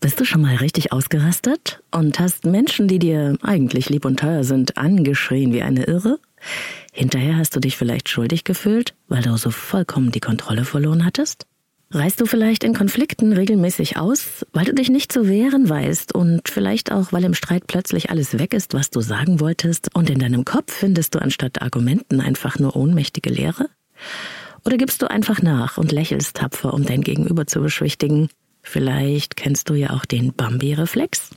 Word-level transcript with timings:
Bist 0.00 0.18
du 0.18 0.24
schon 0.24 0.40
mal 0.40 0.56
richtig 0.56 0.92
ausgerastet 0.92 1.82
und 1.90 2.18
hast 2.18 2.46
Menschen, 2.46 2.88
die 2.88 2.98
dir 2.98 3.36
eigentlich 3.42 3.90
lieb 3.90 4.06
und 4.06 4.18
teuer 4.18 4.44
sind, 4.44 4.78
angeschrien 4.78 5.52
wie 5.52 5.60
eine 5.60 5.84
Irre? 5.84 6.18
Hinterher 6.90 7.36
hast 7.36 7.54
du 7.54 7.60
dich 7.60 7.76
vielleicht 7.76 8.08
schuldig 8.08 8.44
gefühlt, 8.44 8.94
weil 9.08 9.20
du 9.20 9.36
so 9.36 9.50
vollkommen 9.50 10.10
die 10.10 10.20
Kontrolle 10.20 10.64
verloren 10.64 11.04
hattest? 11.04 11.46
Reißt 11.90 12.18
du 12.18 12.24
vielleicht 12.24 12.64
in 12.64 12.72
Konflikten 12.72 13.34
regelmäßig 13.34 13.98
aus, 13.98 14.46
weil 14.54 14.64
du 14.64 14.72
dich 14.72 14.88
nicht 14.88 15.12
zu 15.12 15.28
wehren 15.28 15.68
weißt 15.68 16.14
und 16.14 16.48
vielleicht 16.48 16.92
auch, 16.92 17.12
weil 17.12 17.24
im 17.24 17.34
Streit 17.34 17.66
plötzlich 17.66 18.08
alles 18.08 18.38
weg 18.38 18.54
ist, 18.54 18.72
was 18.72 18.88
du 18.88 19.02
sagen 19.02 19.38
wolltest 19.38 19.94
und 19.94 20.08
in 20.08 20.20
deinem 20.20 20.46
Kopf 20.46 20.72
findest 20.72 21.14
du 21.14 21.18
anstatt 21.18 21.60
Argumenten 21.60 22.22
einfach 22.22 22.58
nur 22.58 22.74
ohnmächtige 22.74 23.28
Leere? 23.28 23.68
Oder 24.64 24.78
gibst 24.78 25.02
du 25.02 25.10
einfach 25.10 25.42
nach 25.42 25.76
und 25.76 25.92
lächelst 25.92 26.36
tapfer, 26.36 26.72
um 26.72 26.84
dein 26.84 27.02
Gegenüber 27.02 27.46
zu 27.46 27.60
beschwichtigen? 27.60 28.30
Vielleicht 28.62 29.36
kennst 29.36 29.68
du 29.70 29.74
ja 29.74 29.90
auch 29.90 30.04
den 30.04 30.32
Bambi-Reflex. 30.32 31.30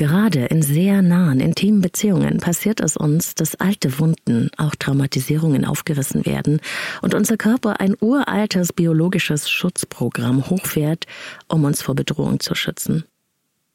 Gerade 0.00 0.46
in 0.46 0.62
sehr 0.62 1.02
nahen, 1.02 1.40
intimen 1.40 1.82
Beziehungen 1.82 2.38
passiert 2.38 2.80
es 2.80 2.96
uns, 2.96 3.34
dass 3.34 3.56
alte 3.56 3.98
Wunden, 3.98 4.48
auch 4.56 4.74
Traumatisierungen 4.74 5.66
aufgerissen 5.66 6.24
werden 6.24 6.60
und 7.02 7.12
unser 7.12 7.36
Körper 7.36 7.80
ein 7.80 7.94
uraltes 8.00 8.72
biologisches 8.72 9.50
Schutzprogramm 9.50 10.48
hochfährt, 10.48 11.04
um 11.48 11.64
uns 11.64 11.82
vor 11.82 11.94
Bedrohung 11.94 12.40
zu 12.40 12.54
schützen. 12.54 13.04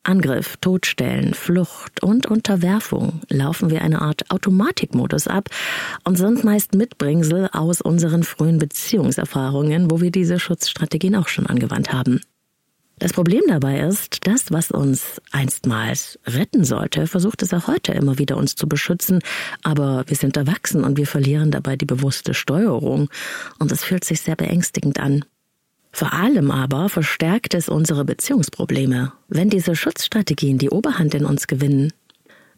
Angriff, 0.01 0.57
Todstellen, 0.57 1.35
Flucht 1.35 2.01
und 2.01 2.25
Unterwerfung 2.25 3.21
laufen 3.29 3.69
wir 3.69 3.83
eine 3.83 4.01
Art 4.01 4.31
Automatikmodus 4.31 5.27
ab 5.27 5.49
und 6.05 6.15
sind 6.15 6.43
meist 6.43 6.73
Mitbringsel 6.73 7.49
aus 7.51 7.81
unseren 7.81 8.23
frühen 8.23 8.57
Beziehungserfahrungen, 8.57 9.91
wo 9.91 10.01
wir 10.01 10.09
diese 10.09 10.39
Schutzstrategien 10.39 11.15
auch 11.15 11.27
schon 11.27 11.45
angewandt 11.45 11.93
haben. 11.93 12.21
Das 12.97 13.11
Problem 13.11 13.41
dabei 13.47 13.81
ist, 13.81 14.25
das, 14.25 14.51
was 14.51 14.71
uns 14.71 15.21
einstmals 15.31 16.17
retten 16.25 16.63
sollte, 16.63 17.07
versucht 17.07 17.41
es 17.41 17.53
auch 17.53 17.67
heute 17.67 17.91
immer 17.91 18.17
wieder 18.17 18.37
uns 18.37 18.55
zu 18.55 18.69
beschützen, 18.69 19.19
aber 19.63 20.05
wir 20.07 20.15
sind 20.15 20.37
erwachsen 20.37 20.83
und 20.85 20.97
wir 20.97 21.05
verlieren 21.05 21.51
dabei 21.51 21.75
die 21.75 21.85
bewusste 21.85 22.33
Steuerung 22.33 23.09
und 23.59 23.71
es 23.71 23.83
fühlt 23.83 24.05
sich 24.05 24.21
sehr 24.21 24.37
beängstigend 24.37 24.99
an. 24.99 25.25
Vor 25.91 26.13
allem 26.13 26.51
aber 26.51 26.87
verstärkt 26.87 27.53
es 27.53 27.67
unsere 27.69 28.05
Beziehungsprobleme, 28.05 29.11
wenn 29.27 29.49
diese 29.49 29.75
Schutzstrategien 29.75 30.57
die 30.57 30.69
Oberhand 30.69 31.15
in 31.15 31.25
uns 31.25 31.47
gewinnen. 31.47 31.91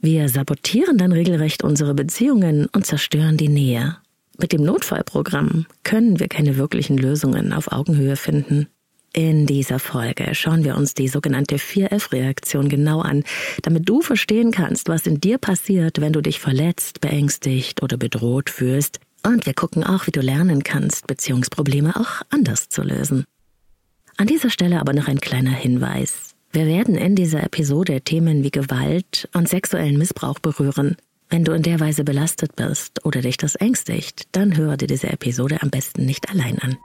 Wir 0.02 0.30
sabotieren 0.30 1.00
dann 1.00 1.12
regelrecht 1.12 1.64
unsere 1.64 1.96
Beziehungen 1.96 2.68
und 2.68 2.86
zerstören 2.86 3.38
die 3.38 3.50
Nähe. 3.50 3.98
Mit 4.40 4.54
dem 4.54 4.64
Notfallprogramm 4.64 5.66
können 5.84 6.20
wir 6.20 6.28
keine 6.28 6.58
wirklichen 6.58 6.98
Lösungen 6.98 7.54
auf 7.54 7.72
Augenhöhe 7.72 8.16
finden. 8.16 8.68
In 9.18 9.48
dieser 9.48 9.80
Folge 9.80 10.36
schauen 10.36 10.64
wir 10.64 10.78
uns 10.78 10.94
die 10.94 11.08
sogenannte 11.08 11.56
4F-Reaktion 11.56 12.70
genau 12.70 13.02
an, 13.02 13.24
damit 13.64 13.90
du 13.90 14.02
verstehen 14.02 14.52
kannst, 14.52 14.90
was 14.90 15.08
in 15.08 15.20
dir 15.20 15.40
passiert, 15.40 16.00
wenn 16.00 16.14
du 16.14 16.22
dich 16.22 16.40
verletzt, 16.40 17.02
beängstigt 17.02 17.82
oder 17.82 17.98
bedroht 17.98 18.52
fühlst. 18.52 19.00
Und 19.26 19.48
wir 19.48 19.56
gucken 19.56 19.84
auch, 19.84 20.06
wie 20.06 20.12
du 20.12 20.22
lernen 20.22 20.62
kannst, 20.62 21.08
Beziehungsprobleme 21.08 21.96
auch 21.96 22.22
anders 22.30 22.70
zu 22.70 22.84
lösen. 22.84 23.26
An 24.18 24.28
dieser 24.28 24.52
Stelle 24.52 24.80
aber 24.80 24.94
noch 24.94 25.08
ein 25.08 25.20
kleiner 25.20 25.50
Hinweis. 25.50 26.36
Wir 26.52 26.68
werden 26.68 26.94
in 26.94 27.16
dieser 27.16 27.42
Episode 27.42 28.02
Themen 28.02 28.44
wie 28.44 28.52
Gewalt 28.52 29.30
und 29.34 29.50
sexuellen 29.50 29.98
Missbrauch 29.98 30.38
berühren. 30.38 30.96
Wenn 31.28 31.44
du 31.44 31.54
in 31.54 31.64
der 31.64 31.80
Weise 31.80 32.04
belastet 32.04 32.56
bist 32.56 33.04
oder 33.04 33.22
dich 33.22 33.38
das 33.38 33.56
ängstigt, 33.56 34.28
dann 34.34 34.56
höre 34.56 34.78
dir 34.78 34.88
diese 34.88 35.08
Episode 35.08 35.64
am 35.64 35.72
besten 35.72 36.06
nicht 36.06 36.30
allein 36.30 36.60
an. 36.60 36.78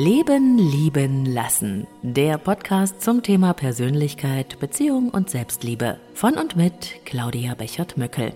Leben, 0.00 0.58
Lieben, 0.58 1.26
Lassen. 1.26 1.88
Der 2.02 2.38
Podcast 2.38 3.02
zum 3.02 3.20
Thema 3.24 3.52
Persönlichkeit, 3.52 4.60
Beziehung 4.60 5.08
und 5.08 5.28
Selbstliebe. 5.28 5.98
Von 6.14 6.34
und 6.34 6.54
mit 6.54 7.04
Claudia 7.04 7.56
Bechert-Möckel. 7.56 8.32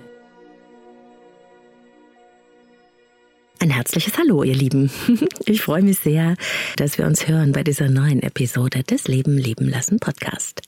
Ein 3.61 3.71
herzliches 3.71 4.19
Hallo, 4.19 4.43
ihr 4.43 4.57
Lieben. 4.57 4.91
Ich 5.47 5.63
freue 5.63 5.83
mich 5.83 6.01
sehr, 6.01 6.35
dass 6.79 6.99
wir 6.99 7.07
uns 7.07 7.29
hören 7.29 7.53
bei 7.53 7.63
dieser 7.63 7.89
neuen 7.89 8.25
Episode 8.25 8.83
des 8.83 9.07
Leben, 9.07 9.39
Lieben, 9.39 9.69
Lassen 9.69 10.01
Podcast. 10.01 10.63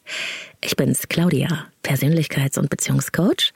Ich 0.62 0.76
bin's, 0.76 1.08
Claudia, 1.08 1.66
Persönlichkeits- 1.82 2.56
und 2.56 2.70
Beziehungscoach. 2.70 3.52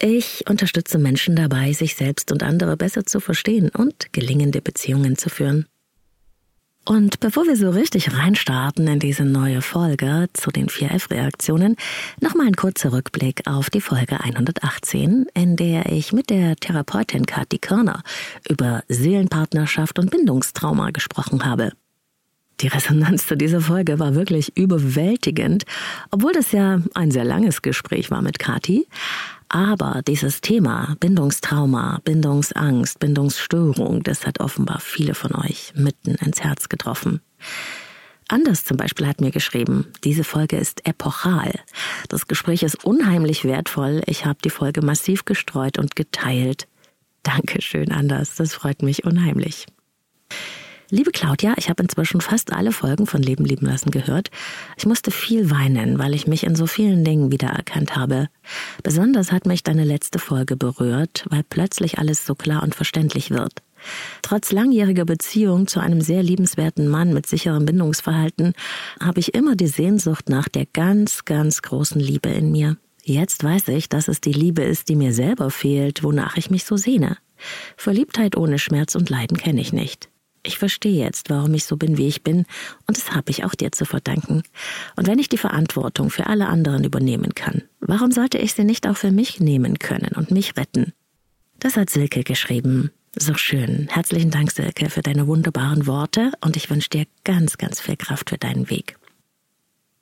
Ich 0.00 0.44
unterstütze 0.48 0.98
Menschen 0.98 1.34
dabei, 1.34 1.72
sich 1.72 1.96
selbst 1.96 2.30
und 2.30 2.44
andere 2.44 2.76
besser 2.76 3.04
zu 3.04 3.18
verstehen 3.18 3.70
und 3.70 4.12
gelingende 4.12 4.60
Beziehungen 4.60 5.18
zu 5.18 5.30
führen. 5.30 5.66
Und 6.88 7.18
bevor 7.18 7.46
wir 7.46 7.56
so 7.56 7.70
richtig 7.70 8.16
reinstarten 8.16 8.86
in 8.86 9.00
diese 9.00 9.24
neue 9.24 9.60
Folge 9.60 10.28
zu 10.34 10.52
den 10.52 10.68
4F-Reaktionen, 10.68 11.74
nochmal 12.20 12.46
ein 12.46 12.54
kurzer 12.54 12.92
Rückblick 12.92 13.42
auf 13.48 13.70
die 13.70 13.80
Folge 13.80 14.20
118, 14.20 15.26
in 15.34 15.56
der 15.56 15.90
ich 15.90 16.12
mit 16.12 16.30
der 16.30 16.54
Therapeutin 16.54 17.26
Kathi 17.26 17.58
Körner 17.58 18.04
über 18.48 18.84
Seelenpartnerschaft 18.86 19.98
und 19.98 20.12
Bindungstrauma 20.12 20.90
gesprochen 20.90 21.44
habe. 21.44 21.72
Die 22.60 22.68
Resonanz 22.68 23.26
zu 23.26 23.36
dieser 23.36 23.60
Folge 23.60 23.98
war 23.98 24.14
wirklich 24.14 24.56
überwältigend, 24.56 25.64
obwohl 26.12 26.32
das 26.32 26.52
ja 26.52 26.80
ein 26.94 27.10
sehr 27.10 27.24
langes 27.24 27.62
Gespräch 27.62 28.12
war 28.12 28.22
mit 28.22 28.38
Kathi. 28.38 28.86
Aber 29.48 30.02
dieses 30.06 30.40
Thema 30.40 30.96
Bindungstrauma, 30.98 32.00
Bindungsangst, 32.04 32.98
Bindungsstörung, 32.98 34.02
das 34.02 34.26
hat 34.26 34.40
offenbar 34.40 34.80
viele 34.80 35.14
von 35.14 35.34
euch 35.34 35.72
mitten 35.76 36.16
ins 36.16 36.42
Herz 36.42 36.68
getroffen. 36.68 37.20
Anders 38.28 38.64
zum 38.64 38.76
Beispiel 38.76 39.06
hat 39.06 39.20
mir 39.20 39.30
geschrieben, 39.30 39.86
diese 40.02 40.24
Folge 40.24 40.56
ist 40.56 40.86
epochal. 40.86 41.60
Das 42.08 42.26
Gespräch 42.26 42.64
ist 42.64 42.84
unheimlich 42.84 43.44
wertvoll. 43.44 44.02
Ich 44.06 44.26
habe 44.26 44.38
die 44.42 44.50
Folge 44.50 44.84
massiv 44.84 45.24
gestreut 45.24 45.78
und 45.78 45.94
geteilt. 45.94 46.66
Dankeschön, 47.22 47.92
Anders. 47.92 48.34
Das 48.34 48.52
freut 48.52 48.82
mich 48.82 49.04
unheimlich. 49.04 49.66
Liebe 50.88 51.10
Claudia, 51.10 51.54
ich 51.56 51.68
habe 51.68 51.82
inzwischen 51.82 52.20
fast 52.20 52.52
alle 52.52 52.70
Folgen 52.70 53.06
von 53.06 53.20
Leben 53.20 53.44
lieben 53.44 53.66
lassen 53.66 53.90
gehört. 53.90 54.30
Ich 54.76 54.86
musste 54.86 55.10
viel 55.10 55.50
weinen, 55.50 55.98
weil 55.98 56.14
ich 56.14 56.28
mich 56.28 56.44
in 56.44 56.54
so 56.54 56.68
vielen 56.68 57.02
Dingen 57.02 57.32
wiedererkannt 57.32 57.96
habe. 57.96 58.28
Besonders 58.84 59.32
hat 59.32 59.46
mich 59.46 59.64
deine 59.64 59.82
letzte 59.82 60.20
Folge 60.20 60.56
berührt, 60.56 61.26
weil 61.28 61.42
plötzlich 61.42 61.98
alles 61.98 62.24
so 62.24 62.36
klar 62.36 62.62
und 62.62 62.76
verständlich 62.76 63.32
wird. 63.32 63.62
Trotz 64.22 64.52
langjähriger 64.52 65.04
Beziehung 65.04 65.66
zu 65.66 65.80
einem 65.80 66.00
sehr 66.00 66.22
liebenswerten 66.22 66.86
Mann 66.86 67.12
mit 67.12 67.26
sicherem 67.26 67.66
Bindungsverhalten 67.66 68.52
habe 69.00 69.18
ich 69.18 69.34
immer 69.34 69.56
die 69.56 69.66
Sehnsucht 69.66 70.28
nach 70.28 70.48
der 70.48 70.66
ganz, 70.66 71.24
ganz 71.24 71.62
großen 71.62 72.00
Liebe 72.00 72.28
in 72.28 72.52
mir. 72.52 72.76
Jetzt 73.02 73.42
weiß 73.42 73.68
ich, 73.68 73.88
dass 73.88 74.06
es 74.06 74.20
die 74.20 74.32
Liebe 74.32 74.62
ist, 74.62 74.88
die 74.88 74.96
mir 74.96 75.12
selber 75.12 75.50
fehlt, 75.50 76.04
wonach 76.04 76.36
ich 76.36 76.50
mich 76.50 76.64
so 76.64 76.76
sehne. 76.76 77.18
Verliebtheit 77.76 78.36
ohne 78.36 78.60
Schmerz 78.60 78.94
und 78.94 79.10
Leiden 79.10 79.36
kenne 79.36 79.60
ich 79.60 79.72
nicht. 79.72 80.08
Ich 80.46 80.58
verstehe 80.58 81.04
jetzt, 81.04 81.28
warum 81.28 81.52
ich 81.54 81.64
so 81.64 81.76
bin, 81.76 81.98
wie 81.98 82.06
ich 82.06 82.22
bin, 82.22 82.46
und 82.86 82.96
das 82.96 83.10
habe 83.10 83.32
ich 83.32 83.44
auch 83.44 83.56
dir 83.56 83.72
zu 83.72 83.84
verdanken. 83.84 84.44
Und 84.94 85.08
wenn 85.08 85.18
ich 85.18 85.28
die 85.28 85.38
Verantwortung 85.38 86.08
für 86.08 86.28
alle 86.28 86.46
anderen 86.46 86.84
übernehmen 86.84 87.34
kann, 87.34 87.62
warum 87.80 88.12
sollte 88.12 88.38
ich 88.38 88.54
sie 88.54 88.62
nicht 88.62 88.86
auch 88.86 88.96
für 88.96 89.10
mich 89.10 89.40
nehmen 89.40 89.80
können 89.80 90.12
und 90.14 90.30
mich 90.30 90.56
retten? 90.56 90.92
Das 91.58 91.76
hat 91.76 91.90
Silke 91.90 92.22
geschrieben. 92.22 92.92
So 93.18 93.34
schön. 93.34 93.88
Herzlichen 93.90 94.30
Dank, 94.30 94.52
Silke, 94.52 94.88
für 94.88 95.02
deine 95.02 95.26
wunderbaren 95.26 95.88
Worte 95.88 96.30
und 96.44 96.56
ich 96.56 96.70
wünsche 96.70 96.90
dir 96.90 97.06
ganz, 97.24 97.58
ganz 97.58 97.80
viel 97.80 97.96
Kraft 97.96 98.30
für 98.30 98.38
deinen 98.38 98.70
Weg. 98.70 98.96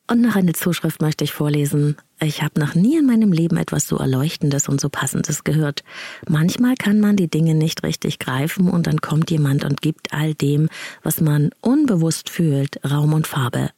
Und 0.06 0.20
noch 0.20 0.36
eine 0.36 0.52
Zuschrift 0.52 1.00
möchte 1.00 1.24
ich 1.24 1.32
vorlesen. 1.32 1.96
Ich 2.20 2.42
habe 2.42 2.60
noch 2.60 2.74
nie 2.74 2.98
in 2.98 3.06
meinem 3.06 3.32
Leben 3.32 3.56
etwas 3.56 3.88
so 3.88 3.96
Erleuchtendes 3.96 4.68
und 4.68 4.78
so 4.80 4.90
Passendes 4.90 5.44
gehört. 5.44 5.82
Manchmal 6.28 6.74
kann 6.74 7.00
man 7.00 7.16
die 7.16 7.28
Dinge 7.28 7.54
nicht 7.54 7.82
richtig 7.82 8.18
greifen 8.18 8.68
und 8.68 8.86
dann 8.86 9.00
kommt 9.00 9.30
jemand 9.30 9.64
und 9.64 9.80
gibt 9.80 10.12
all 10.12 10.34
dem, 10.34 10.68
was 11.02 11.22
man 11.22 11.50
unbewusst 11.62 12.28
fühlt, 12.28 12.84
Raum 12.84 13.14
und 13.14 13.26
Farbe. 13.26 13.70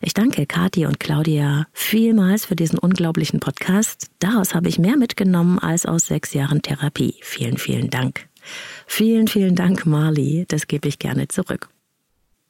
Ich 0.00 0.14
danke 0.14 0.46
Kathi 0.46 0.86
und 0.86 1.00
Claudia 1.00 1.66
vielmals 1.72 2.46
für 2.46 2.56
diesen 2.56 2.78
unglaublichen 2.78 3.40
Podcast. 3.40 4.10
Daraus 4.20 4.54
habe 4.54 4.68
ich 4.68 4.78
mehr 4.78 4.96
mitgenommen 4.96 5.58
als 5.58 5.84
aus 5.84 6.06
sechs 6.06 6.32
Jahren 6.32 6.62
Therapie. 6.62 7.16
Vielen, 7.20 7.58
vielen 7.58 7.90
Dank. 7.90 8.26
Vielen, 8.86 9.28
vielen 9.28 9.54
Dank, 9.54 9.84
Marley. 9.84 10.46
Das 10.48 10.66
gebe 10.66 10.88
ich 10.88 10.98
gerne 10.98 11.28
zurück. 11.28 11.68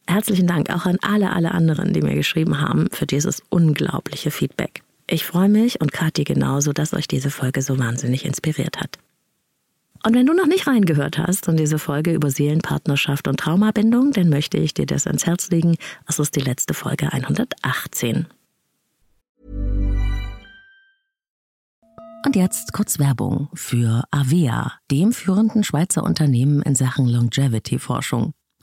Herzlichen 0.06 0.47
Dank 0.47 0.71
auch 0.71 0.87
an 0.87 0.99
alle, 1.03 1.33
alle 1.33 1.53
anderen, 1.53 1.93
die 1.93 2.03
mir 2.03 2.15
geschrieben 2.15 2.61
haben, 2.61 2.89
für 2.93 3.06
dieses 3.06 3.43
unglaubliche 3.49 4.31
Feedback. 4.31 4.83
Ich 5.06 5.25
freue 5.25 5.49
mich 5.49 5.81
und 5.81 5.93
Kathi 5.93 6.25
genauso, 6.25 6.73
dass 6.73 6.95
euch 6.95 7.09
diese 7.09 7.31
Folge 7.31 7.62
so 7.62 7.79
wahnsinnig 7.79 8.25
inspiriert 8.25 8.79
hat. 8.79 8.99
Und 10.06 10.15
wenn 10.15 10.27
du 10.27 10.35
noch 10.35 10.47
nicht 10.47 10.67
reingehört 10.67 11.17
hast 11.17 11.49
in 11.49 11.56
diese 11.56 11.79
Folge 11.79 12.12
über 12.12 12.31
Seelenpartnerschaft 12.31 13.27
und 13.27 13.41
Traumabindung, 13.41 14.12
dann 14.12 14.29
möchte 14.29 14.59
ich 14.59 14.75
dir 14.75 14.85
das 14.85 15.06
ans 15.06 15.25
Herz 15.25 15.51
legen. 15.51 15.77
Es 16.06 16.19
ist 16.19 16.37
die 16.37 16.41
letzte 16.41 16.75
Folge 16.75 17.11
118. 17.11 18.27
Und 22.27 22.37
jetzt 22.37 22.73
kurz 22.73 22.99
Werbung 22.99 23.49
für 23.55 24.05
Avea, 24.11 24.73
dem 24.91 25.12
führenden 25.12 25.65
Schweizer 25.65 26.03
Unternehmen 26.03 26.62
in 26.62 26.75
Sachen 26.75 27.06
Longevity-Forschung. 27.06 28.33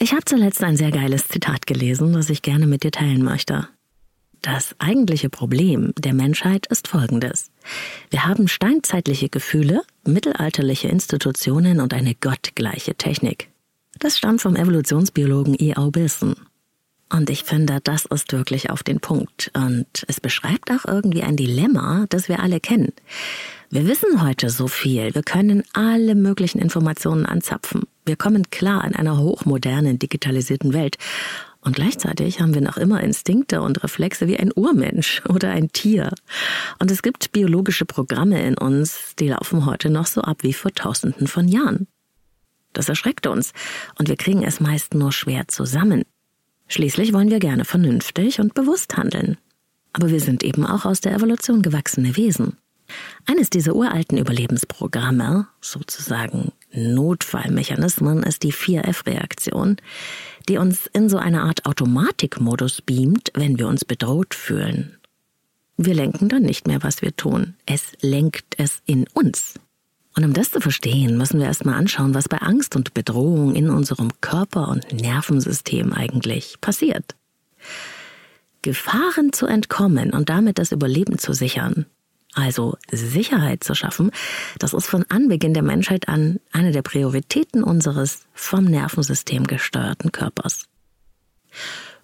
Ich 0.00 0.12
habe 0.12 0.24
zuletzt 0.24 0.62
ein 0.62 0.76
sehr 0.76 0.92
geiles 0.92 1.26
Zitat 1.26 1.66
gelesen, 1.66 2.12
das 2.12 2.30
ich 2.30 2.42
gerne 2.42 2.68
mit 2.68 2.84
dir 2.84 2.92
teilen 2.92 3.24
möchte. 3.24 3.68
Das 4.42 4.76
eigentliche 4.78 5.28
Problem 5.28 5.92
der 5.98 6.14
Menschheit 6.14 6.66
ist 6.66 6.86
folgendes. 6.86 7.50
Wir 8.10 8.24
haben 8.24 8.46
steinzeitliche 8.46 9.28
Gefühle, 9.28 9.82
mittelalterliche 10.06 10.86
Institutionen 10.86 11.80
und 11.80 11.92
eine 11.92 12.14
gottgleiche 12.14 12.94
Technik. 12.94 13.50
Das 13.98 14.16
stammt 14.16 14.40
vom 14.40 14.54
Evolutionsbiologen 14.54 15.56
E.O. 15.58 15.90
Bilson. 15.90 16.36
Und 17.10 17.30
ich 17.30 17.44
finde, 17.44 17.78
das 17.82 18.04
ist 18.04 18.32
wirklich 18.32 18.70
auf 18.70 18.82
den 18.82 19.00
Punkt. 19.00 19.50
Und 19.54 20.04
es 20.08 20.20
beschreibt 20.20 20.70
auch 20.70 20.84
irgendwie 20.84 21.22
ein 21.22 21.36
Dilemma, 21.36 22.06
das 22.10 22.28
wir 22.28 22.40
alle 22.40 22.60
kennen. 22.60 22.92
Wir 23.70 23.86
wissen 23.86 24.22
heute 24.22 24.50
so 24.50 24.68
viel, 24.68 25.14
wir 25.14 25.22
können 25.22 25.62
alle 25.72 26.14
möglichen 26.14 26.58
Informationen 26.58 27.26
anzapfen. 27.26 27.84
Wir 28.04 28.16
kommen 28.16 28.50
klar 28.50 28.84
in 28.84 28.94
einer 28.94 29.18
hochmodernen, 29.18 29.98
digitalisierten 29.98 30.72
Welt. 30.72 30.96
Und 31.60 31.76
gleichzeitig 31.76 32.40
haben 32.40 32.54
wir 32.54 32.60
noch 32.60 32.76
immer 32.76 33.02
Instinkte 33.02 33.60
und 33.62 33.82
Reflexe 33.82 34.26
wie 34.28 34.38
ein 34.38 34.52
Urmensch 34.54 35.22
oder 35.28 35.50
ein 35.50 35.70
Tier. 35.72 36.12
Und 36.78 36.90
es 36.90 37.02
gibt 37.02 37.32
biologische 37.32 37.84
Programme 37.84 38.42
in 38.42 38.56
uns, 38.56 39.14
die 39.18 39.28
laufen 39.28 39.66
heute 39.66 39.90
noch 39.90 40.06
so 40.06 40.20
ab 40.22 40.42
wie 40.42 40.52
vor 40.52 40.72
Tausenden 40.72 41.26
von 41.26 41.48
Jahren. 41.48 41.88
Das 42.74 42.88
erschreckt 42.88 43.26
uns 43.26 43.52
und 43.98 44.08
wir 44.08 44.16
kriegen 44.16 44.44
es 44.44 44.60
meist 44.60 44.94
nur 44.94 45.10
schwer 45.10 45.48
zusammen. 45.48 46.04
Schließlich 46.68 47.12
wollen 47.12 47.30
wir 47.30 47.38
gerne 47.38 47.64
vernünftig 47.64 48.40
und 48.40 48.54
bewusst 48.54 48.96
handeln. 48.96 49.38
Aber 49.92 50.10
wir 50.10 50.20
sind 50.20 50.42
eben 50.44 50.64
auch 50.66 50.84
aus 50.84 51.00
der 51.00 51.14
Evolution 51.14 51.62
gewachsene 51.62 52.16
Wesen. 52.16 52.56
Eines 53.26 53.50
dieser 53.50 53.74
uralten 53.74 54.18
Überlebensprogramme, 54.18 55.48
sozusagen 55.60 56.52
Notfallmechanismen, 56.72 58.22
ist 58.22 58.42
die 58.42 58.52
4F-Reaktion, 58.52 59.76
die 60.48 60.58
uns 60.58 60.86
in 60.92 61.08
so 61.08 61.18
eine 61.18 61.42
Art 61.42 61.66
Automatikmodus 61.66 62.82
beamt, 62.82 63.32
wenn 63.34 63.58
wir 63.58 63.68
uns 63.68 63.84
bedroht 63.84 64.34
fühlen. 64.34 64.96
Wir 65.76 65.94
lenken 65.94 66.28
dann 66.28 66.42
nicht 66.42 66.66
mehr, 66.66 66.82
was 66.82 67.02
wir 67.02 67.14
tun. 67.14 67.54
Es 67.66 67.92
lenkt 68.00 68.54
es 68.58 68.82
in 68.86 69.06
uns. 69.14 69.54
Und 70.18 70.24
um 70.24 70.32
das 70.32 70.50
zu 70.50 70.60
verstehen, 70.60 71.16
müssen 71.16 71.38
wir 71.38 71.46
erstmal 71.46 71.76
anschauen, 71.76 72.12
was 72.12 72.28
bei 72.28 72.38
Angst 72.38 72.74
und 72.74 72.92
Bedrohung 72.92 73.54
in 73.54 73.70
unserem 73.70 74.10
Körper- 74.20 74.66
und 74.66 74.92
Nervensystem 74.92 75.92
eigentlich 75.92 76.60
passiert. 76.60 77.14
Gefahren 78.62 79.32
zu 79.32 79.46
entkommen 79.46 80.10
und 80.10 80.28
damit 80.28 80.58
das 80.58 80.72
Überleben 80.72 81.18
zu 81.18 81.34
sichern, 81.34 81.86
also 82.34 82.76
Sicherheit 82.90 83.62
zu 83.62 83.76
schaffen, 83.76 84.10
das 84.58 84.74
ist 84.74 84.88
von 84.88 85.04
Anbeginn 85.08 85.54
der 85.54 85.62
Menschheit 85.62 86.08
an 86.08 86.40
eine 86.50 86.72
der 86.72 86.82
Prioritäten 86.82 87.62
unseres 87.62 88.26
vom 88.34 88.64
Nervensystem 88.64 89.46
gesteuerten 89.46 90.10
Körpers. 90.10 90.64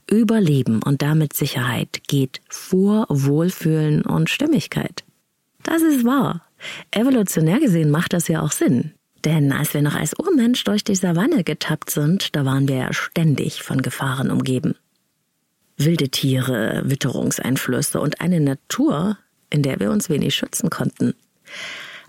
Überleben 0.09 0.85
und 0.85 1.03
damit 1.03 1.33
Sicherheit 1.33 2.03
geht 2.07 2.43
vor 2.49 3.07
Wohlfühlen 3.09 4.03
und 4.03 4.31
Stimmigkeit. 4.31 5.03
Das 5.65 5.83
ist 5.83 6.05
wahr. 6.05 6.43
Evolutionär 6.91 7.61
gesehen 7.61 7.91
macht 7.91 8.13
das 8.13 8.29
ja 8.29 8.41
auch 8.43 8.53
Sinn. 8.53 8.93
Denn 9.25 9.53
als 9.53 9.73
wir 9.73 9.83
noch 9.83 9.95
als 9.95 10.19
Urmensch 10.19 10.65
durch 10.65 10.85
die 10.85 10.95
Savanne 10.95 11.45
getappt 11.45 11.91
sind, 11.91 12.37
da 12.37 12.45
waren 12.45 12.69
wir 12.69 12.77
ja 12.77 12.93
ständig 12.93 13.63
von 13.63 13.81
Gefahren 13.81 14.31
umgeben. 14.31 14.75
Wilde 15.77 16.11
Tiere, 16.11 16.83
Witterungseinflüsse 16.85 18.01
und 18.01 18.21
eine 18.21 18.41
Natur, 18.41 19.19
in 19.51 19.63
der 19.63 19.81
wir 19.81 19.91
uns 19.91 20.09
wenig 20.11 20.35
schützen 20.35 20.71
konnten. 20.71 21.15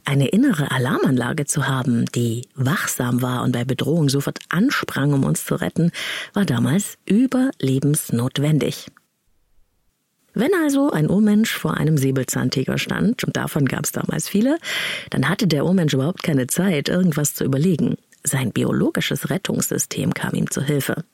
Eine 0.03 0.27
innere 0.27 0.69
Alarmanlage 0.69 1.45
zu 1.45 1.67
haben, 1.67 2.05
die 2.13 2.47
wachsam 2.53 3.23
war 3.23 3.43
und 3.43 3.53
bei 3.53 3.65
Bedrohung 3.65 4.07
sofort 4.07 4.37
ansprang, 4.49 5.13
um 5.13 5.23
uns 5.23 5.45
zu 5.45 5.55
retten, 5.55 5.91
war 6.33 6.45
damals 6.45 6.97
überlebensnotwendig. 7.05 8.87
Wenn 10.35 10.51
also 10.53 10.91
ein 10.91 11.09
Urmensch 11.09 11.51
vor 11.51 11.75
einem 11.75 11.97
Säbelzahntiger 11.97 12.77
stand, 12.77 13.23
und 13.23 13.37
davon 13.37 13.65
gab 13.65 13.85
es 13.85 13.93
damals 13.93 14.27
viele, 14.27 14.57
dann 15.09 15.29
hatte 15.29 15.47
der 15.47 15.65
Urmensch 15.65 15.93
überhaupt 15.93 16.23
keine 16.23 16.47
Zeit, 16.47 16.89
irgendwas 16.89 17.33
zu 17.33 17.45
überlegen. 17.45 17.95
Sein 18.23 18.51
biologisches 18.51 19.29
Rettungssystem 19.29 20.13
kam 20.13 20.33
ihm 20.33 20.51
zu 20.51 20.61
Hilfe. 20.61 21.05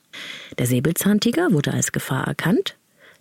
Der 0.57 0.65
Säbelzahntiger 0.65 1.51
wurde 1.51 1.71
als 1.71 1.91
Gefahr 1.91 2.25
erkannt, 2.25 2.77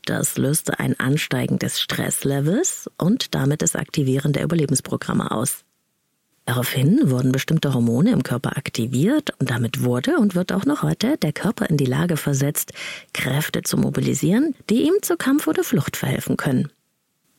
das 0.06 0.38
löste 0.38 0.80
ein 0.80 0.98
Ansteigen 0.98 1.58
des 1.58 1.80
Stresslevels 1.80 2.90
und 2.96 3.34
damit 3.34 3.60
das 3.60 3.76
Aktivieren 3.76 4.32
der 4.32 4.44
Überlebensprogramme 4.44 5.30
aus. 5.30 5.64
Daraufhin 6.50 7.12
wurden 7.12 7.30
bestimmte 7.30 7.74
Hormone 7.74 8.10
im 8.10 8.24
Körper 8.24 8.56
aktiviert 8.56 9.30
und 9.38 9.52
damit 9.52 9.84
wurde 9.84 10.16
und 10.16 10.34
wird 10.34 10.52
auch 10.52 10.64
noch 10.64 10.82
heute 10.82 11.16
der 11.16 11.32
Körper 11.32 11.70
in 11.70 11.76
die 11.76 11.84
Lage 11.84 12.16
versetzt, 12.16 12.72
Kräfte 13.14 13.62
zu 13.62 13.76
mobilisieren, 13.76 14.56
die 14.68 14.82
ihm 14.82 14.94
zur 15.00 15.16
Kampf 15.16 15.46
oder 15.46 15.62
Flucht 15.62 15.96
verhelfen 15.96 16.36
können. 16.36 16.68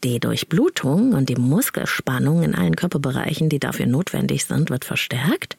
Die 0.05 0.21
Durchblutung 0.21 1.11
und 1.11 1.27
die 1.27 1.35
Muskelspannung 1.35 2.41
in 2.41 2.55
allen 2.55 2.77
Körperbereichen, 2.77 3.49
die 3.49 3.59
dafür 3.59 3.85
notwendig 3.85 4.45
sind, 4.45 4.69
wird 4.69 4.85
verstärkt 4.85 5.57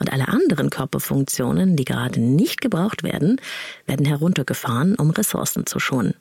und 0.00 0.10
alle 0.10 0.28
anderen 0.28 0.70
Körperfunktionen, 0.70 1.76
die 1.76 1.84
gerade 1.84 2.18
nicht 2.22 2.62
gebraucht 2.62 3.02
werden, 3.02 3.38
werden 3.84 4.06
heruntergefahren, 4.06 4.94
um 4.94 5.10
Ressourcen 5.10 5.66
zu 5.66 5.78
schonen. 5.78 6.14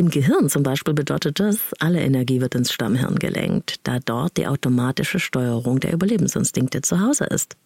Im 0.00 0.08
Gehirn 0.08 0.48
zum 0.48 0.62
Beispiel 0.62 0.94
bedeutet 0.94 1.40
das, 1.40 1.58
alle 1.78 2.00
Energie 2.00 2.40
wird 2.40 2.54
ins 2.54 2.72
Stammhirn 2.72 3.18
gelenkt, 3.18 3.80
da 3.82 3.98
dort 3.98 4.38
die 4.38 4.46
automatische 4.46 5.20
Steuerung 5.20 5.78
der 5.78 5.92
Überlebensinstinkte 5.92 6.80
zu 6.80 7.00
Hause 7.00 7.24
ist. 7.26 7.58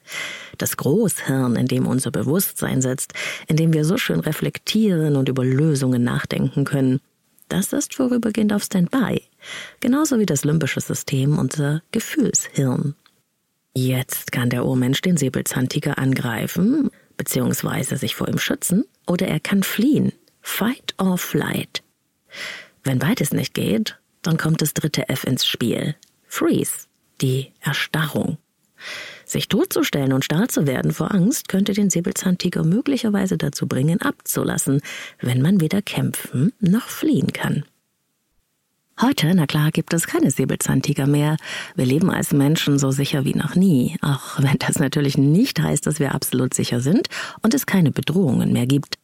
Das 0.58 0.76
Großhirn, 0.76 1.54
in 1.54 1.68
dem 1.68 1.86
unser 1.86 2.10
Bewusstsein 2.10 2.82
sitzt, 2.82 3.12
in 3.46 3.54
dem 3.54 3.72
wir 3.72 3.84
so 3.84 3.98
schön 3.98 4.18
reflektieren 4.18 5.14
und 5.14 5.28
über 5.28 5.44
Lösungen 5.44 6.02
nachdenken 6.02 6.64
können, 6.64 6.98
das 7.48 7.72
ist 7.72 7.94
vorübergehend 7.94 8.52
auf 8.52 8.64
Standby, 8.64 9.22
genauso 9.78 10.18
wie 10.18 10.26
das 10.26 10.44
limbische 10.44 10.80
System, 10.80 11.38
unser 11.38 11.82
Gefühlshirn. 11.92 12.96
Jetzt 13.76 14.32
kann 14.32 14.50
der 14.50 14.66
Urmensch 14.66 15.02
den 15.02 15.16
Säbelzahntiger 15.16 15.98
angreifen, 15.98 16.90
beziehungsweise 17.16 17.96
sich 17.96 18.16
vor 18.16 18.26
ihm 18.26 18.38
schützen, 18.38 18.86
oder 19.06 19.28
er 19.28 19.38
kann 19.38 19.62
fliehen, 19.62 20.10
Fight 20.40 20.96
or 20.98 21.16
Flight. 21.16 21.84
Wenn 22.82 22.98
beides 22.98 23.32
nicht 23.32 23.54
geht, 23.54 23.98
dann 24.22 24.36
kommt 24.36 24.62
das 24.62 24.74
dritte 24.74 25.08
F 25.08 25.24
ins 25.24 25.46
Spiel. 25.46 25.94
Freeze, 26.26 26.86
die 27.20 27.52
Erstarrung. 27.60 28.38
Sich 29.24 29.48
totzustellen 29.48 30.12
und 30.12 30.24
starr 30.24 30.48
zu 30.48 30.66
werden 30.66 30.92
vor 30.92 31.14
Angst 31.14 31.48
könnte 31.48 31.72
den 31.72 31.90
Säbelzahntiger 31.90 32.64
möglicherweise 32.64 33.38
dazu 33.38 33.66
bringen, 33.66 34.00
abzulassen, 34.02 34.82
wenn 35.20 35.40
man 35.40 35.60
weder 35.60 35.80
kämpfen 35.80 36.52
noch 36.60 36.88
fliehen 36.88 37.32
kann. 37.32 37.64
Heute, 39.00 39.34
na 39.34 39.46
klar, 39.46 39.72
gibt 39.72 39.92
es 39.92 40.06
keine 40.06 40.30
Säbelzahntiger 40.30 41.08
mehr. 41.08 41.36
Wir 41.74 41.84
leben 41.84 42.10
als 42.10 42.32
Menschen 42.32 42.78
so 42.78 42.92
sicher 42.92 43.24
wie 43.24 43.34
noch 43.34 43.56
nie, 43.56 43.96
auch 44.02 44.38
wenn 44.38 44.56
das 44.58 44.78
natürlich 44.78 45.18
nicht 45.18 45.60
heißt, 45.60 45.86
dass 45.86 45.98
wir 45.98 46.14
absolut 46.14 46.54
sicher 46.54 46.80
sind 46.80 47.08
und 47.42 47.54
es 47.54 47.66
keine 47.66 47.90
Bedrohungen 47.90 48.52
mehr 48.52 48.66
gibt. 48.66 48.98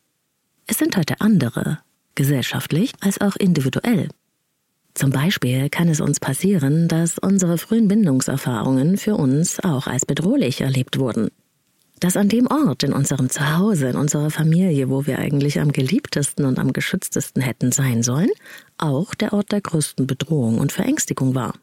Es 0.69 0.79
sind 0.79 0.97
heute 0.97 1.21
andere, 1.21 1.81
gesellschaftlich 2.15 2.93
als 3.01 3.21
auch 3.21 3.37
individuell. 3.37 4.09
Zum 4.95 5.11
Beispiel 5.11 5.69
kann 5.71 5.89
es 5.89 6.01
uns 6.01 6.21
passieren, 6.21 6.89
dass 6.89 7.19
unsere 7.19 7.59
frühen 7.59 7.89
Bindungserfahrungen 7.89 8.97
für 8.97 9.15
uns 9.15 9.61
auch 9.61 9.87
als 9.87 10.05
bedrohlich 10.05 10.61
erlebt 10.61 10.99
wurden 10.99 11.31
dass 12.01 12.17
an 12.17 12.29
dem 12.29 12.47
Ort, 12.47 12.83
in 12.83 12.93
unserem 12.93 13.29
Zuhause, 13.29 13.89
in 13.89 13.97
unserer 13.97 14.31
Familie, 14.31 14.89
wo 14.89 15.07
wir 15.07 15.19
eigentlich 15.19 15.61
am 15.61 15.71
geliebtesten 15.71 16.47
und 16.47 16.59
am 16.59 16.73
geschütztesten 16.73 17.43
hätten 17.43 17.73
sein 17.73 18.03
sollen, 18.03 18.31
auch 18.79 19.15
der 19.15 19.35
Ort 19.35 19.53
der 19.53 19.61
größten 19.61 20.07
Bedrohung 20.07 20.59
und 20.59 20.73
Verängstigung 20.73 21.35
war. 21.35 21.55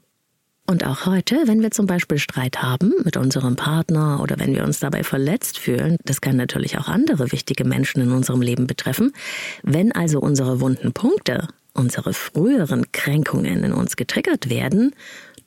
Und 0.69 0.85
auch 0.85 1.05
heute, 1.05 1.43
wenn 1.45 1.61
wir 1.61 1.71
zum 1.71 1.87
Beispiel 1.87 2.17
Streit 2.17 2.61
haben 2.61 2.91
mit 3.05 3.15
unserem 3.15 3.55
Partner 3.55 4.19
oder 4.21 4.37
wenn 4.37 4.53
wir 4.53 4.65
uns 4.65 4.81
dabei 4.81 5.05
verletzt 5.05 5.57
fühlen, 5.59 5.95
das 6.03 6.19
kann 6.19 6.35
natürlich 6.35 6.77
auch 6.77 6.89
andere 6.89 7.31
wichtige 7.31 7.63
Menschen 7.63 8.01
in 8.01 8.11
unserem 8.11 8.41
Leben 8.41 8.67
betreffen, 8.67 9.13
wenn 9.63 9.93
also 9.93 10.19
unsere 10.19 10.59
wunden 10.59 10.91
Punkte, 10.91 11.47
unsere 11.73 12.13
früheren 12.13 12.91
Kränkungen 12.91 13.63
in 13.63 13.71
uns 13.71 13.95
getriggert 13.95 14.49
werden, 14.49 14.93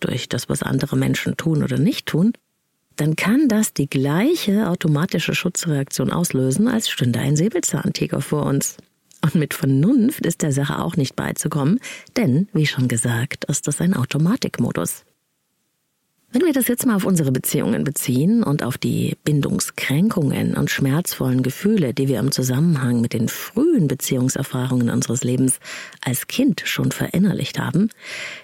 durch 0.00 0.26
das, 0.30 0.48
was 0.48 0.62
andere 0.62 0.96
Menschen 0.96 1.36
tun 1.36 1.62
oder 1.62 1.76
nicht 1.76 2.06
tun, 2.06 2.32
dann 2.96 3.14
kann 3.14 3.46
das 3.46 3.74
die 3.74 3.90
gleiche 3.90 4.70
automatische 4.70 5.34
Schutzreaktion 5.34 6.10
auslösen, 6.10 6.66
als 6.66 6.88
stünde 6.88 7.18
ein 7.18 7.36
Säbelzahntiger 7.36 8.22
vor 8.22 8.46
uns. 8.46 8.78
Und 9.22 9.34
mit 9.34 9.52
Vernunft 9.52 10.24
ist 10.24 10.40
der 10.40 10.52
Sache 10.52 10.78
auch 10.78 10.96
nicht 10.96 11.14
beizukommen, 11.14 11.78
denn, 12.16 12.48
wie 12.54 12.66
schon 12.66 12.88
gesagt, 12.88 13.44
ist 13.44 13.68
das 13.68 13.82
ein 13.82 13.92
Automatikmodus. 13.92 15.04
Wenn 16.32 16.44
wir 16.44 16.52
das 16.52 16.68
jetzt 16.68 16.86
mal 16.86 16.94
auf 16.94 17.04
unsere 17.04 17.32
Beziehungen 17.32 17.82
beziehen 17.82 18.44
und 18.44 18.62
auf 18.62 18.78
die 18.78 19.16
Bindungskränkungen 19.24 20.56
und 20.56 20.70
schmerzvollen 20.70 21.42
Gefühle, 21.42 21.92
die 21.92 22.06
wir 22.06 22.20
im 22.20 22.30
Zusammenhang 22.30 23.00
mit 23.00 23.14
den 23.14 23.26
frühen 23.26 23.88
Beziehungserfahrungen 23.88 24.90
unseres 24.90 25.24
Lebens 25.24 25.58
als 26.00 26.28
Kind 26.28 26.62
schon 26.64 26.92
verinnerlicht 26.92 27.58
haben, 27.58 27.90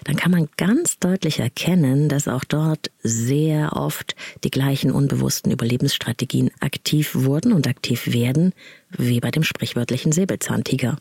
dann 0.03 0.17
kann 0.17 0.31
man 0.31 0.49
ganz 0.57 0.99
deutlich 0.99 1.39
erkennen, 1.39 2.09
dass 2.09 2.27
auch 2.27 2.43
dort 2.43 2.91
sehr 3.03 3.71
oft 3.73 4.17
die 4.43 4.51
gleichen 4.51 4.91
unbewussten 4.91 5.53
Überlebensstrategien 5.53 6.51
aktiv 6.59 7.15
wurden 7.15 7.53
und 7.53 7.67
aktiv 7.67 8.11
werden, 8.11 8.53
wie 8.89 9.21
bei 9.21 9.31
dem 9.31 9.43
sprichwörtlichen 9.43 10.11
Säbelzahntiger. 10.11 10.97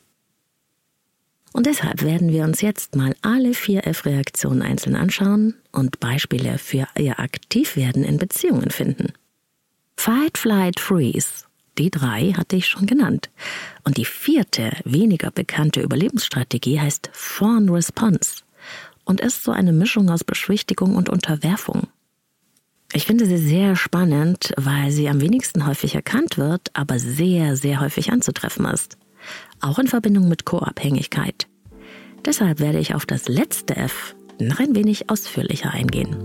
Und 1.57 1.65
deshalb 1.65 2.03
werden 2.03 2.31
wir 2.33 2.45
uns 2.45 2.61
jetzt 2.61 2.97
mal 2.97 3.17
alle 3.23 3.55
vier 3.55 3.87
F-Reaktionen 3.87 4.61
einzeln 4.61 4.95
anschauen 4.95 5.55
und 5.73 6.01
Beispiele 6.01 6.59
für 6.59 6.87
ihr 6.99 7.19
Aktivwerden 7.19 8.05
in 8.05 8.19
Beziehungen 8.19 8.69
finden. 8.69 9.15
Fight, 9.97 10.37
Flight, 10.37 10.79
Freeze. 10.79 11.47
Die 11.79 11.91
drei 11.91 12.35
hatte 12.37 12.57
ich 12.57 12.67
schon 12.67 12.85
genannt. 12.85 13.31
Und 13.85 13.97
die 13.97 14.05
vierte, 14.05 14.71
weniger 14.85 15.31
bekannte 15.31 15.81
Überlebensstrategie 15.81 16.79
heißt 16.79 17.09
Fawn 17.15 17.71
Response 17.71 18.43
und 19.07 19.23
ist 19.23 19.43
so 19.43 19.51
eine 19.51 19.73
Mischung 19.73 20.11
aus 20.11 20.25
Beschwichtigung 20.25 20.95
und 20.95 21.09
Unterwerfung. 21.09 21.87
Ich 22.93 23.07
finde 23.07 23.25
sie 23.25 23.39
sehr 23.39 23.77
spannend, 23.77 24.53
weil 24.59 24.91
sie 24.91 25.09
am 25.09 25.23
wenigsten 25.23 25.67
häufig 25.67 25.95
erkannt 25.95 26.37
wird, 26.37 26.69
aber 26.75 26.99
sehr, 26.99 27.57
sehr 27.57 27.81
häufig 27.81 28.13
anzutreffen 28.13 28.67
ist 28.67 28.99
auch 29.61 29.79
in 29.79 29.87
Verbindung 29.87 30.29
mit 30.29 30.45
Co-Abhängigkeit. 30.45 31.47
Deshalb 32.25 32.61
werde 32.61 32.79
ich 32.79 32.95
auf 32.95 33.07
das 33.07 33.29
letzte 33.29 33.77
F 33.77 34.15
noch 34.41 34.59
ein 34.59 34.75
wenig 34.75 35.11
ausführlicher 35.11 35.71
eingehen. 35.71 36.17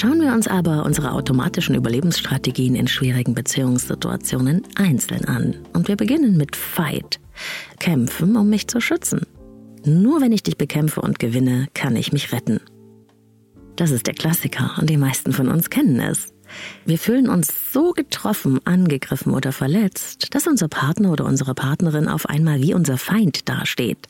Schauen 0.00 0.22
wir 0.22 0.32
uns 0.32 0.48
aber 0.48 0.86
unsere 0.86 1.12
automatischen 1.12 1.74
Überlebensstrategien 1.74 2.74
in 2.74 2.88
schwierigen 2.88 3.34
Beziehungssituationen 3.34 4.62
einzeln 4.74 5.26
an. 5.26 5.56
Und 5.74 5.88
wir 5.88 5.96
beginnen 5.96 6.38
mit 6.38 6.56
Fight. 6.56 7.20
Kämpfen, 7.78 8.36
um 8.36 8.48
mich 8.48 8.66
zu 8.66 8.80
schützen. 8.80 9.26
Nur 9.84 10.20
wenn 10.20 10.32
ich 10.32 10.42
dich 10.42 10.58
bekämpfe 10.58 11.00
und 11.00 11.18
gewinne, 11.18 11.68
kann 11.74 11.96
ich 11.96 12.12
mich 12.12 12.32
retten. 12.32 12.60
Das 13.76 13.90
ist 13.90 14.06
der 14.06 14.14
Klassiker 14.14 14.76
und 14.78 14.90
die 14.90 14.98
meisten 14.98 15.32
von 15.32 15.48
uns 15.48 15.70
kennen 15.70 16.00
es. 16.00 16.34
Wir 16.84 16.98
fühlen 16.98 17.28
uns 17.28 17.72
so 17.72 17.92
getroffen, 17.92 18.60
angegriffen 18.66 19.32
oder 19.32 19.52
verletzt, 19.52 20.34
dass 20.34 20.46
unser 20.46 20.68
Partner 20.68 21.12
oder 21.12 21.24
unsere 21.24 21.54
Partnerin 21.54 22.08
auf 22.08 22.26
einmal 22.26 22.60
wie 22.60 22.74
unser 22.74 22.98
Feind 22.98 23.48
dasteht. 23.48 24.08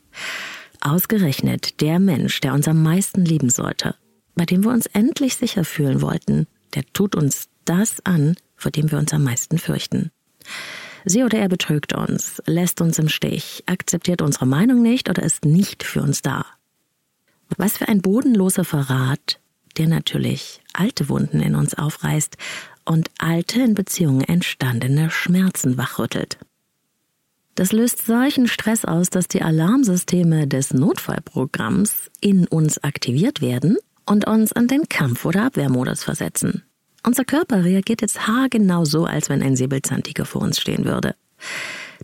Ausgerechnet 0.81 1.81
der 1.81 2.01
Mensch, 2.01 2.41
der 2.41 2.55
uns 2.55 2.67
am 2.67 2.83
meisten 2.83 3.25
lieben 3.25 3.51
sollte, 3.51 3.95
bei 4.35 4.47
dem 4.47 4.65
wir 4.65 4.71
uns 4.71 4.87
endlich 4.87 5.37
sicher 5.37 5.65
fühlen 5.65 6.01
wollten, 6.01 6.47
der 6.75 6.85
tut 6.93 7.15
uns 7.15 7.49
das 7.65 8.05
an, 8.05 8.35
vor 8.57 8.71
dem 8.71 8.91
wir 8.91 8.99
uns 8.99 9.13
am 9.13 9.23
meisten 9.23 9.59
fürchten. 9.59 10.11
Sie 11.05 11.25
oder 11.25 11.39
er 11.39 11.49
betrügt 11.49 11.93
uns, 11.93 12.43
lässt 12.47 12.81
uns 12.81 12.99
im 12.99 13.09
Stich, 13.09 13.63
akzeptiert 13.67 14.23
unsere 14.23 14.47
Meinung 14.47 14.83
nicht 14.83 15.09
oder 15.09 15.23
ist 15.23 15.45
nicht 15.45 15.83
für 15.83 16.03
uns 16.03 16.23
da. 16.23 16.45
Was 17.57 17.79
für 17.79 17.89
ein 17.89 18.03
bodenloser 18.03 18.65
Verrat, 18.65 19.41
der 19.77 19.89
natürlich 19.89 20.63
alte 20.73 21.09
Wunden 21.09 21.41
in 21.41 21.55
uns 21.55 21.75
aufreißt 21.75 22.37
und 22.85 23.11
alte 23.19 23.61
in 23.63 23.75
Beziehungen 23.75 24.23
entstandene 24.23 25.11
Schmerzen 25.11 25.77
wachrüttelt. 25.77 26.39
Das 27.55 27.73
löst 27.73 28.07
solchen 28.07 28.47
Stress 28.47 28.85
aus, 28.85 29.11
dass 29.11 29.29
die 29.29 29.43
Alarmsysteme 29.43 30.47
des 30.47 30.73
Notfallprogramms 30.73 32.11
in 32.21 32.47
uns 32.47 32.83
aktiviert 32.83 33.41
werden 33.41 33.77
und 34.07 34.27
uns 34.27 34.53
in 34.53 34.69
den 34.69 34.89
Kampf- 34.89 35.25
oder 35.25 35.45
Abwehrmodus 35.45 36.05
versetzen. 36.05 36.63
Unser 37.03 37.25
Körper 37.25 37.65
reagiert 37.65 38.03
jetzt 38.03 38.27
haargenau 38.27 38.85
so, 38.85 39.05
als 39.05 39.29
wenn 39.31 39.43
ein 39.43 39.57
Säbelzahntiger 39.57 40.25
vor 40.25 40.43
uns 40.43 40.61
stehen 40.61 40.85
würde. 40.85 41.15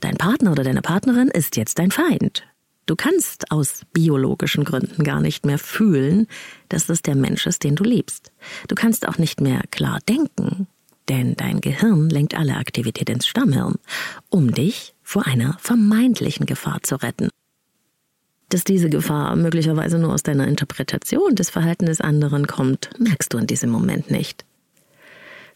Dein 0.00 0.16
Partner 0.16 0.52
oder 0.52 0.64
deine 0.64 0.82
Partnerin 0.82 1.28
ist 1.28 1.56
jetzt 1.56 1.78
dein 1.78 1.90
Feind. 1.90 2.44
Du 2.86 2.94
kannst 2.94 3.50
aus 3.50 3.82
biologischen 3.92 4.64
Gründen 4.64 5.02
gar 5.02 5.20
nicht 5.20 5.44
mehr 5.44 5.58
fühlen, 5.58 6.28
dass 6.68 6.86
das 6.86 7.02
der 7.02 7.16
Mensch 7.16 7.46
ist, 7.46 7.64
den 7.64 7.74
du 7.74 7.82
liebst. 7.82 8.32
Du 8.68 8.74
kannst 8.74 9.08
auch 9.08 9.18
nicht 9.18 9.40
mehr 9.40 9.62
klar 9.70 9.98
denken, 10.08 10.68
denn 11.08 11.34
dein 11.34 11.60
Gehirn 11.60 12.08
lenkt 12.08 12.36
alle 12.36 12.56
Aktivität 12.56 13.10
ins 13.10 13.26
Stammhirn, 13.26 13.74
um 14.30 14.52
dich 14.52 14.94
vor 15.02 15.26
einer 15.26 15.56
vermeintlichen 15.58 16.46
Gefahr 16.46 16.82
zu 16.82 16.96
retten. 16.96 17.28
Dass 18.48 18.62
diese 18.62 18.88
Gefahr 18.88 19.34
möglicherweise 19.34 19.98
nur 19.98 20.14
aus 20.14 20.22
deiner 20.22 20.46
Interpretation 20.46 21.34
des 21.34 21.50
Verhaltens 21.50 21.88
des 21.88 22.00
anderen 22.00 22.46
kommt, 22.46 22.90
merkst 22.98 23.32
du 23.32 23.38
in 23.38 23.48
diesem 23.48 23.70
Moment 23.70 24.12
nicht. 24.12 24.45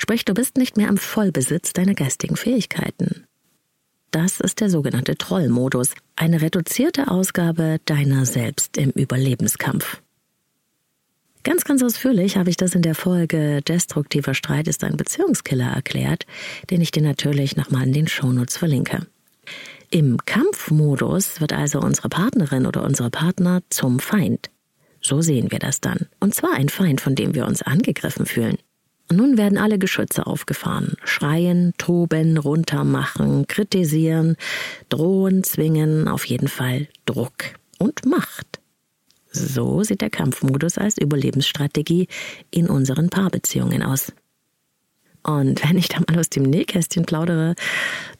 Sprich, 0.00 0.24
du 0.24 0.32
bist 0.32 0.56
nicht 0.56 0.78
mehr 0.78 0.88
im 0.88 0.96
Vollbesitz 0.96 1.74
deiner 1.74 1.92
geistigen 1.92 2.34
Fähigkeiten. 2.34 3.26
Das 4.10 4.40
ist 4.40 4.60
der 4.60 4.70
sogenannte 4.70 5.16
Trollmodus, 5.16 5.90
eine 6.16 6.40
reduzierte 6.40 7.08
Ausgabe 7.08 7.80
deiner 7.84 8.24
selbst 8.24 8.78
im 8.78 8.92
Überlebenskampf. 8.92 10.00
Ganz, 11.44 11.64
ganz 11.64 11.82
ausführlich 11.82 12.38
habe 12.38 12.48
ich 12.48 12.56
das 12.56 12.74
in 12.74 12.80
der 12.80 12.94
Folge 12.94 13.60
Destruktiver 13.60 14.32
Streit 14.32 14.68
ist 14.68 14.84
ein 14.84 14.96
Beziehungskiller 14.96 15.70
erklärt, 15.70 16.24
den 16.70 16.80
ich 16.80 16.92
dir 16.92 17.02
natürlich 17.02 17.56
nochmal 17.56 17.86
in 17.86 17.92
den 17.92 18.08
Shownotes 18.08 18.56
verlinke. 18.56 19.06
Im 19.90 20.16
Kampfmodus 20.24 21.42
wird 21.42 21.52
also 21.52 21.78
unsere 21.78 22.08
Partnerin 22.08 22.66
oder 22.66 22.84
unsere 22.84 23.10
Partner 23.10 23.60
zum 23.68 23.98
Feind. 23.98 24.48
So 25.02 25.20
sehen 25.20 25.50
wir 25.50 25.58
das 25.58 25.82
dann. 25.82 26.08
Und 26.20 26.34
zwar 26.34 26.54
ein 26.54 26.70
Feind, 26.70 27.02
von 27.02 27.14
dem 27.14 27.34
wir 27.34 27.46
uns 27.46 27.60
angegriffen 27.60 28.24
fühlen. 28.24 28.56
Nun 29.12 29.36
werden 29.36 29.58
alle 29.58 29.78
Geschütze 29.78 30.26
aufgefahren. 30.26 30.94
Schreien, 31.04 31.74
toben, 31.78 32.38
runtermachen, 32.38 33.46
kritisieren, 33.48 34.36
drohen, 34.88 35.42
zwingen, 35.42 36.06
auf 36.06 36.24
jeden 36.26 36.48
Fall 36.48 36.86
Druck 37.06 37.54
und 37.78 38.06
Macht. 38.06 38.60
So 39.32 39.82
sieht 39.82 40.00
der 40.00 40.10
Kampfmodus 40.10 40.78
als 40.78 40.96
Überlebensstrategie 40.98 42.06
in 42.50 42.68
unseren 42.68 43.10
Paarbeziehungen 43.10 43.82
aus. 43.82 44.12
Und 45.22 45.68
wenn 45.68 45.76
ich 45.76 45.88
da 45.88 45.98
mal 46.08 46.18
aus 46.18 46.30
dem 46.30 46.44
Nähkästchen 46.44 47.04
plaudere, 47.04 47.54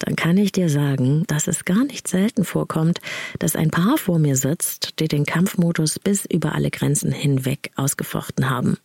dann 0.00 0.16
kann 0.16 0.37
ich 0.37 0.52
dir 0.52 0.68
sagen, 0.68 1.25
dass 1.28 1.47
es 1.47 1.64
gar 1.64 1.85
nicht 1.85 2.09
selten 2.09 2.44
vorkommt, 2.44 3.00
dass 3.38 3.56
ein 3.56 3.70
Paar 3.70 3.97
vor 3.97 4.18
mir 4.18 4.37
sitzt, 4.37 5.00
die 5.00 5.09
den 5.09 5.25
Kampfmodus 5.25 5.99
bis 5.99 6.26
über 6.26 6.54
alle 6.54 6.70
Grenzen 6.70 7.11
hinweg 7.12 7.70
ausgefochten 7.76 8.50
haben 8.50 8.76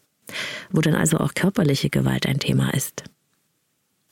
wo 0.71 0.81
dann 0.81 0.95
also 0.95 1.17
auch 1.17 1.33
körperliche 1.33 1.89
Gewalt 1.89 2.25
ein 2.25 2.39
Thema 2.39 2.73
ist. 2.73 3.03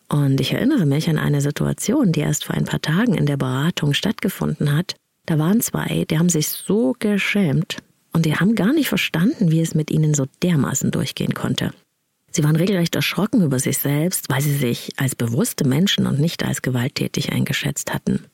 Und 0.10 0.40
ich 0.40 0.54
erinnere 0.54 0.86
mich 0.86 1.10
an 1.10 1.18
eine 1.18 1.42
Situation, 1.42 2.12
die 2.12 2.20
erst 2.20 2.46
vor 2.46 2.56
ein 2.56 2.66
paar 2.66 2.82
Tagen 2.82 3.16
in 3.16 3.26
der 3.26 3.38
Beratung 3.38 3.94
stattgefunden 3.94 4.76
hat. 4.76 4.96
Da 5.26 5.40
waren 5.40 5.62
zwei, 5.62 6.06
die 6.10 6.20
haben 6.20 6.30
sich 6.30 6.50
so 6.50 6.96
geschämt 7.00 7.78
und 8.12 8.26
die 8.26 8.36
haben 8.36 8.56
gar 8.56 8.74
nicht 8.74 8.90
verstanden, 8.90 9.52
wie 9.52 9.62
es 9.62 9.74
mit 9.74 9.90
ihnen 9.90 10.14
so 10.14 10.26
dermaßen 10.44 10.92
durchgehen 10.92 11.34
konnte. 11.34 11.72
Sie 12.30 12.44
waren 12.44 12.56
regelrecht 12.56 12.96
erschrocken 12.96 13.44
über 13.44 13.60
sich 13.60 13.78
selbst, 13.78 14.30
weil 14.30 14.42
sie 14.42 14.56
sich 14.56 14.92
als 14.98 15.16
bewusste 15.16 15.68
Menschen 15.68 16.08
und 16.08 16.20
nicht 16.20 16.44
als 16.44 16.62
gewalttätig 16.62 17.32
eingeschätzt 17.32 17.94
hatten. 17.94 18.26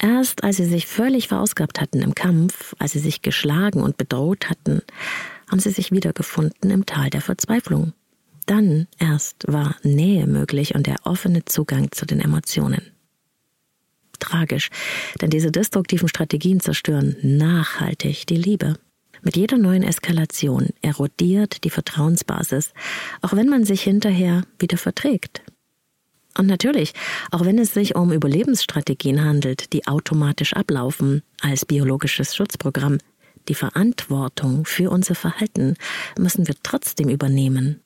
Erst 0.00 0.44
als 0.44 0.56
sie 0.56 0.64
sich 0.64 0.86
völlig 0.86 1.26
verausgabt 1.28 1.80
hatten 1.80 2.00
im 2.00 2.14
Kampf, 2.14 2.76
als 2.78 2.92
sie 2.92 3.00
sich 3.00 3.22
geschlagen 3.22 3.82
und 3.82 3.96
bedroht 3.96 4.48
hatten, 4.48 4.82
haben 5.50 5.60
sie 5.60 5.70
sich 5.70 5.92
wiedergefunden 5.92 6.70
im 6.70 6.86
Tal 6.86 7.10
der 7.10 7.20
Verzweiflung. 7.20 7.92
Dann 8.46 8.86
erst 8.98 9.44
war 9.46 9.76
Nähe 9.82 10.26
möglich 10.26 10.74
und 10.74 10.86
der 10.86 10.96
offene 11.04 11.44
Zugang 11.44 11.92
zu 11.92 12.06
den 12.06 12.20
Emotionen. 12.20 12.82
Tragisch, 14.18 14.70
denn 15.20 15.30
diese 15.30 15.52
destruktiven 15.52 16.08
Strategien 16.08 16.60
zerstören 16.60 17.16
nachhaltig 17.22 18.26
die 18.26 18.36
Liebe. 18.36 18.74
Mit 19.22 19.36
jeder 19.36 19.58
neuen 19.58 19.82
Eskalation 19.82 20.68
erodiert 20.80 21.64
die 21.64 21.70
Vertrauensbasis, 21.70 22.72
auch 23.20 23.34
wenn 23.34 23.48
man 23.48 23.64
sich 23.64 23.82
hinterher 23.82 24.42
wieder 24.58 24.78
verträgt. 24.78 25.42
Und 26.36 26.46
natürlich, 26.46 26.92
auch 27.32 27.44
wenn 27.44 27.58
es 27.58 27.74
sich 27.74 27.96
um 27.96 28.12
Überlebensstrategien 28.12 29.24
handelt, 29.24 29.72
die 29.72 29.86
automatisch 29.86 30.52
ablaufen 30.52 31.22
als 31.40 31.64
biologisches 31.64 32.36
Schutzprogramm, 32.36 32.98
die 33.48 33.54
Verantwortung 33.54 34.64
für 34.64 34.90
unser 34.90 35.14
Verhalten 35.14 35.74
müssen 36.18 36.46
wir 36.46 36.54
trotzdem 36.62 37.08
übernehmen. 37.08 37.80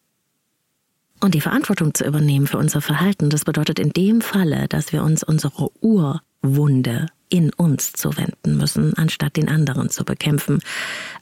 Und 1.20 1.34
die 1.34 1.40
Verantwortung 1.40 1.94
zu 1.94 2.04
übernehmen 2.04 2.48
für 2.48 2.58
unser 2.58 2.80
Verhalten, 2.80 3.30
das 3.30 3.44
bedeutet 3.44 3.78
in 3.78 3.90
dem 3.90 4.20
Falle, 4.20 4.66
dass 4.68 4.92
wir 4.92 5.04
uns 5.04 5.22
unsere 5.22 5.70
Urwunde 5.80 7.06
in 7.28 7.50
uns 7.54 7.92
zuwenden 7.92 8.58
müssen, 8.58 8.92
anstatt 8.98 9.36
den 9.36 9.48
anderen 9.48 9.88
zu 9.88 10.04
bekämpfen. 10.04 10.60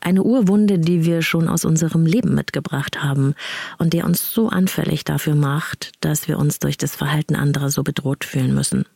Eine 0.01 0.25
Urwunde, 0.25 0.79
die 0.79 1.05
wir 1.05 1.23
schon 1.23 1.49
aus 1.49 1.65
unserem 1.65 2.05
Leben 2.05 2.35
mitgebracht 2.35 3.03
haben 3.03 3.35
und 3.79 3.93
die 3.93 4.03
uns 4.03 4.33
so 4.33 4.49
anfällig 4.49 5.05
dafür 5.05 5.37
macht, 5.37 5.93
dass 6.01 6.27
wir 6.27 6.39
uns 6.39 6.59
durch 6.59 6.79
das 6.79 6.97
Verhalten 6.97 7.37
anderer 7.37 7.71
so 7.71 7.85
bedroht 7.85 8.25
fühlen 8.25 8.55
müssen. 8.55 8.87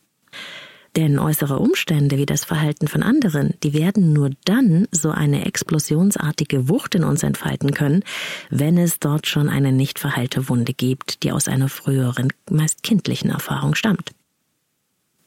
Denn 0.95 1.19
äußere 1.19 1.59
Umstände 1.59 2.17
wie 2.17 2.25
das 2.25 2.45
Verhalten 2.45 2.87
von 2.87 3.03
anderen, 3.03 3.53
die 3.63 3.73
werden 3.73 4.13
nur 4.13 4.31
dann 4.45 4.87
so 4.91 5.11
eine 5.11 5.45
explosionsartige 5.45 6.69
Wucht 6.69 6.95
in 6.95 7.03
uns 7.03 7.21
entfalten 7.21 7.71
können, 7.71 8.03
wenn 8.49 8.77
es 8.77 8.99
dort 8.99 9.27
schon 9.27 9.49
eine 9.49 9.73
nicht 9.73 9.99
verheilte 9.99 10.47
Wunde 10.47 10.73
gibt, 10.73 11.23
die 11.23 11.33
aus 11.33 11.49
einer 11.49 11.67
früheren, 11.67 12.31
meist 12.49 12.83
kindlichen 12.83 13.29
Erfahrung 13.29 13.75
stammt. 13.75 14.11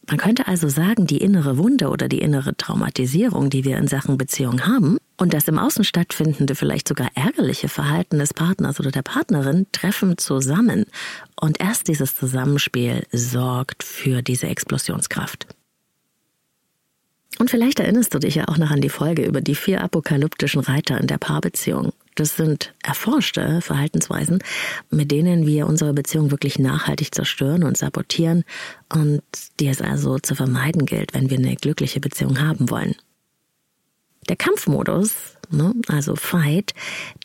Man 0.08 0.16
könnte 0.16 0.48
also 0.48 0.70
sagen, 0.70 1.06
die 1.06 1.18
innere 1.18 1.58
Wunde 1.58 1.90
oder 1.90 2.08
die 2.08 2.20
innere 2.22 2.56
Traumatisierung, 2.56 3.50
die 3.50 3.64
wir 3.64 3.76
in 3.76 3.88
Sachen 3.88 4.16
Beziehung 4.16 4.66
haben, 4.66 4.96
und 5.18 5.34
das 5.34 5.48
im 5.48 5.58
Außen 5.58 5.84
stattfindende, 5.84 6.54
vielleicht 6.54 6.88
sogar 6.88 7.10
ärgerliche 7.14 7.68
Verhalten 7.68 8.18
des 8.18 8.32
Partners 8.32 8.80
oder 8.80 8.90
der 8.90 9.02
Partnerin 9.02 9.66
treffen 9.72 10.16
zusammen. 10.16 10.86
Und 11.38 11.60
erst 11.60 11.88
dieses 11.88 12.14
Zusammenspiel 12.14 13.04
sorgt 13.12 13.82
für 13.82 14.22
diese 14.22 14.46
Explosionskraft. 14.46 15.46
Und 17.38 17.50
vielleicht 17.50 17.78
erinnerst 17.78 18.14
du 18.14 18.18
dich 18.18 18.34
ja 18.34 18.48
auch 18.48 18.58
noch 18.58 18.70
an 18.70 18.80
die 18.80 18.88
Folge 18.88 19.24
über 19.24 19.40
die 19.40 19.54
vier 19.54 19.82
apokalyptischen 19.82 20.60
Reiter 20.60 21.00
in 21.00 21.06
der 21.06 21.18
Paarbeziehung. 21.18 21.92
Das 22.16 22.36
sind 22.36 22.74
erforschte 22.82 23.60
Verhaltensweisen, 23.60 24.42
mit 24.90 25.12
denen 25.12 25.46
wir 25.46 25.68
unsere 25.68 25.94
Beziehung 25.94 26.32
wirklich 26.32 26.58
nachhaltig 26.58 27.14
zerstören 27.14 27.62
und 27.62 27.76
sabotieren 27.76 28.42
und 28.92 29.22
die 29.60 29.68
es 29.68 29.80
also 29.80 30.18
zu 30.18 30.34
vermeiden 30.34 30.84
gilt, 30.84 31.14
wenn 31.14 31.30
wir 31.30 31.38
eine 31.38 31.54
glückliche 31.54 32.00
Beziehung 32.00 32.40
haben 32.40 32.70
wollen. 32.70 32.96
Der 34.28 34.34
Kampfmodus, 34.34 35.14
ne, 35.48 35.74
also 35.86 36.16
Fight, 36.16 36.74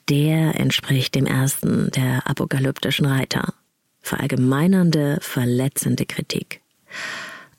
der 0.09 0.59
entspricht 0.59 1.15
dem 1.15 1.25
ersten 1.25 1.89
der 1.91 2.27
apokalyptischen 2.27 3.07
Reiter. 3.07 3.53
Verallgemeinernde, 4.01 5.17
verletzende 5.21 6.05
Kritik. 6.05 6.61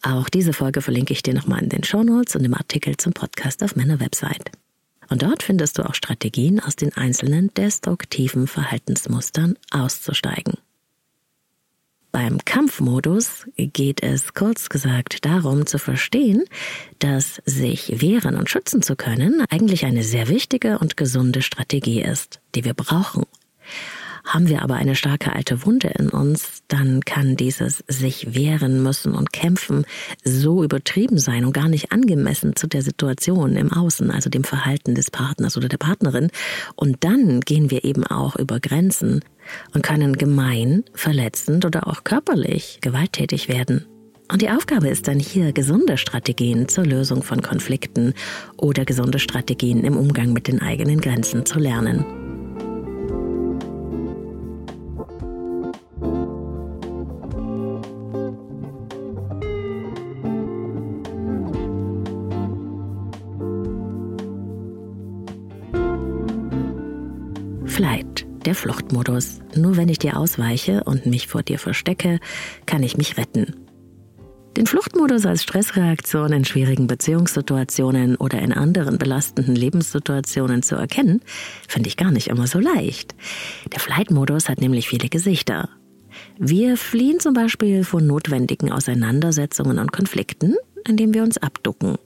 Auch 0.07 0.29
diese 0.29 0.53
Folge 0.53 0.83
verlinke 0.83 1.15
ich 1.15 1.23
dir 1.23 1.33
nochmal 1.33 1.63
in 1.63 1.71
den 1.71 1.83
Shownotes 1.83 2.37
und 2.37 2.45
im 2.45 2.53
Artikel 2.53 2.95
zum 2.99 3.15
Podcast 3.15 3.63
auf 3.63 3.75
meiner 3.75 4.01
Website. 4.01 4.53
Und 5.09 5.23
dort 5.23 5.43
findest 5.43 5.79
du 5.79 5.83
auch 5.83 5.95
Strategien, 5.95 6.61
aus 6.61 6.77
den 6.77 6.95
einzelnen 6.95 7.53
destruktiven 7.55 8.47
Verhaltensmustern 8.47 9.57
auszusteigen. 9.71 10.59
Beim 12.13 12.39
Kampfmodus 12.45 13.47
geht 13.57 14.03
es 14.03 14.35
kurz 14.35 14.69
gesagt 14.69 15.25
darum 15.25 15.67
zu 15.67 15.79
verstehen, 15.79 16.45
dass 16.99 17.41
sich 17.47 18.03
wehren 18.03 18.37
und 18.37 18.51
schützen 18.51 18.83
zu 18.83 18.97
können 18.97 19.43
eigentlich 19.49 19.87
eine 19.87 20.05
sehr 20.05 20.29
wichtige 20.29 20.79
und 20.79 20.99
gesunde 20.99 21.41
Strategie 21.41 22.03
ist, 22.03 22.41
die 22.55 22.65
wir 22.65 22.75
brauchen. 22.75 23.25
Haben 24.25 24.49
wir 24.49 24.63
aber 24.63 24.75
eine 24.75 24.95
starke 24.97 25.35
alte 25.35 25.67
Wunde 25.67 25.89
in 25.99 26.09
uns, 26.09 26.63
dann 26.69 27.03
kann 27.03 27.37
dieses 27.37 27.85
sich 27.89 28.35
wehren 28.35 28.83
müssen 28.83 29.15
und 29.15 29.33
kämpfen 29.33 29.85
so 30.25 30.65
übertrieben 30.65 31.19
sein 31.19 31.45
und 31.45 31.53
gar 31.53 31.69
nicht 31.69 31.93
angemessen 31.93 32.57
zu 32.57 32.67
der 32.67 32.83
Situation 32.83 33.57
im 33.57 33.71
Außen, 33.71 34.11
also 34.11 34.31
dem 34.31 34.43
Verhalten 34.43 34.95
des 34.95 35.11
Partners 35.11 35.59
oder 35.59 35.69
der 35.69 35.77
Partnerin. 35.77 36.31
Und 36.75 37.05
dann 37.05 37.41
gehen 37.41 37.71
wir 37.71 37.85
eben 37.85 38.05
auch 38.07 38.37
über 38.37 38.61
Grenzen 38.61 39.21
und 39.75 39.83
können 39.83 40.15
gemein, 40.17 40.85
verletzend 40.95 41.67
oder 41.67 41.87
auch 41.87 42.03
körperlich 42.03 42.79
gewalttätig 42.81 43.49
werden. 43.49 43.85
Und 44.33 44.41
die 44.41 44.49
Aufgabe 44.49 44.89
ist 44.89 45.07
dann 45.07 45.21
hier, 45.21 45.53
gesunde 45.53 45.99
Strategien 45.99 46.67
zur 46.67 46.87
Lösung 46.87 47.23
von 47.23 47.43
Konflikten 47.43 48.15
oder 48.57 48.87
gesunde 48.87 49.19
Strategien 49.19 49.85
im 49.85 49.99
Umgang 49.99 50.33
mit 50.33 50.49
den 50.49 50.63
eigenen 50.63 51.03
Grenzen 51.03 51.45
zu 51.45 51.59
lernen. 51.59 52.34
Flight, 67.75 68.25
der 68.47 68.55
Fluchtmodus. 68.55 69.41
Nur 69.57 69.77
wenn 69.77 69.89
ich 69.89 69.99
dir 69.99 70.17
ausweiche 70.17 70.85
und 70.85 71.07
mich 71.07 71.27
vor 71.27 71.43
dir 71.43 71.59
verstecke, 71.59 72.21
kann 72.67 72.85
ich 72.85 72.97
mich 72.97 73.17
retten. 73.17 73.53
Den 74.57 74.69
Fluchtmodus 74.69 75.27
als 75.27 75.43
Stressreaktion 75.43 76.33
in 76.33 76.45
schwierigen 76.45 76.87
Beziehungssituationen 76.87 78.15
oder 78.15 78.39
in 78.39 78.53
anderen 78.53 78.97
belastenden 78.97 79.57
Lebenssituationen 79.57 80.63
zu 80.63 80.77
erkennen, 80.77 81.21
finde 81.67 81.89
ich 81.89 81.97
gar 81.97 82.13
nicht 82.13 82.29
immer 82.29 82.47
so 82.47 82.61
leicht. 82.61 83.17
Der 83.73 83.81
Flight-Modus 83.81 84.49
hat 84.49 84.61
nämlich 84.61 84.89
viele 84.89 85.09
Gesichter. 85.09 85.69
Wir 86.39 86.77
fliehen 86.77 87.19
zum 87.19 87.35
Beispiel 87.35 87.83
vor 87.83 88.01
notwendigen 88.01 88.71
Auseinandersetzungen 88.71 89.81
und 89.81 89.91
Konflikten, 89.91 90.55
indem 90.87 91.13
wir 91.13 91.25
uns 91.25 91.39
abducken, 91.39 91.97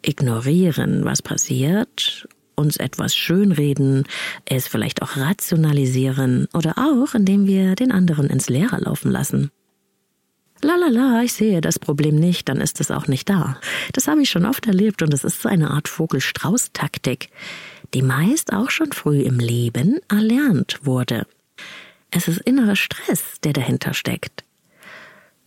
ignorieren, 0.00 1.04
was 1.04 1.20
passiert 1.20 2.26
uns 2.60 2.76
etwas 2.76 3.16
schönreden, 3.16 4.04
es 4.44 4.68
vielleicht 4.68 5.02
auch 5.02 5.16
rationalisieren 5.16 6.46
oder 6.54 6.74
auch, 6.78 7.14
indem 7.14 7.46
wir 7.46 7.74
den 7.74 7.90
anderen 7.90 8.28
ins 8.28 8.48
Leere 8.48 8.78
laufen 8.78 9.10
lassen. 9.10 9.50
Lalala, 10.62 11.22
ich 11.22 11.32
sehe 11.32 11.60
das 11.62 11.78
Problem 11.78 12.16
nicht, 12.16 12.48
dann 12.48 12.60
ist 12.60 12.80
es 12.80 12.90
auch 12.90 13.06
nicht 13.06 13.28
da. 13.30 13.58
Das 13.94 14.08
habe 14.08 14.22
ich 14.22 14.30
schon 14.30 14.44
oft 14.44 14.66
erlebt 14.66 15.02
und 15.02 15.14
es 15.14 15.24
ist 15.24 15.40
so 15.40 15.48
eine 15.48 15.70
Art 15.70 15.88
Vogel-Strauß-Taktik, 15.88 17.30
die 17.94 18.02
meist 18.02 18.52
auch 18.52 18.70
schon 18.70 18.92
früh 18.92 19.22
im 19.22 19.38
Leben 19.38 19.98
erlernt 20.08 20.80
wurde. 20.84 21.26
Es 22.10 22.28
ist 22.28 22.40
innerer 22.40 22.76
Stress, 22.76 23.40
der 23.42 23.52
dahinter 23.52 23.94
steckt. 23.94 24.44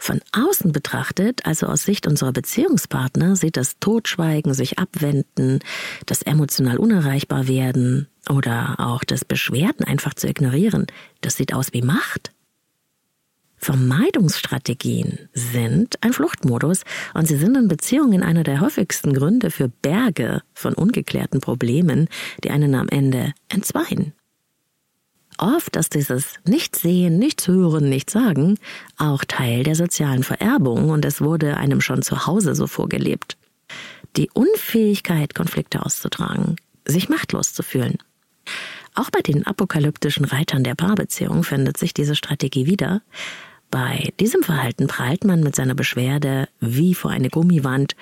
Von 0.04 0.20
außen 0.34 0.74
betrachtet, 0.74 1.46
also 1.46 1.68
aus 1.68 1.84
Sicht 1.84 2.08
unserer 2.08 2.34
Beziehungspartner, 2.34 3.38
sieht 3.38 3.56
das 3.56 3.80
Totschweigen, 3.80 4.54
sich 4.54 4.78
abwenden, 4.78 5.60
das 6.06 6.24
emotional 6.24 6.76
unerreichbar 6.76 7.48
werden 7.48 8.10
oder 8.30 8.76
auch 8.80 9.06
das 9.06 9.24
Beschwerden 9.24 9.86
einfach 9.86 10.14
zu 10.14 10.28
ignorieren, 10.28 10.88
das 11.22 11.38
sieht 11.38 11.54
aus 11.54 11.72
wie 11.72 11.84
Macht. 11.84 12.34
Vermeidungsstrategien 13.56 15.30
sind 15.32 15.96
ein 16.04 16.12
Fluchtmodus 16.12 16.82
und 17.14 17.26
sie 17.26 17.38
sind 17.38 17.56
in 17.56 17.70
Beziehungen 17.70 18.24
einer 18.24 18.44
der 18.44 18.60
häufigsten 18.60 19.14
Gründe 19.14 19.52
für 19.52 19.70
Berge 19.70 20.42
von 20.54 20.74
ungeklärten 20.74 21.40
Problemen, 21.40 22.10
die 22.44 22.52
einen 22.52 22.76
am 22.76 22.90
Ende 22.90 23.32
entzweien. 23.48 24.12
Oft 25.44 25.76
ist 25.76 25.94
dieses 25.94 26.36
Nichts 26.46 26.80
sehen, 26.80 27.20
nichts 27.20 27.50
hören, 27.50 27.90
nichts 27.90 28.14
sagen 28.14 28.58
auch 28.98 29.26
Teil 29.26 29.64
der 29.64 29.76
sozialen 29.76 30.24
Vererbung 30.24 30.90
und 30.90 31.04
es 31.04 31.20
wurde 31.20 31.58
einem 31.58 31.82
schon 31.82 32.02
zu 32.02 32.26
Hause 32.26 32.56
so 32.56 32.66
vorgelebt. 32.66 33.36
Die 34.16 34.30
Unfähigkeit, 34.34 35.36
Konflikte 35.36 35.86
auszutragen, 35.86 36.56
sich 36.86 37.10
machtlos 37.10 37.54
zu 37.54 37.62
fühlen. 37.62 37.98
Auch 38.96 39.10
bei 39.10 39.20
den 39.20 39.46
apokalyptischen 39.46 40.24
Reitern 40.24 40.64
der 40.64 40.76
Paarbeziehung 40.76 41.44
findet 41.44 41.76
sich 41.76 41.94
diese 41.94 42.16
Strategie 42.16 42.66
wieder. 42.66 43.02
Bei 43.70 44.14
diesem 44.22 44.44
Verhalten 44.44 44.88
prallt 44.88 45.26
man 45.26 45.44
mit 45.44 45.58
seiner 45.58 45.76
Beschwerde 45.76 46.48
wie 46.62 46.94
vor 46.94 47.12
eine 47.12 47.28
Gummiwand 47.28 47.98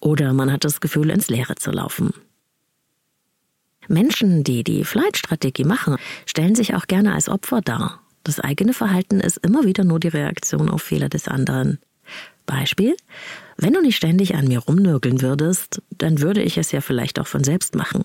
oder 0.00 0.32
man 0.32 0.50
hat 0.50 0.64
das 0.64 0.80
Gefühl, 0.80 1.10
ins 1.10 1.28
Leere 1.28 1.54
zu 1.54 1.70
laufen. 1.70 2.12
Menschen, 3.90 4.44
die 4.44 4.62
die 4.62 4.84
Flight-Strategie 4.84 5.64
machen, 5.64 5.96
stellen 6.24 6.54
sich 6.54 6.74
auch 6.74 6.86
gerne 6.86 7.12
als 7.12 7.28
Opfer 7.28 7.60
dar. 7.60 8.00
Das 8.22 8.38
eigene 8.38 8.72
Verhalten 8.72 9.20
ist 9.20 9.38
immer 9.38 9.64
wieder 9.64 9.84
nur 9.84 9.98
die 9.98 10.08
Reaktion 10.08 10.70
auf 10.70 10.82
Fehler 10.82 11.08
des 11.08 11.26
anderen. 11.26 11.78
Beispiel, 12.46 12.96
wenn 13.56 13.72
du 13.72 13.80
nicht 13.80 13.96
ständig 13.96 14.34
an 14.34 14.46
mir 14.46 14.60
rumnörgeln 14.60 15.22
würdest, 15.22 15.82
dann 15.90 16.20
würde 16.20 16.42
ich 16.42 16.56
es 16.56 16.72
ja 16.72 16.80
vielleicht 16.80 17.18
auch 17.18 17.26
von 17.26 17.44
selbst 17.44 17.74
machen. 17.74 18.04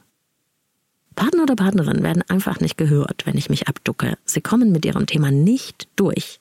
Partner 1.16 1.44
oder 1.44 1.56
Partnerin 1.56 2.04
werden 2.04 2.24
einfach 2.28 2.60
nicht 2.60 2.78
gehört, 2.78 3.26
wenn 3.26 3.38
ich 3.38 3.50
mich 3.50 3.68
abducke. 3.68 4.18
Sie 4.26 4.42
kommen 4.42 4.72
mit 4.72 4.86
ihrem 4.86 5.06
Thema 5.06 5.32
nicht 5.32 5.88
durch. 5.96 6.40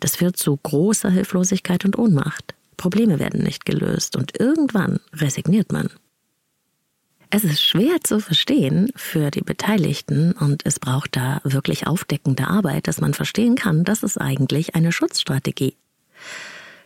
Das 0.00 0.16
führt 0.16 0.36
zu 0.36 0.58
großer 0.62 1.10
Hilflosigkeit 1.10 1.84
und 1.84 1.98
Ohnmacht. 1.98 2.54
Probleme 2.76 3.18
werden 3.18 3.42
nicht 3.42 3.64
gelöst 3.64 4.16
und 4.16 4.38
irgendwann 4.38 5.00
resigniert 5.14 5.72
man. 5.72 5.88
Es 7.34 7.44
ist 7.44 7.62
schwer 7.62 8.02
zu 8.02 8.20
verstehen 8.20 8.90
für 8.94 9.30
die 9.30 9.40
Beteiligten 9.40 10.32
und 10.32 10.66
es 10.66 10.78
braucht 10.78 11.16
da 11.16 11.40
wirklich 11.44 11.86
aufdeckende 11.86 12.46
Arbeit, 12.46 12.86
dass 12.86 13.00
man 13.00 13.14
verstehen 13.14 13.54
kann, 13.54 13.84
das 13.84 14.02
ist 14.02 14.18
eigentlich 14.18 14.74
eine 14.74 14.92
Schutzstrategie. 14.92 15.74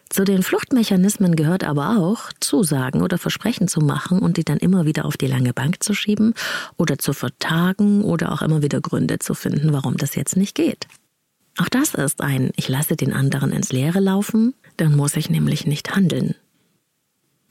Zu 0.08 0.22
den 0.22 0.44
Fluchtmechanismen 0.44 1.34
gehört 1.34 1.64
aber 1.64 1.98
auch, 1.98 2.30
Zusagen 2.38 3.02
oder 3.02 3.18
Versprechen 3.18 3.66
zu 3.66 3.80
machen 3.80 4.20
und 4.20 4.36
die 4.36 4.44
dann 4.44 4.58
immer 4.58 4.86
wieder 4.86 5.04
auf 5.04 5.16
die 5.16 5.26
lange 5.26 5.52
Bank 5.52 5.82
zu 5.82 5.94
schieben 5.94 6.32
oder 6.76 6.96
zu 6.96 7.12
vertagen 7.12 8.04
oder 8.04 8.30
auch 8.30 8.40
immer 8.40 8.62
wieder 8.62 8.80
Gründe 8.80 9.18
zu 9.18 9.34
finden, 9.34 9.72
warum 9.72 9.96
das 9.96 10.14
jetzt 10.14 10.36
nicht 10.36 10.54
geht. 10.54 10.86
Auch 11.58 11.68
das 11.68 11.94
ist 11.94 12.20
ein 12.20 12.52
Ich 12.54 12.68
lasse 12.68 12.94
den 12.94 13.12
anderen 13.12 13.50
ins 13.50 13.72
Leere 13.72 13.98
laufen, 13.98 14.54
dann 14.76 14.94
muss 14.94 15.16
ich 15.16 15.28
nämlich 15.28 15.66
nicht 15.66 15.96
handeln. 15.96 16.36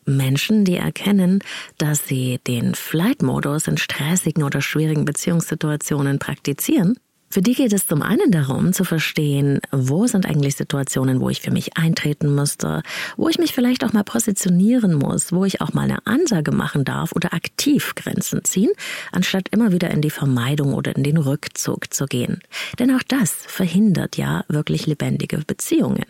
Menschen, 0.06 0.66
die 0.66 0.78
erkennen, 0.78 1.40
dass 1.78 2.08
sie 2.08 2.40
den 2.48 2.76
Flight-Modus 2.76 3.68
in 3.68 3.78
stressigen 3.78 4.44
oder 4.44 4.62
schwierigen 4.62 5.06
Beziehungssituationen 5.06 6.20
praktizieren, 6.20 6.96
für 7.36 7.42
die 7.42 7.54
geht 7.54 7.74
es 7.74 7.86
zum 7.86 8.02
einen 8.02 8.32
darum 8.32 8.72
zu 8.72 8.86
verstehen, 8.86 9.60
wo 9.72 10.08
sind 10.08 10.26
eigentlich 10.26 10.56
Situationen, 10.56 11.20
wo 11.20 11.30
ich 11.30 11.42
für 11.42 11.52
mich 11.52 11.76
eintreten 11.76 12.34
müsste, 12.34 12.82
wo 13.18 13.28
ich 13.28 13.40
mich 13.40 13.52
vielleicht 13.52 13.84
auch 13.84 13.92
mal 13.92 14.06
positionieren 14.06 14.94
muss, 14.94 15.34
wo 15.34 15.44
ich 15.44 15.60
auch 15.60 15.74
mal 15.74 15.82
eine 15.82 16.06
Ansage 16.08 16.54
machen 16.54 16.86
darf 16.86 17.12
oder 17.14 17.34
aktiv 17.34 17.94
Grenzen 17.96 18.46
ziehen, 18.46 18.72
anstatt 19.12 19.50
immer 19.50 19.74
wieder 19.74 19.92
in 19.92 20.02
die 20.02 20.12
Vermeidung 20.12 20.74
oder 20.74 20.96
in 20.96 21.04
den 21.04 21.18
Rückzug 21.18 21.94
zu 21.94 22.06
gehen. 22.06 22.40
Denn 22.80 22.96
auch 22.96 23.04
das 23.06 23.34
verhindert 23.34 24.16
ja 24.16 24.46
wirklich 24.48 24.86
lebendige 24.86 25.40
Beziehungen. 25.46 26.06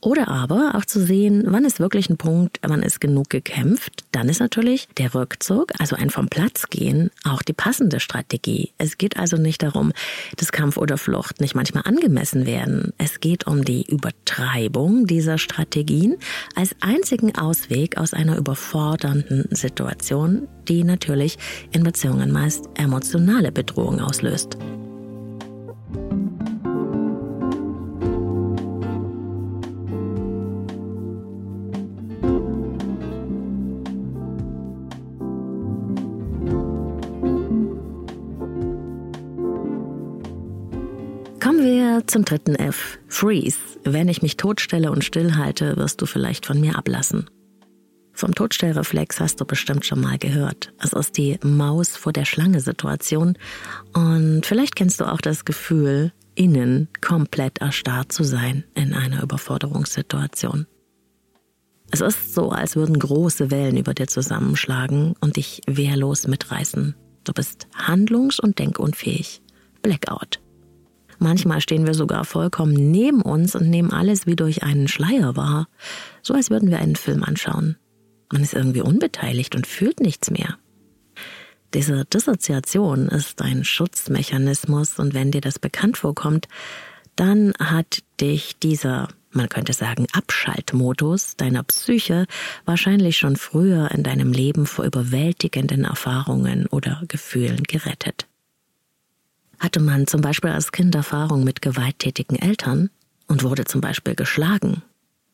Oder 0.00 0.28
aber 0.28 0.74
auch 0.76 0.84
zu 0.84 1.04
sehen, 1.04 1.44
wann 1.46 1.64
ist 1.64 1.80
wirklich 1.80 2.08
ein 2.08 2.16
Punkt, 2.16 2.60
wann 2.62 2.82
ist 2.82 3.00
genug 3.00 3.30
gekämpft. 3.30 4.04
Dann 4.12 4.28
ist 4.28 4.38
natürlich 4.38 4.88
der 4.96 5.12
Rückzug, 5.14 5.72
also 5.78 5.96
ein 5.96 6.10
vom 6.10 6.28
Platz 6.28 6.68
gehen, 6.70 7.10
auch 7.24 7.42
die 7.42 7.52
passende 7.52 7.98
Strategie. 7.98 8.72
Es 8.78 8.96
geht 8.96 9.16
also 9.16 9.36
nicht 9.36 9.62
darum, 9.62 9.92
dass 10.36 10.52
Kampf 10.52 10.76
oder 10.76 10.98
Flucht 10.98 11.40
nicht 11.40 11.56
manchmal 11.56 11.82
angemessen 11.84 12.46
werden. 12.46 12.92
Es 12.96 13.18
geht 13.18 13.48
um 13.48 13.64
die 13.64 13.86
Übertreibung 13.90 15.06
dieser 15.06 15.36
Strategien 15.36 16.16
als 16.54 16.76
einzigen 16.80 17.36
Ausweg 17.36 17.98
aus 17.98 18.14
einer 18.14 18.36
überfordernden 18.36 19.48
Situation, 19.50 20.46
die 20.68 20.84
natürlich 20.84 21.38
in 21.72 21.82
Beziehungen 21.82 22.30
meist 22.30 22.68
emotionale 22.76 23.50
Bedrohung 23.50 24.00
auslöst. 24.00 24.56
Zum 42.18 42.24
dritten 42.24 42.56
F. 42.56 42.98
Freeze. 43.06 43.58
Wenn 43.84 44.08
ich 44.08 44.22
mich 44.22 44.36
totstelle 44.36 44.90
und 44.90 45.04
stillhalte, 45.04 45.76
wirst 45.76 46.02
du 46.02 46.06
vielleicht 46.06 46.46
von 46.46 46.60
mir 46.60 46.76
ablassen. 46.76 47.30
Vom 48.12 48.34
Totstellreflex 48.34 49.20
hast 49.20 49.40
du 49.40 49.44
bestimmt 49.44 49.86
schon 49.86 50.00
mal 50.00 50.18
gehört. 50.18 50.72
Es 50.82 50.92
ist 50.92 51.16
die 51.16 51.38
Maus 51.44 51.96
vor 51.96 52.12
der 52.12 52.24
Schlange-Situation. 52.24 53.38
Und 53.92 54.44
vielleicht 54.44 54.74
kennst 54.74 54.98
du 55.00 55.04
auch 55.04 55.20
das 55.20 55.44
Gefühl, 55.44 56.12
innen 56.34 56.88
komplett 57.00 57.58
erstarrt 57.58 58.10
zu 58.10 58.24
sein 58.24 58.64
in 58.74 58.94
einer 58.94 59.22
Überforderungssituation. 59.22 60.66
Es 61.92 62.00
ist 62.00 62.34
so, 62.34 62.50
als 62.50 62.74
würden 62.74 62.98
große 62.98 63.52
Wellen 63.52 63.76
über 63.76 63.94
dir 63.94 64.08
zusammenschlagen 64.08 65.14
und 65.20 65.36
dich 65.36 65.60
wehrlos 65.68 66.26
mitreißen. 66.26 66.96
Du 67.22 67.32
bist 67.32 67.68
handlungs- 67.76 68.40
und 68.40 68.58
denkunfähig. 68.58 69.40
Blackout. 69.82 70.40
Manchmal 71.18 71.60
stehen 71.60 71.86
wir 71.86 71.94
sogar 71.94 72.24
vollkommen 72.24 72.90
neben 72.90 73.22
uns 73.22 73.56
und 73.56 73.68
nehmen 73.68 73.92
alles 73.92 74.26
wie 74.26 74.36
durch 74.36 74.62
einen 74.62 74.88
Schleier 74.88 75.36
wahr, 75.36 75.68
so 76.22 76.34
als 76.34 76.50
würden 76.50 76.70
wir 76.70 76.78
einen 76.78 76.96
Film 76.96 77.24
anschauen. 77.24 77.76
Man 78.32 78.42
ist 78.42 78.54
irgendwie 78.54 78.82
unbeteiligt 78.82 79.56
und 79.56 79.66
fühlt 79.66 80.00
nichts 80.00 80.30
mehr. 80.30 80.58
Diese 81.74 82.04
Dissoziation 82.04 83.08
ist 83.08 83.42
ein 83.42 83.64
Schutzmechanismus 83.64 84.98
und 84.98 85.12
wenn 85.12 85.32
dir 85.32 85.40
das 85.40 85.58
bekannt 85.58 85.98
vorkommt, 85.98 86.46
dann 87.16 87.52
hat 87.58 88.04
dich 88.20 88.58
dieser, 88.58 89.08
man 89.32 89.48
könnte 89.48 89.72
sagen, 89.72 90.06
Abschaltmodus 90.12 91.36
deiner 91.36 91.64
Psyche 91.64 92.26
wahrscheinlich 92.64 93.18
schon 93.18 93.36
früher 93.36 93.90
in 93.90 94.02
deinem 94.02 94.32
Leben 94.32 94.66
vor 94.66 94.84
überwältigenden 94.84 95.84
Erfahrungen 95.84 96.66
oder 96.66 97.02
Gefühlen 97.08 97.64
gerettet. 97.64 98.27
Hatte 99.58 99.80
man 99.80 100.06
zum 100.06 100.20
Beispiel 100.20 100.50
als 100.50 100.72
Kind 100.72 100.94
Erfahrung 100.94 101.44
mit 101.44 101.62
gewalttätigen 101.62 102.38
Eltern 102.38 102.90
und 103.26 103.42
wurde 103.42 103.64
zum 103.64 103.80
Beispiel 103.80 104.14
geschlagen, 104.14 104.82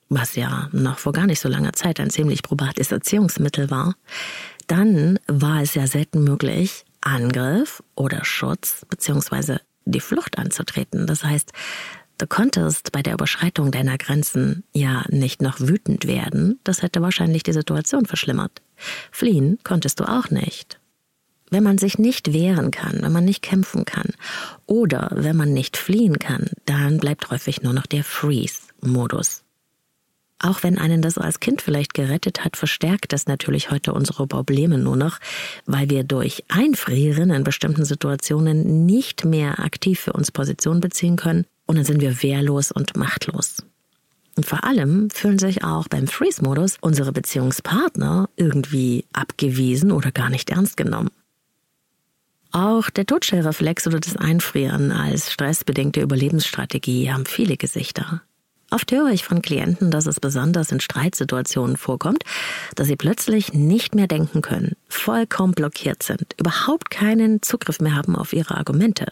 was 0.08 0.34
ja 0.36 0.68
noch 0.72 0.98
vor 0.98 1.12
gar 1.12 1.26
nicht 1.26 1.40
so 1.40 1.48
langer 1.48 1.72
Zeit 1.72 2.00
ein 2.00 2.10
ziemlich 2.10 2.42
probates 2.42 2.92
Erziehungsmittel 2.92 3.70
war, 3.70 3.94
dann 4.66 5.18
war 5.26 5.62
es 5.62 5.74
ja 5.74 5.86
selten 5.86 6.24
möglich, 6.24 6.84
Angriff 7.00 7.82
oder 7.94 8.24
Schutz 8.24 8.86
bzw. 8.88 9.58
die 9.84 10.00
Flucht 10.00 10.38
anzutreten. 10.38 11.06
Das 11.06 11.22
heißt, 11.22 11.52
du 12.18 12.26
konntest 12.26 12.92
bei 12.92 13.02
der 13.02 13.14
Überschreitung 13.14 13.70
deiner 13.70 13.98
Grenzen 13.98 14.64
ja 14.72 15.04
nicht 15.08 15.42
noch 15.42 15.60
wütend 15.60 16.06
werden, 16.06 16.60
das 16.64 16.82
hätte 16.82 17.02
wahrscheinlich 17.02 17.42
die 17.42 17.52
Situation 17.52 18.06
verschlimmert. 18.06 18.62
Fliehen 19.10 19.58
konntest 19.64 20.00
du 20.00 20.04
auch 20.04 20.30
nicht. 20.30 20.80
Wenn 21.54 21.62
man 21.62 21.78
sich 21.78 22.00
nicht 22.00 22.32
wehren 22.32 22.72
kann, 22.72 23.02
wenn 23.02 23.12
man 23.12 23.24
nicht 23.24 23.40
kämpfen 23.40 23.84
kann 23.84 24.08
oder 24.66 25.08
wenn 25.12 25.36
man 25.36 25.52
nicht 25.52 25.76
fliehen 25.76 26.18
kann, 26.18 26.46
dann 26.64 26.98
bleibt 26.98 27.30
häufig 27.30 27.62
nur 27.62 27.72
noch 27.72 27.86
der 27.86 28.02
Freeze-Modus. 28.02 29.44
Auch 30.40 30.64
wenn 30.64 30.78
einen 30.78 31.00
das 31.00 31.16
als 31.16 31.38
Kind 31.38 31.62
vielleicht 31.62 31.94
gerettet 31.94 32.44
hat, 32.44 32.56
verstärkt 32.56 33.12
das 33.12 33.28
natürlich 33.28 33.70
heute 33.70 33.92
unsere 33.92 34.26
Probleme 34.26 34.78
nur 34.78 34.96
noch, 34.96 35.20
weil 35.64 35.88
wir 35.90 36.02
durch 36.02 36.42
Einfrieren 36.48 37.30
in 37.30 37.44
bestimmten 37.44 37.84
Situationen 37.84 38.84
nicht 38.84 39.24
mehr 39.24 39.60
aktiv 39.60 40.00
für 40.00 40.12
uns 40.12 40.32
Position 40.32 40.80
beziehen 40.80 41.14
können 41.14 41.46
und 41.66 41.76
dann 41.76 41.84
sind 41.84 42.00
wir 42.00 42.20
wehrlos 42.20 42.72
und 42.72 42.96
machtlos. 42.96 43.58
Und 44.36 44.44
vor 44.44 44.64
allem 44.64 45.08
fühlen 45.10 45.38
sich 45.38 45.62
auch 45.62 45.86
beim 45.86 46.08
Freeze-Modus 46.08 46.78
unsere 46.80 47.12
Beziehungspartner 47.12 48.28
irgendwie 48.34 49.04
abgewiesen 49.12 49.92
oder 49.92 50.10
gar 50.10 50.30
nicht 50.30 50.50
ernst 50.50 50.76
genommen. 50.76 51.10
Auch 52.54 52.88
der 52.88 53.04
Totstellreflex 53.04 53.88
oder 53.88 53.98
das 53.98 54.16
Einfrieren 54.16 54.92
als 54.92 55.32
stressbedingte 55.32 56.00
Überlebensstrategie 56.00 57.10
haben 57.10 57.26
viele 57.26 57.56
Gesichter. 57.56 58.22
Oft 58.70 58.92
höre 58.92 59.08
ich 59.08 59.24
von 59.24 59.42
Klienten, 59.42 59.90
dass 59.90 60.06
es 60.06 60.20
besonders 60.20 60.70
in 60.70 60.78
Streitsituationen 60.78 61.76
vorkommt, 61.76 62.22
dass 62.76 62.86
sie 62.86 62.94
plötzlich 62.94 63.54
nicht 63.54 63.96
mehr 63.96 64.06
denken 64.06 64.40
können, 64.40 64.76
vollkommen 64.88 65.54
blockiert 65.54 66.04
sind, 66.04 66.36
überhaupt 66.38 66.92
keinen 66.92 67.42
Zugriff 67.42 67.80
mehr 67.80 67.96
haben 67.96 68.14
auf 68.14 68.32
ihre 68.32 68.56
Argumente. 68.56 69.08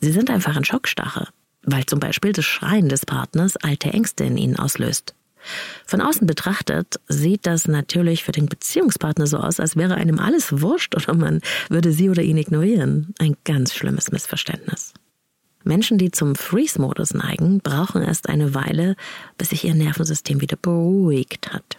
Sie 0.00 0.10
sind 0.10 0.30
einfach 0.30 0.56
in 0.56 0.64
Schockstarre, 0.64 1.28
weil 1.64 1.84
zum 1.84 2.00
Beispiel 2.00 2.32
das 2.32 2.46
Schreien 2.46 2.88
des 2.88 3.04
Partners 3.04 3.58
alte 3.58 3.90
Ängste 3.90 4.24
in 4.24 4.38
ihnen 4.38 4.56
auslöst. 4.56 5.14
Von 5.86 6.00
außen 6.00 6.26
betrachtet 6.26 7.00
sieht 7.08 7.46
das 7.46 7.68
natürlich 7.68 8.24
für 8.24 8.32
den 8.32 8.46
Beziehungspartner 8.46 9.26
so 9.26 9.38
aus, 9.38 9.60
als 9.60 9.76
wäre 9.76 9.94
einem 9.94 10.18
alles 10.18 10.60
wurscht 10.60 10.94
oder 10.94 11.14
man 11.14 11.40
würde 11.68 11.92
sie 11.92 12.10
oder 12.10 12.22
ihn 12.22 12.38
ignorieren. 12.38 13.14
Ein 13.18 13.36
ganz 13.44 13.74
schlimmes 13.74 14.10
Missverständnis. 14.10 14.94
Menschen, 15.64 15.98
die 15.98 16.12
zum 16.12 16.36
Freeze-Modus 16.36 17.12
neigen, 17.14 17.58
brauchen 17.60 18.02
erst 18.02 18.28
eine 18.28 18.54
Weile, 18.54 18.94
bis 19.36 19.50
sich 19.50 19.64
ihr 19.64 19.74
Nervensystem 19.74 20.40
wieder 20.40 20.56
beruhigt 20.56 21.52
hat. 21.52 21.76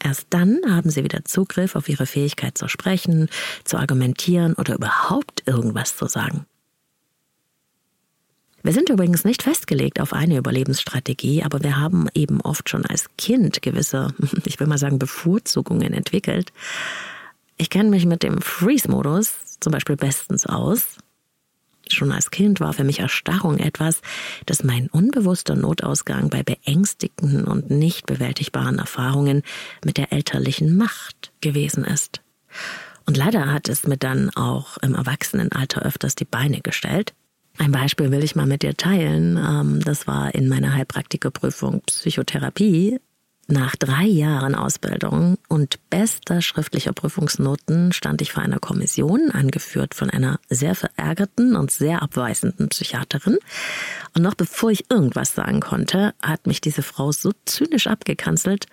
Erst 0.00 0.28
dann 0.30 0.60
haben 0.68 0.90
sie 0.90 1.02
wieder 1.02 1.24
Zugriff 1.24 1.74
auf 1.74 1.88
ihre 1.88 2.06
Fähigkeit 2.06 2.56
zu 2.56 2.68
sprechen, 2.68 3.28
zu 3.64 3.76
argumentieren 3.76 4.54
oder 4.54 4.74
überhaupt 4.76 5.42
irgendwas 5.46 5.96
zu 5.96 6.06
sagen. 6.06 6.46
Wir 8.68 8.74
sind 8.74 8.90
übrigens 8.90 9.24
nicht 9.24 9.44
festgelegt 9.44 9.98
auf 9.98 10.12
eine 10.12 10.36
Überlebensstrategie, 10.36 11.42
aber 11.42 11.62
wir 11.62 11.78
haben 11.78 12.06
eben 12.12 12.42
oft 12.42 12.68
schon 12.68 12.84
als 12.84 13.06
Kind 13.16 13.62
gewisse, 13.62 14.12
ich 14.44 14.60
will 14.60 14.66
mal 14.66 14.76
sagen, 14.76 14.98
Bevorzugungen 14.98 15.94
entwickelt. 15.94 16.52
Ich 17.56 17.70
kenne 17.70 17.88
mich 17.88 18.04
mit 18.04 18.22
dem 18.22 18.42
Freeze-Modus 18.42 19.56
zum 19.58 19.72
Beispiel 19.72 19.96
bestens 19.96 20.44
aus. 20.44 20.98
Schon 21.88 22.12
als 22.12 22.30
Kind 22.30 22.60
war 22.60 22.74
für 22.74 22.84
mich 22.84 22.98
Erstarrung 22.98 23.56
etwas, 23.56 24.02
das 24.44 24.62
mein 24.62 24.88
unbewusster 24.88 25.54
Notausgang 25.56 26.28
bei 26.28 26.42
beängstigenden 26.42 27.44
und 27.44 27.70
nicht 27.70 28.04
bewältigbaren 28.04 28.78
Erfahrungen 28.78 29.44
mit 29.82 29.96
der 29.96 30.12
elterlichen 30.12 30.76
Macht 30.76 31.32
gewesen 31.40 31.84
ist. 31.84 32.20
Und 33.06 33.16
leider 33.16 33.50
hat 33.50 33.70
es 33.70 33.86
mir 33.86 33.96
dann 33.96 34.28
auch 34.36 34.76
im 34.82 34.94
Erwachsenenalter 34.94 35.80
öfters 35.80 36.16
die 36.16 36.26
Beine 36.26 36.60
gestellt. 36.60 37.14
Ein 37.58 37.72
Beispiel 37.72 38.10
will 38.10 38.22
ich 38.22 38.36
mal 38.36 38.46
mit 38.46 38.62
dir 38.62 38.76
teilen. 38.76 39.36
Ähm, 39.36 39.80
das 39.84 40.06
war 40.06 40.34
in 40.34 40.48
meiner 40.48 40.74
Heilpraktikerprüfung 40.74 41.82
Psychotherapie 41.86 43.00
nach 43.50 43.76
drei 43.76 44.04
Jahren 44.04 44.54
Ausbildung 44.54 45.38
und 45.48 45.78
bester 45.88 46.42
schriftlicher 46.42 46.92
Prüfungsnoten 46.92 47.92
stand 47.92 48.20
ich 48.20 48.30
vor 48.30 48.42
einer 48.42 48.58
Kommission, 48.58 49.30
angeführt 49.30 49.94
von 49.94 50.10
einer 50.10 50.38
sehr 50.50 50.74
verärgerten 50.74 51.56
und 51.56 51.70
sehr 51.70 52.02
abweisenden 52.02 52.68
Psychiaterin. 52.68 53.38
Und 54.14 54.22
noch 54.22 54.34
bevor 54.34 54.70
ich 54.70 54.90
irgendwas 54.90 55.34
sagen 55.34 55.60
konnte, 55.60 56.14
hat 56.22 56.46
mich 56.46 56.60
diese 56.60 56.82
Frau 56.82 57.10
so 57.10 57.32
zynisch 57.46 57.86
abgekanzelt, 57.86 58.66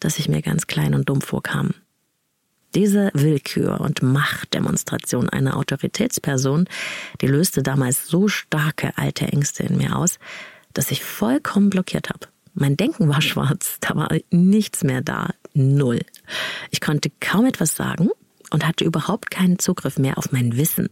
dass 0.00 0.18
ich 0.18 0.30
mir 0.30 0.40
ganz 0.40 0.66
klein 0.66 0.94
und 0.94 1.10
dumm 1.10 1.20
vorkam. 1.20 1.74
Diese 2.74 3.10
Willkür 3.12 3.80
und 3.80 4.02
Machtdemonstration 4.02 5.28
einer 5.28 5.56
Autoritätsperson, 5.56 6.68
die 7.20 7.26
löste 7.26 7.62
damals 7.62 8.08
so 8.08 8.28
starke 8.28 8.96
alte 8.96 9.26
Ängste 9.26 9.64
in 9.64 9.76
mir 9.76 9.96
aus, 9.96 10.18
dass 10.72 10.90
ich 10.90 11.04
vollkommen 11.04 11.68
blockiert 11.68 12.08
habe. 12.08 12.28
Mein 12.54 12.76
Denken 12.76 13.08
war 13.08 13.20
schwarz, 13.22 13.76
da 13.80 13.94
war 13.94 14.08
nichts 14.30 14.84
mehr 14.84 15.02
da, 15.02 15.30
null. 15.52 16.00
Ich 16.70 16.80
konnte 16.80 17.10
kaum 17.20 17.44
etwas 17.44 17.76
sagen 17.76 18.08
und 18.50 18.66
hatte 18.66 18.84
überhaupt 18.84 19.30
keinen 19.30 19.58
Zugriff 19.58 19.98
mehr 19.98 20.16
auf 20.16 20.32
mein 20.32 20.56
Wissen. 20.56 20.88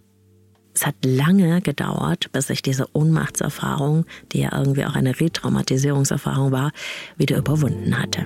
Es 0.75 0.87
hat 0.87 0.95
lange 1.05 1.61
gedauert, 1.63 2.31
bis 2.33 2.49
ich 2.49 2.63
diese 2.63 2.87
Ohnmachtserfahrung, 2.93 4.07
die 4.33 4.41
ja 4.41 4.57
irgendwie 4.57 4.85
auch 4.85 4.95
eine 4.95 5.19
Retraumatisierungserfahrung 5.19 6.53
war, 6.53 6.73
wieder 7.17 7.39
überwunden 7.39 7.99
hatte. 7.99 8.25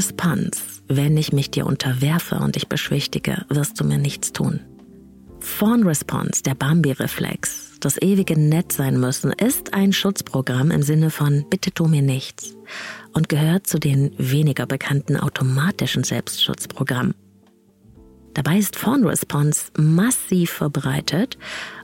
Response. 0.00 0.80
Wenn 0.88 1.18
ich 1.18 1.30
mich 1.34 1.50
dir 1.50 1.66
unterwerfe 1.66 2.36
und 2.36 2.56
dich 2.56 2.68
beschwichtige, 2.68 3.44
wirst 3.50 3.78
du 3.78 3.84
mir 3.84 3.98
nichts 3.98 4.32
tun. 4.32 4.60
Fawn 5.40 5.86
Response, 5.86 6.42
der 6.42 6.54
Bambi-Reflex, 6.54 7.76
das 7.80 8.00
ewige 8.00 8.40
Nett 8.40 8.72
sein 8.72 8.98
müssen, 8.98 9.30
ist 9.30 9.74
ein 9.74 9.92
Schutzprogramm 9.92 10.70
im 10.70 10.82
Sinne 10.82 11.10
von 11.10 11.44
Bitte 11.50 11.70
tu 11.72 11.86
mir 11.86 12.00
nichts 12.00 12.56
und 13.12 13.28
gehört 13.28 13.66
zu 13.66 13.78
den 13.78 14.14
weniger 14.16 14.64
bekannten 14.64 15.18
automatischen 15.18 16.02
Selbstschutzprogrammen. 16.02 17.14
Dabei 18.32 18.56
ist 18.56 18.76
Fawn 18.76 19.04
Response 19.04 19.70
massiv 19.76 20.50
verbreitet 20.50 21.36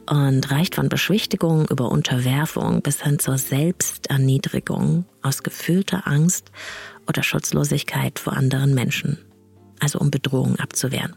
und 0.09 0.50
reicht 0.50 0.76
von 0.76 0.88
Beschwichtigung 0.88 1.66
über 1.68 1.90
Unterwerfung 1.90 2.81
bis 2.81 3.02
hin 3.02 3.18
zur 3.18 3.37
Selbsterniedrigung 3.37 5.05
aus 5.20 5.42
gefühlter 5.42 6.07
Angst 6.07 6.50
oder 7.08 7.22
Schutzlosigkeit 7.22 8.18
vor 8.18 8.34
anderen 8.34 8.74
Menschen, 8.74 9.18
also 9.80 9.98
um 9.98 10.10
Bedrohung 10.10 10.56
abzuwehren. 10.56 11.16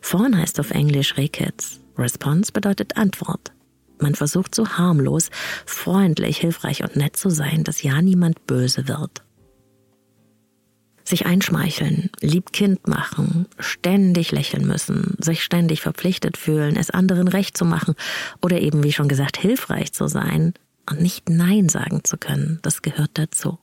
Fawn 0.00 0.36
heißt 0.36 0.60
auf 0.60 0.70
Englisch 0.70 1.16
Rickets. 1.16 1.80
Response 1.98 2.52
bedeutet 2.52 2.96
Antwort. 2.96 3.52
Man 3.98 4.14
versucht 4.14 4.54
so 4.54 4.66
harmlos, 4.66 5.30
freundlich, 5.66 6.38
hilfreich 6.38 6.82
und 6.82 6.96
nett 6.96 7.16
zu 7.16 7.28
sein, 7.30 7.64
dass 7.64 7.82
ja 7.82 8.00
niemand 8.00 8.46
böse 8.46 8.88
wird. 8.88 9.22
Sich 11.04 11.26
einschmeicheln, 11.26 12.10
lieb 12.20 12.52
Kind 12.52 12.86
machen, 12.86 13.46
ständig 13.58 14.32
lächeln 14.32 14.66
müssen, 14.66 15.16
sich 15.18 15.42
ständig 15.42 15.80
verpflichtet 15.80 16.36
fühlen, 16.36 16.76
es 16.76 16.90
anderen 16.90 17.28
recht 17.28 17.56
zu 17.56 17.64
machen 17.64 17.94
oder 18.40 18.60
eben, 18.60 18.84
wie 18.84 18.92
schon 18.92 19.08
gesagt, 19.08 19.36
hilfreich 19.36 19.92
zu 19.92 20.06
sein 20.06 20.54
und 20.88 21.02
nicht 21.02 21.28
Nein 21.28 21.68
sagen 21.68 22.04
zu 22.04 22.16
können, 22.16 22.60
das 22.62 22.82
gehört 22.82 23.10
dazu. 23.14 23.58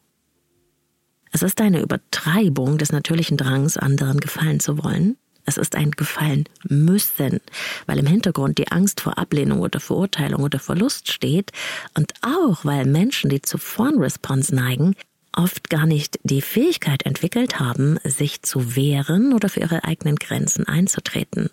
Es 1.32 1.42
ist 1.42 1.62
eine 1.62 1.82
Übertreibung 1.82 2.78
des 2.78 2.92
natürlichen 2.92 3.38
Drangs, 3.38 3.78
anderen 3.78 4.20
gefallen 4.20 4.60
zu 4.60 4.84
wollen. 4.84 5.18
Es 5.46 5.58
ist 5.58 5.76
ein 5.76 5.92
Gefallen 5.92 6.44
müssen, 6.68 7.40
weil 7.86 8.00
im 8.00 8.06
Hintergrund 8.06 8.58
die 8.58 8.68
Angst 8.70 9.00
vor 9.00 9.18
Ablehnung 9.18 9.62
oder 9.62 9.80
Verurteilung 9.80 10.44
oder 10.44 10.60
Verlust 10.60 11.10
steht 11.10 11.52
und 11.96 12.12
auch 12.22 12.66
weil 12.66 12.86
Menschen, 12.86 13.30
die 13.30 13.42
zu 13.42 13.58
Fawn-Response 13.58 14.54
neigen, 14.54 14.94
oft 15.32 15.70
gar 15.70 15.86
nicht 15.86 16.20
die 16.24 16.42
Fähigkeit 16.42 17.06
entwickelt 17.06 17.62
haben, 17.62 17.98
sich 18.04 18.42
zu 18.42 18.76
wehren 18.76 19.34
oder 19.34 19.48
für 19.48 19.62
ihre 19.62 19.86
eigenen 19.86 20.18
Grenzen 20.18 20.68
einzutreten. 20.68 21.50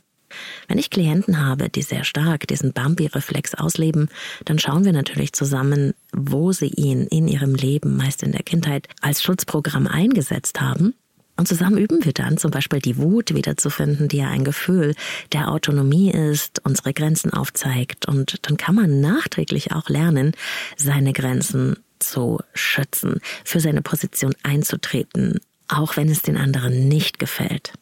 Wenn 0.68 0.78
ich 0.78 0.90
Klienten 0.90 1.44
habe, 1.44 1.68
die 1.68 1.82
sehr 1.82 2.04
stark 2.04 2.46
diesen 2.46 2.72
Bambi-Reflex 2.72 3.54
ausleben, 3.54 4.08
dann 4.44 4.58
schauen 4.58 4.84
wir 4.84 4.92
natürlich 4.92 5.32
zusammen, 5.32 5.94
wo 6.12 6.52
sie 6.52 6.68
ihn 6.68 7.06
in 7.06 7.28
ihrem 7.28 7.54
Leben, 7.54 7.96
meist 7.96 8.22
in 8.22 8.32
der 8.32 8.42
Kindheit, 8.42 8.88
als 9.00 9.22
Schutzprogramm 9.22 9.86
eingesetzt 9.86 10.60
haben. 10.60 10.94
Und 11.36 11.48
zusammen 11.48 11.78
üben 11.78 12.04
wir 12.04 12.12
dann 12.12 12.38
zum 12.38 12.50
Beispiel 12.52 12.78
die 12.78 12.96
Wut 12.96 13.34
wiederzufinden, 13.34 14.06
die 14.08 14.18
ja 14.18 14.28
ein 14.28 14.44
Gefühl 14.44 14.94
der 15.32 15.50
Autonomie 15.50 16.10
ist, 16.10 16.60
unsere 16.64 16.92
Grenzen 16.92 17.32
aufzeigt. 17.32 18.06
Und 18.06 18.46
dann 18.46 18.56
kann 18.56 18.76
man 18.76 19.00
nachträglich 19.00 19.72
auch 19.72 19.88
lernen, 19.88 20.32
seine 20.76 21.12
Grenzen 21.12 21.76
zu 21.98 22.38
schützen, 22.52 23.20
für 23.44 23.60
seine 23.60 23.82
Position 23.82 24.34
einzutreten, 24.44 25.40
auch 25.66 25.96
wenn 25.96 26.08
es 26.08 26.22
den 26.22 26.36
anderen 26.36 26.86
nicht 26.86 27.18
gefällt. 27.18 27.72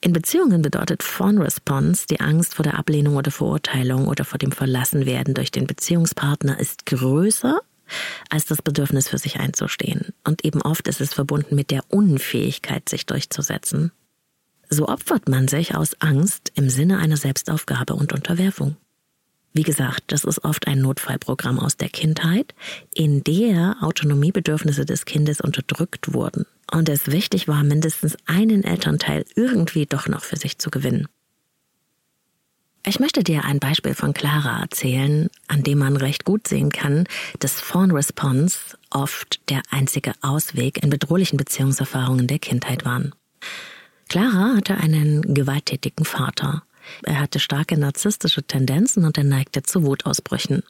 In 0.00 0.12
Beziehungen 0.12 0.62
bedeutet 0.62 1.02
Fawn 1.02 1.38
Response 1.38 2.06
die 2.08 2.20
Angst 2.20 2.54
vor 2.54 2.62
der 2.62 2.78
Ablehnung 2.78 3.16
oder 3.16 3.32
Verurteilung 3.32 4.06
oder 4.06 4.24
vor 4.24 4.38
dem 4.38 4.52
Verlassenwerden 4.52 5.34
durch 5.34 5.50
den 5.50 5.66
Beziehungspartner 5.66 6.58
ist 6.60 6.86
größer 6.86 7.60
als 8.28 8.44
das 8.44 8.62
Bedürfnis 8.62 9.08
für 9.08 9.18
sich 9.18 9.40
einzustehen. 9.40 10.12
Und 10.24 10.44
eben 10.44 10.62
oft 10.62 10.86
ist 10.88 11.00
es 11.00 11.14
verbunden 11.14 11.54
mit 11.56 11.70
der 11.70 11.82
Unfähigkeit, 11.88 12.88
sich 12.88 13.06
durchzusetzen. 13.06 13.92
So 14.70 14.86
opfert 14.88 15.28
man 15.28 15.48
sich 15.48 15.74
aus 15.74 16.00
Angst 16.00 16.52
im 16.54 16.68
Sinne 16.68 16.98
einer 16.98 17.16
Selbstaufgabe 17.16 17.94
und 17.94 18.12
Unterwerfung. 18.12 18.76
Wie 19.52 19.62
gesagt, 19.62 20.04
das 20.08 20.24
ist 20.24 20.44
oft 20.44 20.66
ein 20.66 20.80
Notfallprogramm 20.80 21.58
aus 21.58 21.76
der 21.76 21.88
Kindheit, 21.88 22.54
in 22.94 23.24
der 23.24 23.76
Autonomiebedürfnisse 23.80 24.84
des 24.84 25.04
Kindes 25.04 25.40
unterdrückt 25.40 26.12
wurden 26.12 26.46
und 26.70 26.88
es 26.88 27.08
wichtig 27.08 27.48
war, 27.48 27.64
mindestens 27.64 28.16
einen 28.26 28.62
Elternteil 28.62 29.24
irgendwie 29.34 29.86
doch 29.86 30.08
noch 30.08 30.22
für 30.22 30.36
sich 30.36 30.58
zu 30.58 30.70
gewinnen. 30.70 31.08
Ich 32.86 33.00
möchte 33.00 33.22
dir 33.22 33.44
ein 33.44 33.58
Beispiel 33.58 33.94
von 33.94 34.14
Clara 34.14 34.62
erzählen, 34.62 35.28
an 35.46 35.62
dem 35.62 35.78
man 35.78 35.96
recht 35.96 36.24
gut 36.24 36.48
sehen 36.48 36.70
kann, 36.70 37.06
dass 37.38 37.60
Fawn 37.60 37.90
Response 37.90 38.58
oft 38.90 39.40
der 39.50 39.60
einzige 39.70 40.12
Ausweg 40.22 40.82
in 40.82 40.88
bedrohlichen 40.88 41.36
Beziehungserfahrungen 41.36 42.26
der 42.26 42.38
Kindheit 42.38 42.84
waren. 42.84 43.14
Clara 44.08 44.54
hatte 44.56 44.76
einen 44.78 45.34
gewalttätigen 45.34 46.06
Vater, 46.06 46.62
er 47.02 47.20
hatte 47.20 47.38
starke 47.38 47.78
narzisstische 47.78 48.42
Tendenzen 48.42 49.04
und 49.04 49.18
er 49.18 49.24
neigte 49.24 49.62
zu 49.62 49.84
Wutausbrüchen. 49.84 50.62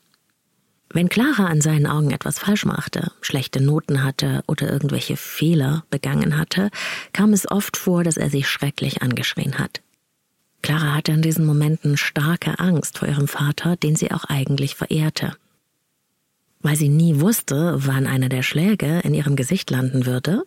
Wenn 0.90 1.10
Clara 1.10 1.46
an 1.46 1.60
seinen 1.60 1.86
Augen 1.86 2.12
etwas 2.12 2.38
falsch 2.38 2.64
machte, 2.64 3.12
schlechte 3.20 3.62
Noten 3.62 4.02
hatte 4.02 4.42
oder 4.46 4.70
irgendwelche 4.70 5.16
Fehler 5.16 5.84
begangen 5.90 6.38
hatte, 6.38 6.70
kam 7.12 7.32
es 7.34 7.50
oft 7.50 7.76
vor, 7.76 8.04
dass 8.04 8.16
er 8.16 8.30
sich 8.30 8.48
schrecklich 8.48 9.02
angeschrien 9.02 9.58
hat. 9.58 9.82
Clara 10.62 10.94
hatte 10.94 11.12
in 11.12 11.22
diesen 11.22 11.46
Momenten 11.46 11.96
starke 11.96 12.58
Angst 12.58 12.98
vor 12.98 13.08
ihrem 13.08 13.28
Vater, 13.28 13.76
den 13.76 13.96
sie 13.96 14.10
auch 14.10 14.24
eigentlich 14.24 14.74
verehrte. 14.74 15.36
Weil 16.60 16.74
sie 16.74 16.88
nie 16.88 17.20
wusste, 17.20 17.74
wann 17.76 18.06
einer 18.06 18.28
der 18.28 18.42
Schläge 18.42 19.00
in 19.00 19.14
ihrem 19.14 19.36
Gesicht 19.36 19.70
landen 19.70 20.06
würde, 20.06 20.44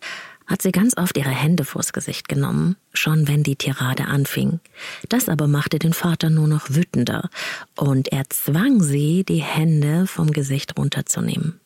hat 0.52 0.60
sie 0.60 0.70
ganz 0.70 0.98
oft 0.98 1.16
ihre 1.16 1.30
Hände 1.30 1.64
vors 1.64 1.94
Gesicht 1.94 2.28
genommen, 2.28 2.76
schon 2.92 3.26
wenn 3.26 3.42
die 3.42 3.56
Tirade 3.56 4.04
anfing. 4.04 4.60
Das 5.08 5.30
aber 5.30 5.48
machte 5.48 5.78
den 5.78 5.94
Vater 5.94 6.28
nur 6.28 6.46
noch 6.46 6.68
wütender, 6.68 7.30
und 7.74 8.12
er 8.12 8.28
zwang 8.28 8.82
sie, 8.82 9.24
die 9.24 9.42
Hände 9.42 10.06
vom 10.06 10.30
Gesicht 10.30 10.76
runterzunehmen. 10.76 11.58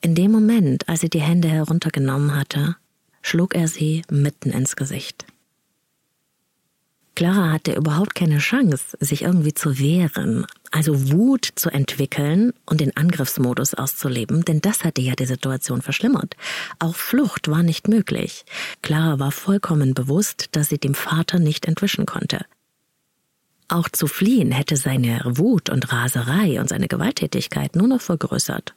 In 0.00 0.14
dem 0.14 0.32
Moment, 0.32 0.88
als 0.88 1.02
sie 1.02 1.10
die 1.10 1.20
Hände 1.20 1.48
heruntergenommen 1.48 2.34
hatte, 2.34 2.76
schlug 3.20 3.54
er 3.54 3.68
sie 3.68 4.02
mitten 4.10 4.50
ins 4.50 4.76
Gesicht. 4.76 5.26
Clara 7.14 7.52
hatte 7.52 7.74
überhaupt 7.74 8.14
keine 8.14 8.38
Chance, 8.38 8.96
sich 8.98 9.22
irgendwie 9.22 9.52
zu 9.52 9.78
wehren, 9.78 10.46
also 10.74 11.12
Wut 11.12 11.48
zu 11.54 11.70
entwickeln 11.70 12.52
und 12.66 12.80
den 12.80 12.96
Angriffsmodus 12.96 13.74
auszuleben, 13.74 14.44
denn 14.44 14.60
das 14.60 14.82
hatte 14.82 15.02
ja 15.02 15.14
die 15.14 15.24
Situation 15.24 15.82
verschlimmert. 15.82 16.34
Auch 16.80 16.96
Flucht 16.96 17.48
war 17.48 17.62
nicht 17.62 17.86
möglich. 17.86 18.44
Clara 18.82 19.20
war 19.20 19.30
vollkommen 19.30 19.94
bewusst, 19.94 20.48
dass 20.52 20.70
sie 20.70 20.78
dem 20.78 20.94
Vater 20.94 21.38
nicht 21.38 21.66
entwischen 21.66 22.06
konnte. 22.06 22.44
Auch 23.68 23.88
zu 23.88 24.08
fliehen 24.08 24.50
hätte 24.50 24.76
seine 24.76 25.22
Wut 25.24 25.70
und 25.70 25.92
Raserei 25.92 26.60
und 26.60 26.68
seine 26.68 26.88
Gewalttätigkeit 26.88 27.76
nur 27.76 27.86
noch 27.86 28.00
vergrößert. 28.00 28.74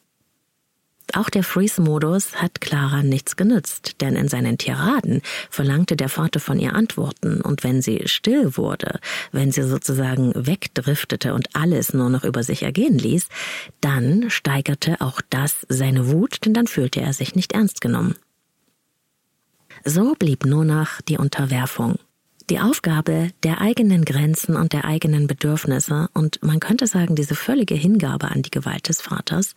Auch 1.14 1.30
der 1.30 1.44
Freeze-Modus 1.44 2.36
hat 2.36 2.60
Clara 2.60 3.02
nichts 3.02 3.38
genützt, 3.38 4.02
denn 4.02 4.16
in 4.16 4.28
seinen 4.28 4.58
Tiraden 4.58 5.22
verlangte 5.50 5.96
der 5.96 6.10
Vater 6.10 6.40
von 6.40 6.60
ihr 6.60 6.74
Antworten, 6.74 7.42
und 7.42 7.64
wenn 7.64 7.82
sie 7.82 8.04
still 8.06 8.58
wurde, 8.58 9.00
wenn 9.32 9.52
sie 9.52 9.64
sozusagen 9.64 10.34
wegdriftete 10.36 11.34
und 11.34 11.56
alles 11.56 11.94
nur 11.94 12.10
noch 12.10 12.26
über 12.26 12.44
sich 12.44 12.64
ergehen 12.64 12.98
ließ, 12.98 13.30
dann 13.80 14.30
steigerte 14.30 15.00
auch 15.00 15.22
das 15.30 15.66
seine 15.70 16.10
Wut, 16.12 16.46
denn 16.46 16.54
dann 16.54 16.68
fühlte 16.68 17.00
er 17.00 17.14
sich 17.14 17.36
nicht 17.36 17.54
ernst 17.54 17.80
genommen. 17.80 18.16
So 19.86 20.14
blieb 20.16 20.46
nur 20.46 20.66
noch 20.66 21.02
die 21.02 21.18
Unterwerfung. 21.18 22.00
Die 22.50 22.60
Aufgabe 22.60 23.32
der 23.44 23.60
eigenen 23.60 24.06
Grenzen 24.06 24.56
und 24.56 24.72
der 24.72 24.86
eigenen 24.86 25.28
Bedürfnisse 25.28 26.10
und 26.14 26.42
man 26.42 26.62
könnte 26.62 26.88
sagen, 26.88 27.16
diese 27.16 27.36
völlige 27.36 27.76
Hingabe 27.76 28.30
an 28.30 28.42
die 28.42 28.52
Gewalt 28.52 28.88
des 28.88 29.02
Vaters, 29.02 29.54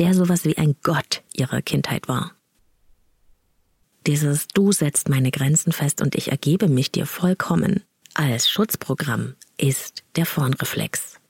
der 0.00 0.14
sowas 0.14 0.44
wie 0.44 0.58
ein 0.58 0.74
Gott 0.82 1.22
ihrer 1.32 1.62
Kindheit 1.62 2.08
war. 2.08 2.32
Dieses 4.06 4.48
Du 4.48 4.72
setzt 4.72 5.08
meine 5.08 5.30
Grenzen 5.30 5.72
fest 5.72 6.02
und 6.02 6.16
ich 6.16 6.30
ergebe 6.32 6.68
mich 6.68 6.90
dir 6.90 7.06
vollkommen 7.06 7.84
als 8.14 8.48
Schutzprogramm 8.48 9.34
ist 9.58 10.04
der 10.14 10.24
Fawn-Reflex. 10.24 11.20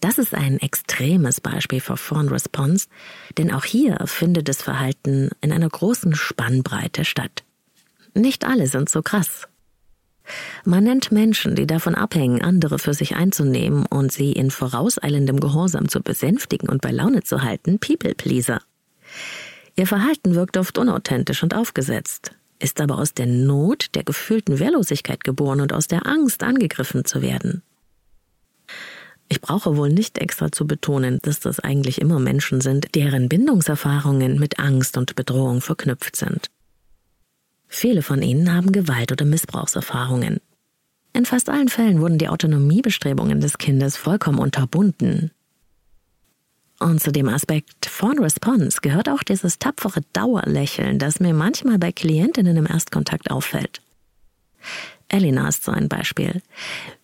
Das 0.00 0.16
ist 0.18 0.34
ein 0.34 0.58
extremes 0.58 1.40
Beispiel 1.40 1.80
für 1.80 1.98
Fawn 1.98 2.28
Response, 2.28 2.88
denn 3.36 3.52
auch 3.52 3.64
hier 3.64 3.98
findet 4.06 4.48
das 4.48 4.62
Verhalten 4.62 5.30
in 5.42 5.52
einer 5.52 5.68
großen 5.68 6.14
Spannbreite 6.14 7.04
statt. 7.04 7.44
Nicht 8.14 8.46
alle 8.46 8.66
sind 8.66 8.88
so 8.88 9.02
krass. 9.02 9.49
Man 10.64 10.84
nennt 10.84 11.12
Menschen, 11.12 11.54
die 11.54 11.66
davon 11.66 11.94
abhängen, 11.94 12.42
andere 12.42 12.78
für 12.78 12.94
sich 12.94 13.16
einzunehmen 13.16 13.86
und 13.86 14.12
sie 14.12 14.32
in 14.32 14.50
vorauseilendem 14.50 15.40
Gehorsam 15.40 15.88
zu 15.88 16.00
besänftigen 16.00 16.68
und 16.68 16.80
bei 16.80 16.90
Laune 16.90 17.22
zu 17.22 17.42
halten, 17.42 17.78
People 17.78 18.14
Pleaser. 18.14 18.60
Ihr 19.76 19.86
Verhalten 19.86 20.34
wirkt 20.34 20.56
oft 20.56 20.78
unauthentisch 20.78 21.42
und 21.42 21.54
aufgesetzt, 21.54 22.32
ist 22.58 22.80
aber 22.80 22.98
aus 22.98 23.14
der 23.14 23.26
Not 23.26 23.94
der 23.94 24.04
gefühlten 24.04 24.58
Wehrlosigkeit 24.58 25.24
geboren 25.24 25.60
und 25.60 25.72
aus 25.72 25.86
der 25.86 26.06
Angst 26.06 26.42
angegriffen 26.42 27.04
zu 27.04 27.22
werden. 27.22 27.62
Ich 29.32 29.40
brauche 29.40 29.76
wohl 29.76 29.90
nicht 29.90 30.18
extra 30.18 30.50
zu 30.50 30.66
betonen, 30.66 31.20
dass 31.22 31.38
das 31.38 31.60
eigentlich 31.60 32.00
immer 32.00 32.18
Menschen 32.18 32.60
sind, 32.60 32.94
deren 32.96 33.28
Bindungserfahrungen 33.28 34.40
mit 34.40 34.58
Angst 34.58 34.96
und 34.96 35.14
Bedrohung 35.14 35.60
verknüpft 35.60 36.16
sind. 36.16 36.50
Viele 37.72 38.02
von 38.02 38.20
ihnen 38.20 38.52
haben 38.52 38.72
Gewalt- 38.72 39.12
oder 39.12 39.24
Missbrauchserfahrungen. 39.24 40.40
In 41.12 41.24
fast 41.24 41.48
allen 41.48 41.68
Fällen 41.68 42.00
wurden 42.00 42.18
die 42.18 42.28
Autonomiebestrebungen 42.28 43.40
des 43.40 43.58
Kindes 43.58 43.96
vollkommen 43.96 44.40
unterbunden. 44.40 45.30
Und 46.80 47.00
zu 47.00 47.12
dem 47.12 47.28
Aspekt 47.28 47.86
Fawn 47.86 48.18
Response 48.18 48.80
gehört 48.82 49.08
auch 49.08 49.22
dieses 49.22 49.60
tapfere 49.60 50.00
Dauerlächeln, 50.12 50.98
das 50.98 51.20
mir 51.20 51.32
manchmal 51.32 51.78
bei 51.78 51.92
Klientinnen 51.92 52.56
im 52.56 52.66
Erstkontakt 52.66 53.30
auffällt. 53.30 53.80
Elena 55.08 55.48
ist 55.48 55.62
so 55.62 55.70
ein 55.70 55.88
Beispiel. 55.88 56.42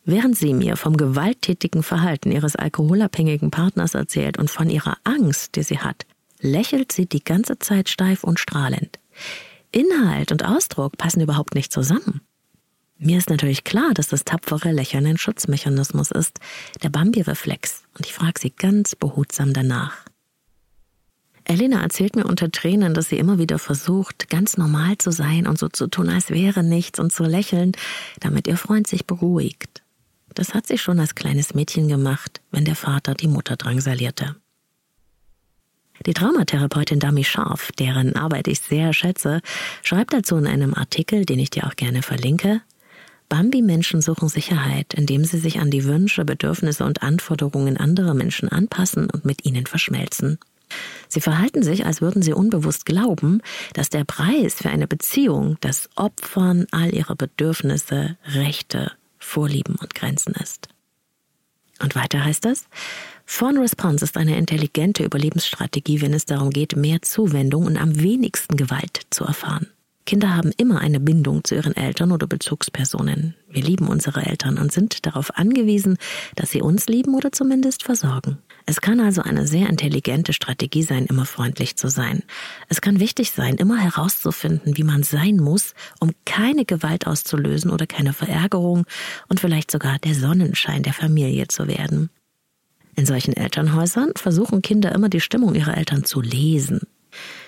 Während 0.04 0.36
sie 0.36 0.52
mir 0.52 0.76
vom 0.76 0.96
gewalttätigen 0.96 1.84
Verhalten 1.84 2.32
ihres 2.32 2.56
alkoholabhängigen 2.56 3.52
Partners 3.52 3.94
erzählt 3.94 4.36
und 4.36 4.50
von 4.50 4.68
ihrer 4.68 4.96
Angst, 5.04 5.54
die 5.54 5.62
sie 5.62 5.78
hat, 5.78 6.06
lächelt 6.40 6.90
sie 6.90 7.06
die 7.06 7.22
ganze 7.22 7.58
Zeit 7.60 7.88
steif 7.88 8.24
und 8.24 8.40
strahlend. 8.40 8.98
Inhalt 9.76 10.32
und 10.32 10.42
Ausdruck 10.42 10.96
passen 10.96 11.20
überhaupt 11.20 11.54
nicht 11.54 11.70
zusammen. 11.70 12.22
Mir 12.96 13.18
ist 13.18 13.28
natürlich 13.28 13.62
klar, 13.62 13.92
dass 13.92 14.08
das 14.08 14.24
tapfere 14.24 14.72
Lächeln 14.72 15.04
ein 15.04 15.18
Schutzmechanismus 15.18 16.10
ist, 16.12 16.40
der 16.82 16.88
Bambi-Reflex, 16.88 17.82
und 17.94 18.06
ich 18.06 18.14
frage 18.14 18.40
sie 18.40 18.50
ganz 18.50 18.96
behutsam 18.96 19.52
danach. 19.52 20.06
Elena 21.44 21.82
erzählt 21.82 22.16
mir 22.16 22.24
unter 22.24 22.50
Tränen, 22.50 22.94
dass 22.94 23.10
sie 23.10 23.18
immer 23.18 23.38
wieder 23.38 23.58
versucht, 23.58 24.30
ganz 24.30 24.56
normal 24.56 24.96
zu 24.96 25.12
sein 25.12 25.46
und 25.46 25.58
so 25.58 25.68
zu 25.68 25.88
tun, 25.88 26.08
als 26.08 26.30
wäre 26.30 26.64
nichts 26.64 26.98
und 26.98 27.12
zu 27.12 27.24
lächeln, 27.24 27.72
damit 28.18 28.48
ihr 28.48 28.56
Freund 28.56 28.86
sich 28.86 29.06
beruhigt. 29.06 29.82
Das 30.32 30.54
hat 30.54 30.66
sie 30.66 30.78
schon 30.78 30.98
als 31.00 31.14
kleines 31.14 31.52
Mädchen 31.52 31.86
gemacht, 31.86 32.40
wenn 32.50 32.64
der 32.64 32.76
Vater 32.76 33.14
die 33.14 33.28
Mutter 33.28 33.56
drangsalierte. 33.56 34.36
Die 36.04 36.14
Traumatherapeutin 36.14 37.00
Dami 37.00 37.24
Scharf, 37.24 37.72
deren 37.78 38.16
Arbeit 38.16 38.48
ich 38.48 38.60
sehr 38.60 38.92
schätze, 38.92 39.40
schreibt 39.82 40.12
dazu 40.12 40.36
in 40.36 40.46
einem 40.46 40.74
Artikel, 40.74 41.24
den 41.24 41.38
ich 41.38 41.50
dir 41.50 41.66
auch 41.66 41.76
gerne 41.76 42.02
verlinke, 42.02 42.60
Bambi-Menschen 43.28 44.02
suchen 44.02 44.28
Sicherheit, 44.28 44.94
indem 44.94 45.24
sie 45.24 45.38
sich 45.38 45.58
an 45.58 45.70
die 45.70 45.84
Wünsche, 45.84 46.24
Bedürfnisse 46.24 46.84
und 46.84 47.02
Anforderungen 47.02 47.76
anderer 47.76 48.14
Menschen 48.14 48.48
anpassen 48.48 49.10
und 49.10 49.24
mit 49.24 49.44
ihnen 49.44 49.66
verschmelzen. 49.66 50.38
Sie 51.08 51.20
verhalten 51.20 51.62
sich, 51.62 51.86
als 51.86 52.00
würden 52.00 52.22
sie 52.22 52.32
unbewusst 52.32 52.86
glauben, 52.86 53.40
dass 53.74 53.90
der 53.90 54.04
Preis 54.04 54.54
für 54.54 54.70
eine 54.70 54.86
Beziehung 54.86 55.56
das 55.60 55.88
Opfern 55.96 56.66
all 56.70 56.94
ihrer 56.94 57.16
Bedürfnisse, 57.16 58.16
Rechte, 58.26 58.92
Vorlieben 59.18 59.76
und 59.76 59.94
Grenzen 59.94 60.34
ist. 60.34 60.68
Und 61.80 61.94
weiter 61.94 62.24
heißt 62.24 62.46
es, 62.46 62.68
Fawn 63.28 63.58
Response 63.58 64.04
ist 64.04 64.16
eine 64.16 64.38
intelligente 64.38 65.04
Überlebensstrategie, 65.04 66.00
wenn 66.00 66.14
es 66.14 66.24
darum 66.24 66.50
geht, 66.50 66.76
mehr 66.76 67.02
Zuwendung 67.02 67.66
und 67.66 67.76
am 67.76 68.00
wenigsten 68.00 68.56
Gewalt 68.56 69.02
zu 69.10 69.24
erfahren. 69.24 69.66
Kinder 70.06 70.36
haben 70.36 70.52
immer 70.56 70.80
eine 70.80 71.00
Bindung 71.00 71.42
zu 71.42 71.56
ihren 71.56 71.76
Eltern 71.76 72.12
oder 72.12 72.28
Bezugspersonen. 72.28 73.34
Wir 73.50 73.62
lieben 73.64 73.88
unsere 73.88 74.24
Eltern 74.24 74.56
und 74.56 74.70
sind 74.70 75.04
darauf 75.04 75.36
angewiesen, 75.36 75.98
dass 76.36 76.50
sie 76.50 76.62
uns 76.62 76.86
lieben 76.86 77.16
oder 77.16 77.32
zumindest 77.32 77.82
versorgen. 77.82 78.38
Es 78.64 78.80
kann 78.80 79.00
also 79.00 79.22
eine 79.22 79.48
sehr 79.48 79.68
intelligente 79.68 80.32
Strategie 80.32 80.84
sein, 80.84 81.06
immer 81.06 81.26
freundlich 81.26 81.76
zu 81.76 81.88
sein. 81.88 82.22
Es 82.68 82.80
kann 82.80 83.00
wichtig 83.00 83.32
sein, 83.32 83.56
immer 83.56 83.78
herauszufinden, 83.78 84.76
wie 84.76 84.84
man 84.84 85.02
sein 85.02 85.38
muss, 85.38 85.74
um 85.98 86.12
keine 86.24 86.64
Gewalt 86.64 87.08
auszulösen 87.08 87.72
oder 87.72 87.88
keine 87.88 88.12
Verärgerung 88.12 88.86
und 89.28 89.40
vielleicht 89.40 89.72
sogar 89.72 89.98
der 89.98 90.14
Sonnenschein 90.14 90.84
der 90.84 90.94
Familie 90.94 91.48
zu 91.48 91.66
werden. 91.66 92.10
In 92.96 93.06
solchen 93.06 93.34
Elternhäusern 93.34 94.12
versuchen 94.16 94.62
Kinder 94.62 94.92
immer 94.92 95.10
die 95.10 95.20
Stimmung 95.20 95.54
ihrer 95.54 95.76
Eltern 95.76 96.04
zu 96.04 96.22
lesen. 96.22 96.80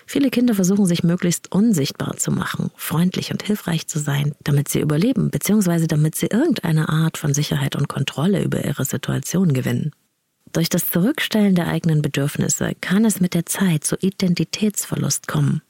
Viele 0.06 0.30
Kinder 0.30 0.54
versuchen 0.54 0.86
sich 0.86 1.02
möglichst 1.02 1.52
unsichtbar 1.52 2.16
zu 2.16 2.30
machen, 2.30 2.70
freundlich 2.76 3.30
und 3.30 3.42
hilfreich 3.42 3.86
zu 3.86 3.98
sein, 3.98 4.34
damit 4.42 4.68
sie 4.68 4.80
überleben, 4.80 5.30
beziehungsweise 5.30 5.86
damit 5.86 6.14
sie 6.14 6.26
irgendeine 6.26 6.88
Art 6.88 7.18
von 7.18 7.34
Sicherheit 7.34 7.76
und 7.76 7.88
Kontrolle 7.88 8.42
über 8.42 8.64
ihre 8.64 8.84
Situation 8.84 9.52
gewinnen. 9.52 9.92
Durch 10.52 10.68
das 10.68 10.86
Zurückstellen 10.86 11.54
der 11.54 11.68
eigenen 11.68 12.00
Bedürfnisse 12.00 12.72
kann 12.80 13.04
es 13.04 13.20
mit 13.20 13.34
der 13.34 13.44
Zeit 13.44 13.84
zu 13.84 13.96
Identitätsverlust 13.96 15.28
kommen. 15.28 15.62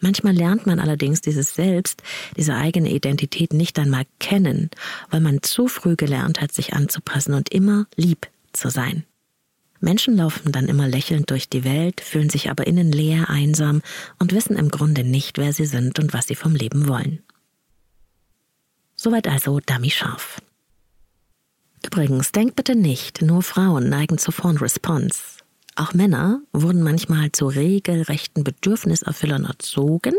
Manchmal 0.00 0.34
lernt 0.34 0.66
man 0.66 0.80
allerdings 0.80 1.20
dieses 1.20 1.54
Selbst, 1.54 2.02
diese 2.36 2.54
eigene 2.54 2.90
Identität 2.90 3.52
nicht 3.52 3.78
einmal 3.78 4.04
kennen, 4.18 4.70
weil 5.10 5.20
man 5.20 5.42
zu 5.42 5.68
früh 5.68 5.96
gelernt 5.96 6.40
hat, 6.40 6.52
sich 6.52 6.74
anzupassen 6.74 7.34
und 7.34 7.50
immer 7.50 7.86
lieb 7.96 8.26
zu 8.52 8.70
sein. 8.70 9.04
Menschen 9.84 10.16
laufen 10.16 10.50
dann 10.50 10.66
immer 10.66 10.88
lächelnd 10.88 11.30
durch 11.30 11.48
die 11.48 11.62
Welt, 11.62 12.00
fühlen 12.00 12.30
sich 12.30 12.50
aber 12.50 12.66
innen 12.66 12.90
leer, 12.90 13.28
einsam 13.28 13.82
und 14.18 14.32
wissen 14.32 14.56
im 14.56 14.70
Grunde 14.70 15.04
nicht, 15.04 15.36
wer 15.36 15.52
sie 15.52 15.66
sind 15.66 15.98
und 15.98 16.14
was 16.14 16.26
sie 16.26 16.34
vom 16.34 16.54
Leben 16.54 16.88
wollen. 16.88 17.22
Soweit 18.96 19.28
also 19.28 19.60
Dummy 19.60 19.90
Scharf. 19.90 20.40
Übrigens, 21.84 22.32
denkt 22.32 22.56
bitte 22.56 22.74
nicht, 22.74 23.20
nur 23.20 23.42
Frauen 23.42 23.90
neigen 23.90 24.16
zu 24.16 24.32
Fawn 24.32 24.56
Response. 24.56 25.18
Auch 25.76 25.92
Männer 25.92 26.40
wurden 26.52 26.82
manchmal 26.82 27.32
zu 27.32 27.46
regelrechten 27.46 28.42
Bedürfniserfüllern 28.42 29.44
erzogen 29.44 30.14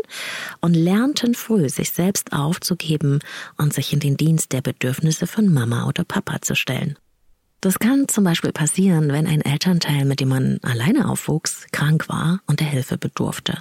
und 0.60 0.74
lernten 0.74 1.34
früh, 1.34 1.68
sich 1.70 1.90
selbst 1.90 2.32
aufzugeben 2.32 3.18
und 3.56 3.72
sich 3.72 3.92
in 3.92 4.00
den 4.00 4.16
Dienst 4.16 4.52
der 4.52 4.60
Bedürfnisse 4.60 5.26
von 5.26 5.52
Mama 5.52 5.88
oder 5.88 6.04
Papa 6.04 6.40
zu 6.40 6.54
stellen. 6.54 6.96
Das 7.66 7.80
kann 7.80 8.06
zum 8.06 8.22
Beispiel 8.22 8.52
passieren, 8.52 9.10
wenn 9.10 9.26
ein 9.26 9.40
Elternteil, 9.40 10.04
mit 10.04 10.20
dem 10.20 10.28
man 10.28 10.60
alleine 10.62 11.08
aufwuchs, 11.08 11.66
krank 11.72 12.08
war 12.08 12.38
und 12.46 12.60
der 12.60 12.68
Hilfe 12.68 12.96
bedurfte. 12.96 13.60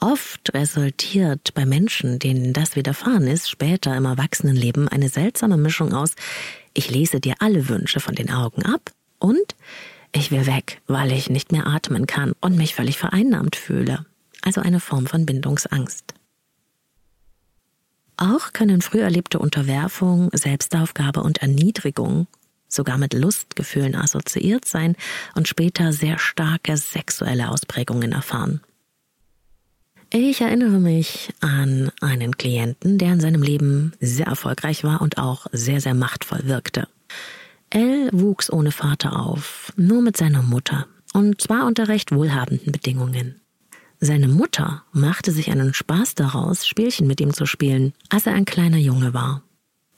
Oft 0.00 0.52
resultiert 0.54 1.54
bei 1.54 1.64
Menschen, 1.64 2.18
denen 2.18 2.52
das 2.52 2.74
widerfahren 2.74 3.28
ist, 3.28 3.48
später 3.48 3.96
im 3.96 4.06
Erwachsenenleben 4.06 4.88
eine 4.88 5.08
seltsame 5.08 5.56
Mischung 5.56 5.94
aus 5.94 6.16
ich 6.74 6.90
lese 6.90 7.20
dir 7.20 7.36
alle 7.38 7.68
Wünsche 7.68 8.00
von 8.00 8.16
den 8.16 8.32
Augen 8.32 8.64
ab 8.64 8.90
und 9.20 9.54
ich 10.10 10.32
will 10.32 10.46
weg, 10.46 10.82
weil 10.88 11.12
ich 11.12 11.30
nicht 11.30 11.52
mehr 11.52 11.68
atmen 11.68 12.08
kann 12.08 12.32
und 12.40 12.56
mich 12.56 12.74
völlig 12.74 12.98
vereinnahmt 12.98 13.54
fühle. 13.54 14.04
Also 14.42 14.62
eine 14.62 14.80
Form 14.80 15.06
von 15.06 15.26
Bindungsangst. 15.26 16.12
Auch 18.16 18.52
können 18.52 18.82
früh 18.82 18.98
erlebte 18.98 19.38
Unterwerfung, 19.38 20.28
Selbstaufgabe 20.32 21.22
und 21.22 21.38
Erniedrigung 21.38 22.26
sogar 22.68 22.98
mit 22.98 23.14
Lustgefühlen 23.14 23.94
assoziiert 23.94 24.64
sein 24.64 24.96
und 25.34 25.48
später 25.48 25.92
sehr 25.92 26.18
starke 26.18 26.76
sexuelle 26.76 27.50
Ausprägungen 27.50 28.12
erfahren. 28.12 28.60
Ich 30.10 30.40
erinnere 30.40 30.78
mich 30.78 31.34
an 31.40 31.90
einen 32.00 32.38
Klienten, 32.38 32.96
der 32.96 33.12
in 33.12 33.20
seinem 33.20 33.42
Leben 33.42 33.92
sehr 34.00 34.26
erfolgreich 34.26 34.82
war 34.82 35.02
und 35.02 35.18
auch 35.18 35.46
sehr, 35.52 35.82
sehr 35.82 35.94
machtvoll 35.94 36.40
wirkte. 36.44 36.88
Elle 37.70 38.08
wuchs 38.12 38.50
ohne 38.50 38.72
Vater 38.72 39.20
auf, 39.20 39.70
nur 39.76 40.00
mit 40.00 40.16
seiner 40.16 40.42
Mutter, 40.42 40.86
und 41.12 41.42
zwar 41.42 41.66
unter 41.66 41.88
recht 41.88 42.10
wohlhabenden 42.10 42.72
Bedingungen. 42.72 43.40
Seine 44.00 44.28
Mutter 44.28 44.84
machte 44.92 45.32
sich 45.32 45.50
einen 45.50 45.74
Spaß 45.74 46.14
daraus, 46.14 46.66
Spielchen 46.66 47.06
mit 47.06 47.20
ihm 47.20 47.34
zu 47.34 47.44
spielen, 47.44 47.92
als 48.08 48.26
er 48.26 48.32
ein 48.32 48.44
kleiner 48.46 48.78
Junge 48.78 49.12
war. 49.12 49.42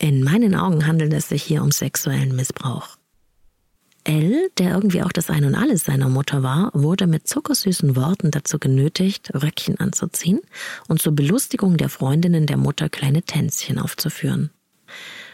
In 0.02 0.24
meinen 0.24 0.54
Augen 0.54 0.86
handelt 0.86 1.12
es 1.12 1.28
sich 1.28 1.42
hier 1.42 1.62
um 1.62 1.70
sexuellen 1.70 2.34
Missbrauch. 2.34 2.96
Elle, 4.04 4.48
der 4.56 4.70
irgendwie 4.72 5.02
auch 5.02 5.12
das 5.12 5.28
Ein 5.28 5.44
und 5.44 5.54
Alles 5.54 5.84
seiner 5.84 6.08
Mutter 6.08 6.42
war, 6.42 6.70
wurde 6.72 7.06
mit 7.06 7.28
zuckersüßen 7.28 7.96
Worten 7.96 8.30
dazu 8.30 8.58
genötigt, 8.58 9.30
Röckchen 9.34 9.78
anzuziehen 9.78 10.40
und 10.88 11.02
zur 11.02 11.14
Belustigung 11.14 11.76
der 11.76 11.90
Freundinnen 11.90 12.46
der 12.46 12.56
Mutter 12.56 12.88
kleine 12.88 13.22
Tänzchen 13.22 13.78
aufzuführen. 13.78 14.48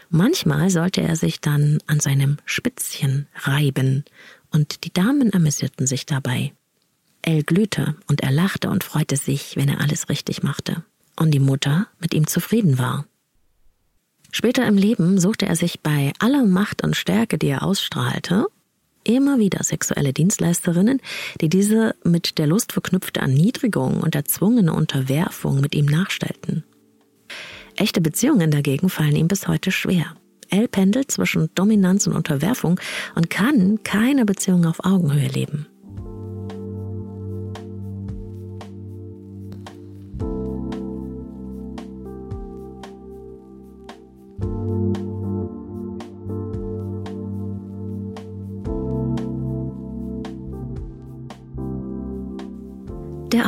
Manchmal 0.09 0.69
sollte 0.69 0.99
er 0.99 1.15
sich 1.15 1.39
dann 1.39 1.77
an 1.87 2.01
seinem 2.01 2.37
Spitzchen 2.43 3.27
reiben, 3.35 4.03
und 4.51 4.83
die 4.83 4.91
Damen 4.93 5.33
amüsierten 5.33 5.87
sich 5.87 6.05
dabei. 6.05 6.51
Elle 7.21 7.43
glühte 7.43 7.95
und 8.07 8.21
er 8.21 8.31
lachte 8.31 8.69
und 8.69 8.83
freute 8.83 9.15
sich, 9.15 9.55
wenn 9.55 9.69
er 9.69 9.79
alles 9.79 10.09
richtig 10.09 10.43
machte. 10.43 10.83
Und 11.15 11.31
die 11.31 11.39
Mutter 11.39 11.87
mit 11.99 12.13
ihm 12.13 12.27
zufrieden 12.27 12.77
war. 12.77 13.05
Später 14.31 14.67
im 14.67 14.77
Leben 14.77 15.19
suchte 15.19 15.45
er 15.45 15.55
sich 15.55 15.81
bei 15.81 16.11
aller 16.19 16.45
Macht 16.45 16.83
und 16.83 16.95
Stärke, 16.95 17.37
die 17.37 17.47
er 17.47 17.63
ausstrahlte, 17.63 18.45
immer 19.03 19.39
wieder 19.39 19.63
sexuelle 19.63 20.13
Dienstleisterinnen, 20.13 21.01
die 21.41 21.49
diese 21.49 21.95
mit 22.03 22.37
der 22.37 22.47
Lust 22.47 22.73
verknüpfte 22.73 23.21
Erniedrigung 23.21 24.01
und 24.01 24.15
erzwungene 24.15 24.73
Unterwerfung 24.73 25.61
mit 25.61 25.73
ihm 25.75 25.85
nachstellten. 25.85 26.63
Echte 27.75 28.01
Beziehungen 28.01 28.51
dagegen 28.51 28.89
fallen 28.89 29.15
ihm 29.15 29.27
bis 29.27 29.47
heute 29.47 29.71
schwer. 29.71 30.15
Er 30.49 30.67
pendelt 30.67 31.11
zwischen 31.11 31.49
Dominanz 31.55 32.07
und 32.07 32.13
Unterwerfung 32.13 32.79
und 33.15 33.29
kann 33.29 33.83
keine 33.83 34.25
Beziehung 34.25 34.65
auf 34.65 34.83
Augenhöhe 34.83 35.27
leben. 35.27 35.67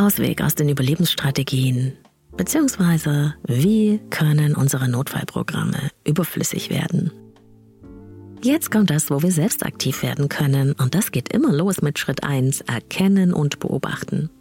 Ausweg 0.10 0.42
aus 0.42 0.56
den 0.56 0.70
Überlebensstrategien, 0.70 1.94
beziehungsweise 2.36 3.36
wie 3.46 4.02
können 4.10 4.56
unsere 4.56 4.90
Notfallprogramme 4.90 5.92
überflüssig 6.04 6.72
werden. 6.72 7.12
Jetzt 8.42 8.72
kommt 8.72 8.90
das, 8.90 9.12
wo 9.12 9.22
wir 9.22 9.32
selbst 9.32 9.64
aktiv 9.64 10.02
werden 10.02 10.28
können, 10.28 10.72
und 10.74 10.96
das 10.96 11.12
geht 11.12 11.32
immer 11.32 11.54
los 11.54 11.84
mit 11.84 12.00
Schritt 12.00 12.24
1, 12.24 12.62
erkennen 12.62 13.36
und 13.36 13.60
beobachten. 13.60 14.32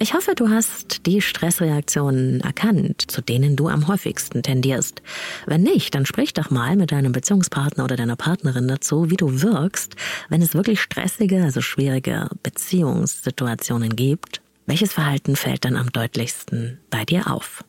Ich 0.00 0.14
hoffe, 0.14 0.34
du 0.34 0.48
hast 0.48 1.06
die 1.06 1.22
Stressreaktionen 1.22 2.40
erkannt, 2.40 3.04
zu 3.06 3.20
denen 3.20 3.54
du 3.54 3.68
am 3.68 3.86
häufigsten 3.86 4.42
tendierst. 4.42 5.02
Wenn 5.46 5.62
nicht, 5.62 5.94
dann 5.94 6.06
sprich 6.06 6.34
doch 6.34 6.50
mal 6.50 6.74
mit 6.74 6.90
deinem 6.90 7.12
Beziehungspartner 7.12 7.84
oder 7.84 7.94
deiner 7.94 8.16
Partnerin 8.16 8.66
dazu, 8.66 9.10
wie 9.10 9.16
du 9.16 9.42
wirkst, 9.42 9.94
wenn 10.28 10.42
es 10.42 10.54
wirklich 10.54 10.80
stressige, 10.80 11.44
also 11.44 11.60
schwierige 11.60 12.28
Beziehungssituationen 12.42 13.94
gibt 13.94 14.40
welches 14.68 14.92
Verhalten 14.92 15.34
fällt 15.34 15.64
dann 15.64 15.76
am 15.76 15.90
deutlichsten 15.90 16.78
bei 16.90 17.04
dir 17.04 17.32
auf? 17.32 17.64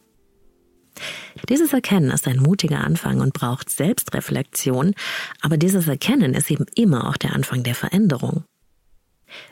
Dieses 1.47 1.71
Erkennen 1.71 2.11
ist 2.11 2.27
ein 2.27 2.39
mutiger 2.39 2.81
Anfang 2.81 3.21
und 3.21 3.33
braucht 3.33 3.69
Selbstreflexion, 3.69 4.93
aber 5.41 5.57
dieses 5.57 5.87
Erkennen 5.87 6.33
ist 6.33 6.51
eben 6.51 6.65
immer 6.75 7.09
auch 7.09 7.17
der 7.17 7.33
Anfang 7.33 7.63
der 7.63 7.75
Veränderung. 7.75 8.43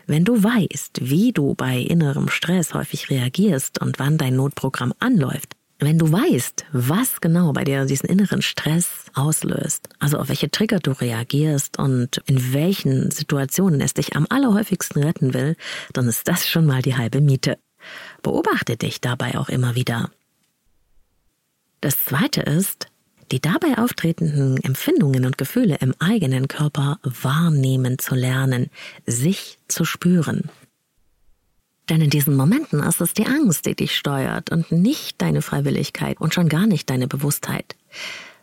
Wenn 0.07 0.25
du 0.25 0.43
weißt, 0.43 1.09
wie 1.09 1.31
du 1.31 1.55
bei 1.55 1.79
innerem 1.79 2.29
Stress 2.29 2.73
häufig 2.73 3.09
reagierst 3.09 3.79
und 3.79 3.99
wann 3.99 4.17
dein 4.17 4.35
Notprogramm 4.35 4.93
anläuft, 4.99 5.56
wenn 5.79 5.99
du 5.99 6.11
weißt, 6.11 6.65
was 6.71 7.21
genau 7.21 7.53
bei 7.53 7.63
dir 7.63 7.85
diesen 7.85 8.09
inneren 8.09 8.41
Stress 8.41 9.05
auslöst, 9.13 9.89
also 9.99 10.17
auf 10.17 10.29
welche 10.29 10.49
Trigger 10.49 10.79
du 10.79 10.91
reagierst 10.91 11.77
und 11.77 12.21
in 12.25 12.53
welchen 12.53 13.11
Situationen 13.11 13.81
es 13.81 13.93
dich 13.93 14.15
am 14.15 14.25
allerhäufigsten 14.29 15.03
retten 15.03 15.33
will, 15.33 15.55
dann 15.93 16.07
ist 16.07 16.27
das 16.27 16.47
schon 16.47 16.65
mal 16.65 16.81
die 16.81 16.95
halbe 16.95 17.21
Miete. 17.21 17.57
Beobachte 18.23 18.75
dich 18.75 19.01
dabei 19.01 19.37
auch 19.37 19.49
immer 19.49 19.75
wieder. 19.75 20.09
Das 21.81 22.03
zweite 22.05 22.41
ist, 22.41 22.87
die 23.31 23.39
dabei 23.39 23.77
auftretenden 23.77 24.57
Empfindungen 24.63 25.25
und 25.25 25.37
Gefühle 25.37 25.77
im 25.81 25.93
eigenen 25.99 26.47
Körper 26.47 26.99
wahrnehmen 27.03 27.99
zu 27.99 28.15
lernen, 28.15 28.69
sich 29.05 29.59
zu 29.67 29.85
spüren. 29.85 30.49
Denn 31.89 32.01
in 32.01 32.09
diesen 32.09 32.35
Momenten 32.35 32.81
ist 32.81 33.01
es 33.01 33.13
die 33.13 33.25
Angst, 33.25 33.65
die 33.65 33.75
dich 33.75 33.95
steuert 33.95 34.51
und 34.51 34.71
nicht 34.71 35.21
deine 35.21 35.41
Freiwilligkeit 35.41 36.19
und 36.19 36.33
schon 36.33 36.49
gar 36.49 36.67
nicht 36.67 36.89
deine 36.89 37.07
Bewusstheit. 37.07 37.75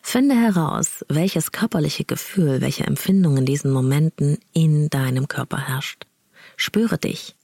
Finde 0.00 0.34
heraus, 0.34 1.04
welches 1.08 1.52
körperliche 1.52 2.04
Gefühl, 2.04 2.60
welche 2.60 2.84
Empfindung 2.84 3.38
in 3.38 3.46
diesen 3.46 3.70
Momenten 3.70 4.38
in 4.52 4.88
deinem 4.90 5.28
Körper 5.28 5.58
herrscht. 5.58 6.06
Spüre 6.56 6.98
dich. 6.98 7.34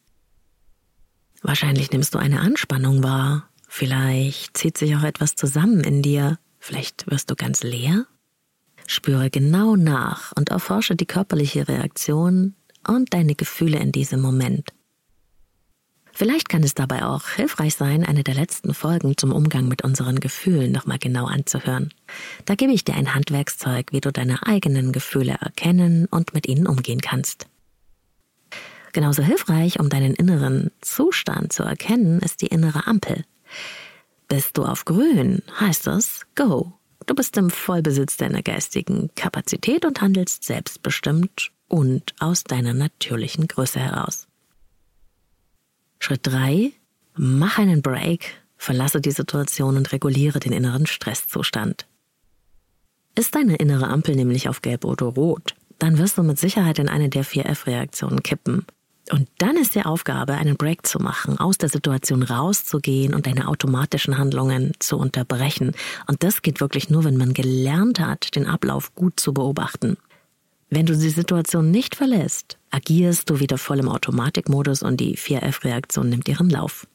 Wahrscheinlich 1.43 1.91
nimmst 1.91 2.15
du 2.15 2.19
eine 2.19 2.41
Anspannung 2.41 3.03
wahr. 3.03 3.49
Vielleicht 3.67 4.57
zieht 4.57 4.77
sich 4.77 4.95
auch 4.97 5.05
etwas 5.05 5.37
zusammen 5.37 5.81
in 5.81 6.03
dir. 6.03 6.39
Vielleicht 6.59 7.11
wirst 7.11 7.31
du 7.31 7.35
ganz 7.35 7.63
leer. 7.63 8.07
Spüre 8.87 9.31
genau 9.31 9.77
nach 9.77 10.33
und 10.37 10.51
erforsche 10.51 10.97
die 10.97 11.07
körperliche 11.07 11.69
Reaktion 11.69 12.55
und 12.87 13.15
deine 13.15 13.35
Gefühle 13.35 13.79
in 13.79 13.93
diesem 13.93 14.21
Moment. 14.21 14.71
Vielleicht 16.21 16.51
kann 16.51 16.63
es 16.63 16.75
dabei 16.75 17.07
auch 17.07 17.31
hilfreich 17.31 17.77
sein, 17.77 18.05
eine 18.05 18.23
der 18.23 18.35
letzten 18.35 18.75
Folgen 18.75 19.17
zum 19.17 19.33
Umgang 19.33 19.69
mit 19.69 19.81
unseren 19.85 20.21
Gefühlen 20.21 20.71
nochmal 20.71 20.99
genau 20.99 21.25
anzuhören. 21.25 21.95
Da 22.45 22.57
gebe 22.57 22.75
ich 22.75 22.85
dir 22.85 22.93
ein 22.93 23.15
Handwerkszeug, 23.15 23.87
wie 23.93 24.03
du 24.03 24.13
deine 24.13 24.47
eigenen 24.47 24.93
Gefühle 24.93 25.39
erkennen 25.41 26.05
und 26.11 26.35
mit 26.35 26.47
ihnen 26.47 26.67
umgehen 26.67 27.01
kannst. 27.01 27.47
Genauso 28.93 29.23
hilfreich, 29.23 29.81
um 29.81 29.89
deinen 29.89 30.13
inneren 30.13 30.71
Zustand 30.83 31.55
zu 31.55 31.63
erkennen, 31.63 32.21
ist 32.21 32.43
die 32.43 32.49
innere 32.49 32.87
Ampel. 32.87 33.25
Bist 34.29 34.59
du 34.59 34.67
auf 34.67 34.85
grün, 34.85 35.41
heißt 35.59 35.87
es 35.87 36.27
Go. 36.35 36.75
Du 37.07 37.15
bist 37.15 37.35
im 37.39 37.49
Vollbesitz 37.49 38.19
deiner 38.19 38.43
geistigen 38.43 39.09
Kapazität 39.17 39.87
und 39.87 40.03
handelst 40.03 40.45
selbstbestimmt 40.45 41.51
und 41.67 42.15
aus 42.19 42.45
deiner 42.45 42.75
natürlichen 42.75 43.49
Größe 43.49 43.81
heraus. 43.81 44.27
Schritt 46.01 46.27
drei: 46.27 46.73
Mach 47.15 47.59
einen 47.59 47.83
Break, 47.83 48.43
verlasse 48.57 49.01
die 49.01 49.13
Situation 49.13 49.77
und 49.77 49.93
reguliere 49.93 50.41
den 50.41 50.53
inneren 50.53 50.87
Stresszustand. 50.87 51.87
Ist 53.15 53.35
deine 53.35 53.57
innere 53.57 53.89
Ampel 53.89 54.17
nämlich 54.17 54.49
auf 54.49 54.63
Gelb 54.63 54.85
oder 54.85 55.07
Rot, 55.07 55.55
dann 55.79 55.99
wirst 55.99 56.19
du 56.19 56.23
mit 56.23 56.39
Sicherheit 56.39 56.79
in 56.79 56.89
eine 56.89 57.09
der 57.09 57.25
vier 57.25 57.47
F-Reaktionen 57.47 58.23
kippen. 58.23 58.67
Und 59.11 59.29
dann 59.39 59.57
ist 59.57 59.75
die 59.75 59.83
Aufgabe, 59.83 60.35
einen 60.35 60.57
Break 60.57 60.87
zu 60.87 61.01
machen, 61.01 61.39
aus 61.39 61.59
der 61.59 61.69
Situation 61.69 62.23
rauszugehen 62.23 63.13
und 63.15 63.27
deine 63.27 63.49
automatischen 63.49 64.19
Handlungen 64.19 64.73
zu 64.79 64.99
unterbrechen. 64.99 65.73
Und 66.07 66.23
das 66.23 66.43
geht 66.43 66.61
wirklich 66.61 66.91
nur, 66.91 67.05
wenn 67.05 67.17
man 67.17 67.35
gelernt 67.35 67.99
hat, 67.99 68.37
den 68.37 68.47
Ablauf 68.47 68.95
gut 68.95 69.19
zu 69.19 69.35
beobachten. 69.35 69.97
Wenn 70.73 70.87
du 70.87 70.97
die 70.97 71.11
Situation 71.11 71.73
nicht 71.73 71.97
verlässt, 71.97 72.57
agierst 72.71 73.29
du 73.29 73.41
wieder 73.41 73.59
voll 73.59 73.81
im 73.81 73.89
Automatikmodus 73.89 74.85
und 74.85 75.01
die 75.01 75.17
4F-Reaktion 75.17 76.09
nimmt 76.09 76.29
ihren 76.29 76.49
Lauf. 76.49 76.87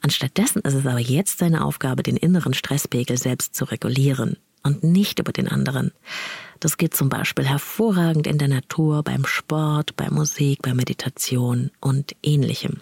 Anstattdessen 0.00 0.62
ist 0.62 0.74
es 0.74 0.84
aber 0.84 0.98
jetzt 0.98 1.40
deine 1.40 1.64
Aufgabe, 1.64 2.02
den 2.02 2.16
inneren 2.16 2.54
Stresspegel 2.54 3.16
selbst 3.16 3.54
zu 3.54 3.64
regulieren 3.64 4.38
und 4.64 4.82
nicht 4.82 5.20
über 5.20 5.32
den 5.32 5.46
anderen. 5.46 5.92
Das 6.58 6.76
geht 6.76 6.96
zum 6.96 7.08
Beispiel 7.08 7.46
hervorragend 7.46 8.26
in 8.26 8.38
der 8.38 8.48
Natur, 8.48 9.04
beim 9.04 9.24
Sport, 9.24 9.94
bei 9.94 10.10
Musik, 10.10 10.60
bei 10.62 10.74
Meditation 10.74 11.70
und 11.80 12.16
ähnlichem. 12.24 12.80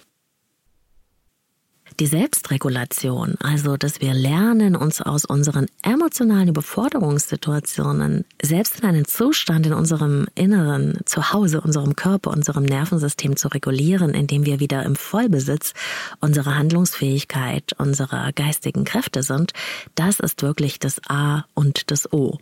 Die 1.99 2.07
Selbstregulation, 2.07 3.37
also 3.41 3.79
dass 3.79 4.03
wir 4.03 4.13
lernen, 4.13 4.77
uns 4.77 5.01
aus 5.01 5.25
unseren 5.25 5.65
emotionalen 5.83 6.49
Überforderungssituationen 6.49 8.27
selbst 8.43 8.81
in 8.81 8.85
einen 8.87 9.07
Zustand 9.07 9.65
in 9.65 9.73
unserem 9.73 10.27
Inneren, 10.35 10.99
Zuhause, 11.07 11.63
unserem 11.63 11.97
Körper, 11.97 12.33
unserem 12.33 12.65
Nervensystem 12.65 13.37
zu 13.37 13.49
regulieren, 13.49 14.13
indem 14.13 14.45
wir 14.45 14.61
wieder 14.61 14.83
im 14.83 14.95
Vollbesitz 14.95 15.73
unserer 16.21 16.57
Handlungsfähigkeit, 16.57 17.73
unserer 17.79 18.31
geistigen 18.35 18.85
Kräfte 18.85 19.23
sind, 19.23 19.55
das 19.95 20.21
ist 20.21 20.43
wirklich 20.43 20.79
das 20.79 21.01
A 21.09 21.47
und 21.55 21.91
das 21.91 22.13
O. 22.13 22.39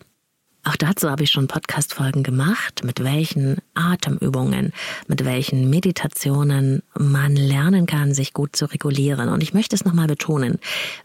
Auch 0.67 0.77
dazu 0.77 1.11
habe 1.11 1.23
ich 1.23 1.31
schon 1.31 1.47
Podcast-Folgen 1.47 2.23
gemacht, 2.23 2.85
mit 2.85 3.05
welchen 3.05 3.59
Atemübungen, 3.75 4.73
mit 5.07 5.25
welchen 5.27 5.69
Meditationen 5.69 6.83
man 6.99 7.37
lernen 7.37 7.85
kann, 7.85 8.15
sich 8.15 8.33
gut 8.33 8.57
zu 8.57 8.65
regulieren. 8.65 9.29
Und 9.29 9.43
ich 9.43 9.53
möchte 9.53 9.77
es 9.77 9.85
nochmal 9.85 10.07
betonen. 10.07 10.59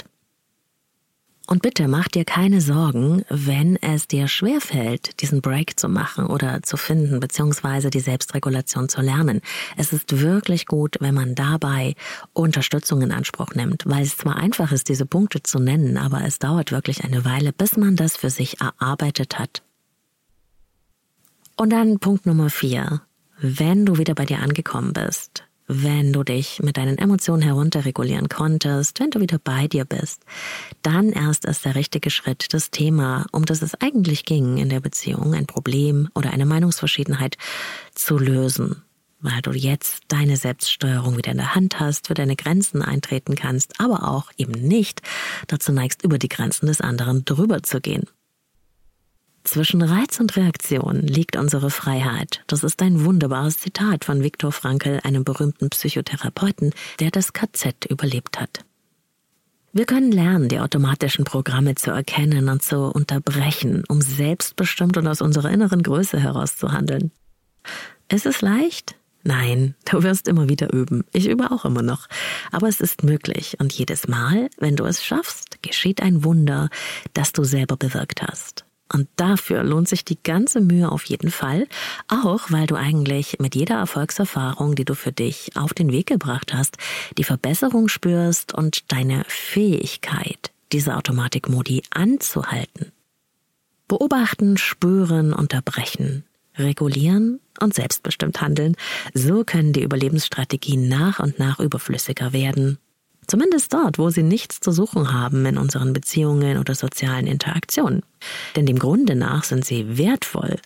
Und 1.47 1.61
bitte 1.62 1.88
mach 1.88 2.09
dir 2.09 2.24
keine 2.24 2.61
Sorgen, 2.61 3.24
wenn 3.28 3.76
es 3.76 4.07
dir 4.07 4.28
schwerfällt, 4.28 5.20
diesen 5.20 5.43
Break 5.43 5.78
zu 5.78 5.88
machen 5.88 6.26
oder 6.26 6.62
zu 6.62 6.76
finden, 6.76 7.18
beziehungsweise 7.20 7.90
die 7.90 8.01
Selbstregulation 8.01 8.88
zu 8.88 9.01
lernen. 9.01 9.40
Es 9.76 9.93
ist 9.93 10.20
wirklich 10.20 10.66
gut, 10.66 10.97
wenn 11.01 11.14
man 11.14 11.34
dabei 11.34 11.95
Unterstützung 12.32 13.03
in 13.03 13.12
Anspruch 13.12 13.55
nimmt, 13.55 13.82
weil 13.86 14.03
es 14.03 14.16
zwar 14.16 14.36
einfach 14.36 14.70
ist, 14.72 14.88
diese 14.88 15.05
Punkte 15.05 15.43
zu 15.43 15.59
nennen, 15.59 15.97
aber 15.97 16.24
es 16.24 16.38
dauert 16.38 16.70
wirklich 16.70 17.05
eine 17.05 17.24
Weile, 17.24 17.53
bis 17.53 17.76
man 17.76 17.97
das 17.97 18.16
für 18.16 18.30
sich 18.30 18.61
erarbeitet 18.61 19.38
hat. 19.38 19.62
Und 21.57 21.70
dann 21.70 21.99
Punkt 21.99 22.24
Nummer 22.24 22.51
vier. 22.51 23.03
Wenn 23.38 23.84
du 23.84 23.99
wieder 23.99 24.14
bei 24.14 24.24
dir 24.24 24.38
angekommen 24.38 24.93
bist, 24.93 25.45
wenn 25.74 26.12
du 26.12 26.22
dich 26.22 26.60
mit 26.62 26.76
deinen 26.76 26.98
Emotionen 26.98 27.42
herunterregulieren 27.42 28.28
konntest, 28.28 29.00
wenn 29.00 29.10
du 29.10 29.20
wieder 29.20 29.38
bei 29.38 29.68
dir 29.68 29.84
bist, 29.84 30.22
dann 30.82 31.10
erst 31.10 31.44
ist 31.44 31.64
der 31.64 31.74
richtige 31.74 32.10
Schritt, 32.10 32.52
das 32.52 32.70
Thema, 32.70 33.26
um 33.32 33.44
das 33.44 33.62
es 33.62 33.74
eigentlich 33.80 34.24
ging 34.24 34.58
in 34.58 34.68
der 34.68 34.80
Beziehung, 34.80 35.34
ein 35.34 35.46
Problem 35.46 36.08
oder 36.14 36.32
eine 36.32 36.46
Meinungsverschiedenheit 36.46 37.36
zu 37.94 38.18
lösen, 38.18 38.82
weil 39.20 39.40
du 39.40 39.52
jetzt 39.52 40.02
deine 40.08 40.36
Selbststeuerung 40.36 41.16
wieder 41.16 41.30
in 41.30 41.38
der 41.38 41.54
Hand 41.54 41.80
hast, 41.80 42.08
für 42.08 42.14
deine 42.14 42.36
Grenzen 42.36 42.82
eintreten 42.82 43.34
kannst, 43.34 43.80
aber 43.80 44.08
auch 44.08 44.30
eben 44.36 44.52
nicht 44.52 45.00
dazu 45.46 45.72
neigst, 45.72 46.04
über 46.04 46.18
die 46.18 46.28
Grenzen 46.28 46.66
des 46.66 46.80
anderen 46.80 47.24
drüber 47.24 47.62
zu 47.62 47.80
gehen. 47.80 48.04
Zwischen 49.45 49.82
Reiz 49.82 50.20
und 50.20 50.36
Reaktion 50.36 51.01
liegt 51.01 51.36
unsere 51.36 51.70
Freiheit. 51.70 52.43
Das 52.47 52.62
ist 52.62 52.80
ein 52.80 53.05
wunderbares 53.05 53.59
Zitat 53.59 54.05
von 54.05 54.22
Viktor 54.22 54.53
Frankl, 54.53 55.01
einem 55.03 55.24
berühmten 55.24 55.68
Psychotherapeuten, 55.68 56.72
der 57.01 57.11
das 57.11 57.32
KZ 57.32 57.86
überlebt 57.86 58.40
hat. 58.40 58.64
Wir 59.72 59.86
können 59.86 60.12
lernen, 60.12 60.49
die 60.49 60.61
automatischen 60.61 61.24
Programme 61.24 61.74
zu 61.74 61.90
erkennen 61.90 62.49
und 62.51 62.62
zu 62.62 62.93
unterbrechen, 62.93 63.84
um 63.88 64.01
selbstbestimmt 64.01 64.97
und 64.97 65.09
aus 65.09 65.22
unserer 65.22 65.51
inneren 65.51 65.82
Größe 65.82 66.20
heraus 66.20 66.57
zu 66.57 66.72
handeln. 66.72 67.11
Ist 68.09 68.26
es 68.26 68.43
leicht? 68.43 68.97
Nein, 69.24 69.74
du 69.90 70.03
wirst 70.03 70.28
immer 70.28 70.49
wieder 70.49 70.72
üben. 70.72 71.05
Ich 71.12 71.28
übe 71.28 71.51
auch 71.51 71.64
immer 71.64 71.82
noch. 71.82 72.09
Aber 72.51 72.68
es 72.68 72.80
ist 72.80 73.03
möglich. 73.03 73.57
Und 73.61 73.72
jedes 73.72 74.09
Mal, 74.09 74.51
wenn 74.59 74.76
du 74.76 74.84
es 74.84 75.05
schaffst, 75.05 75.62
geschieht 75.62 76.03
ein 76.03 76.22
Wunder, 76.22 76.68
das 77.14 77.32
du 77.32 77.45
selber 77.45 77.76
bewirkt 77.76 78.22
hast. 78.22 78.64
Und 78.93 79.09
dafür 79.16 79.62
lohnt 79.62 79.88
sich 79.88 80.05
die 80.05 80.22
ganze 80.22 80.61
Mühe 80.61 80.90
auf 80.93 81.05
jeden 81.05 81.30
Fall, 81.30 81.66
auch 82.09 82.51
weil 82.51 82.66
du 82.66 82.74
eigentlich 82.74 83.38
mit 83.40 83.55
jeder 83.55 83.76
Erfolgserfahrung, 83.76 84.74
die 84.74 84.84
du 84.84 84.95
für 84.95 85.12
dich 85.12 85.53
auf 85.57 85.72
den 85.72 85.90
Weg 85.90 86.09
gebracht 86.09 86.53
hast, 86.53 86.76
die 87.16 87.24
Verbesserung 87.24 87.88
spürst 87.88 88.53
und 88.53 88.93
deine 88.93 89.24
Fähigkeit, 89.28 90.53
diese 90.72 90.97
Automatikmodi 90.97 91.82
anzuhalten. 91.90 92.93
Beobachten, 93.88 94.59
spüren, 94.59 95.32
unterbrechen, 95.32 96.24
regulieren 96.59 97.40
und 97.61 97.74
selbstbestimmt 97.74 98.40
handeln, 98.43 98.76
so 99.14 99.45
können 99.45 99.72
die 99.72 99.82
Überlebensstrategien 99.82 100.88
nach 100.88 101.18
und 101.18 101.38
nach 101.38 101.61
überflüssiger 101.61 102.32
werden 102.32 102.78
Zumindest 103.33 103.72
dort, 103.72 103.99
wo 103.99 104.11
sie 104.11 104.22
nichts 104.22 104.61
zu 104.61 104.72
suchen 104.72 105.11
haben 105.14 105.47
in 105.47 105.57
unseren 105.57 105.95
Beziehungen 105.95 106.59
oder 106.59 106.74
sozialen 106.74 107.26
Interaktionen. 107.26 108.03
Denn 108.57 108.66
dem 108.66 108.78
Grunde 108.78 109.14
nach 109.14 109.45
sind 109.45 109.64
sie 109.64 109.97
wertvoll. 109.97 110.57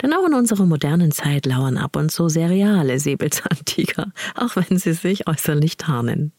Denn 0.00 0.14
auch 0.14 0.26
in 0.26 0.32
unserer 0.32 0.64
modernen 0.64 1.12
Zeit 1.12 1.44
lauern 1.44 1.76
ab 1.76 1.94
und 1.94 2.10
zu 2.10 2.30
sehr 2.30 2.48
reale 2.48 2.98
Säbelzahntiger, 3.00 4.12
auch 4.34 4.56
wenn 4.56 4.78
sie 4.78 4.94
sich 4.94 5.28
äußerlich 5.28 5.76
tarnen. 5.76 6.32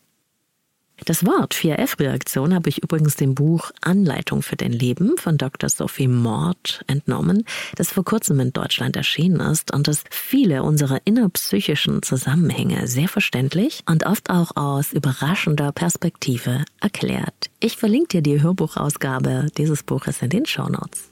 Das 1.05 1.25
Wort 1.25 1.53
4F-Reaktion 1.53 2.53
habe 2.53 2.69
ich 2.69 2.83
übrigens 2.83 3.15
dem 3.15 3.35
Buch 3.35 3.71
Anleitung 3.81 4.41
für 4.41 4.55
dein 4.55 4.71
Leben 4.71 5.15
von 5.17 5.37
Dr. 5.37 5.69
Sophie 5.69 6.07
Mord 6.07 6.83
entnommen, 6.87 7.43
das 7.75 7.91
vor 7.91 8.03
kurzem 8.03 8.39
in 8.39 8.51
Deutschland 8.51 8.95
erschienen 8.95 9.39
ist 9.39 9.73
und 9.73 9.87
das 9.87 10.03
viele 10.09 10.63
unserer 10.63 10.99
innerpsychischen 11.05 12.01
Zusammenhänge 12.01 12.87
sehr 12.87 13.07
verständlich 13.07 13.83
und 13.87 14.05
oft 14.05 14.29
auch 14.29 14.55
aus 14.55 14.91
überraschender 14.91 15.71
Perspektive 15.71 16.65
erklärt. 16.81 17.51
Ich 17.59 17.77
verlinke 17.77 18.21
dir 18.21 18.21
die 18.21 18.41
Hörbuchausgabe 18.41 19.47
dieses 19.57 19.83
Buches 19.83 20.21
in 20.21 20.29
den 20.29 20.45
Shownotes. 20.45 21.11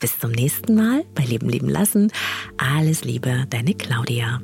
Bis 0.00 0.18
zum 0.18 0.32
nächsten 0.32 0.74
Mal 0.74 1.04
bei 1.14 1.24
Leben 1.24 1.48
leben 1.48 1.68
lassen. 1.68 2.10
Alles 2.56 3.04
Liebe, 3.04 3.44
deine 3.50 3.74
Claudia. 3.74 4.40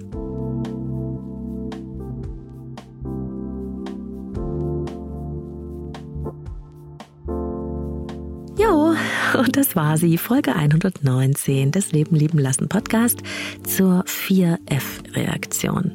Das 9.57 9.75
war 9.75 9.97
sie, 9.97 10.19
Folge 10.19 10.55
119 10.55 11.73
des 11.73 11.91
Leben 11.93 12.15
lieben 12.15 12.39
lassen 12.39 12.69
Podcast 12.69 13.23
zur 13.65 14.05
4F-Reaktion. 14.05 15.93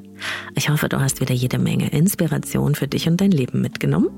Ich 0.55 0.70
hoffe, 0.70 0.89
du 0.89 0.99
hast 0.99 1.22
wieder 1.22 1.36
jede 1.36 1.59
Menge 1.59 1.91
Inspiration 1.91 2.74
für 2.74 2.88
dich 2.88 3.07
und 3.07 3.22
dein 3.22 3.30
Leben 3.30 3.62
mitgenommen. 3.62 4.09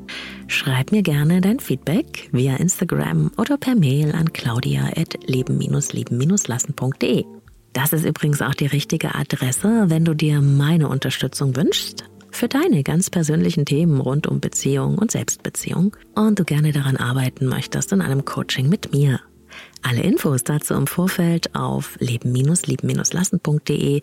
Schreib 0.47 0.93
mir 0.93 1.01
gerne 1.01 1.41
dein 1.41 1.59
Feedback 1.59 2.29
via 2.31 2.55
Instagram 2.55 3.31
oder 3.37 3.57
per 3.57 3.75
Mail 3.75 4.13
an 4.13 4.31
claudia.leben-leben-lassen.de. 4.31 7.25
Das 7.73 7.91
ist 7.91 8.05
übrigens 8.05 8.41
auch 8.41 8.55
die 8.55 8.67
richtige 8.67 9.13
Adresse, 9.15 9.87
wenn 9.87 10.05
du 10.05 10.13
dir 10.13 10.39
meine 10.41 10.87
Unterstützung 10.87 11.57
wünschst 11.57 12.05
für 12.31 12.47
deine 12.47 12.83
ganz 12.83 13.09
persönlichen 13.09 13.65
Themen 13.65 13.99
rund 13.99 14.25
um 14.25 14.39
Beziehung 14.39 14.97
und 14.97 15.11
Selbstbeziehung 15.11 15.97
und 16.15 16.39
du 16.39 16.45
gerne 16.45 16.71
daran 16.71 16.95
arbeiten 16.97 17.45
möchtest 17.45 17.91
in 17.91 18.01
einem 18.01 18.25
Coaching 18.25 18.69
mit 18.69 18.93
mir. 18.93 19.19
Alle 19.83 20.01
Infos 20.01 20.43
dazu 20.43 20.73
im 20.73 20.87
Vorfeld 20.87 21.55
auf 21.55 21.97
leben-lieben-lassen.de 21.99 24.01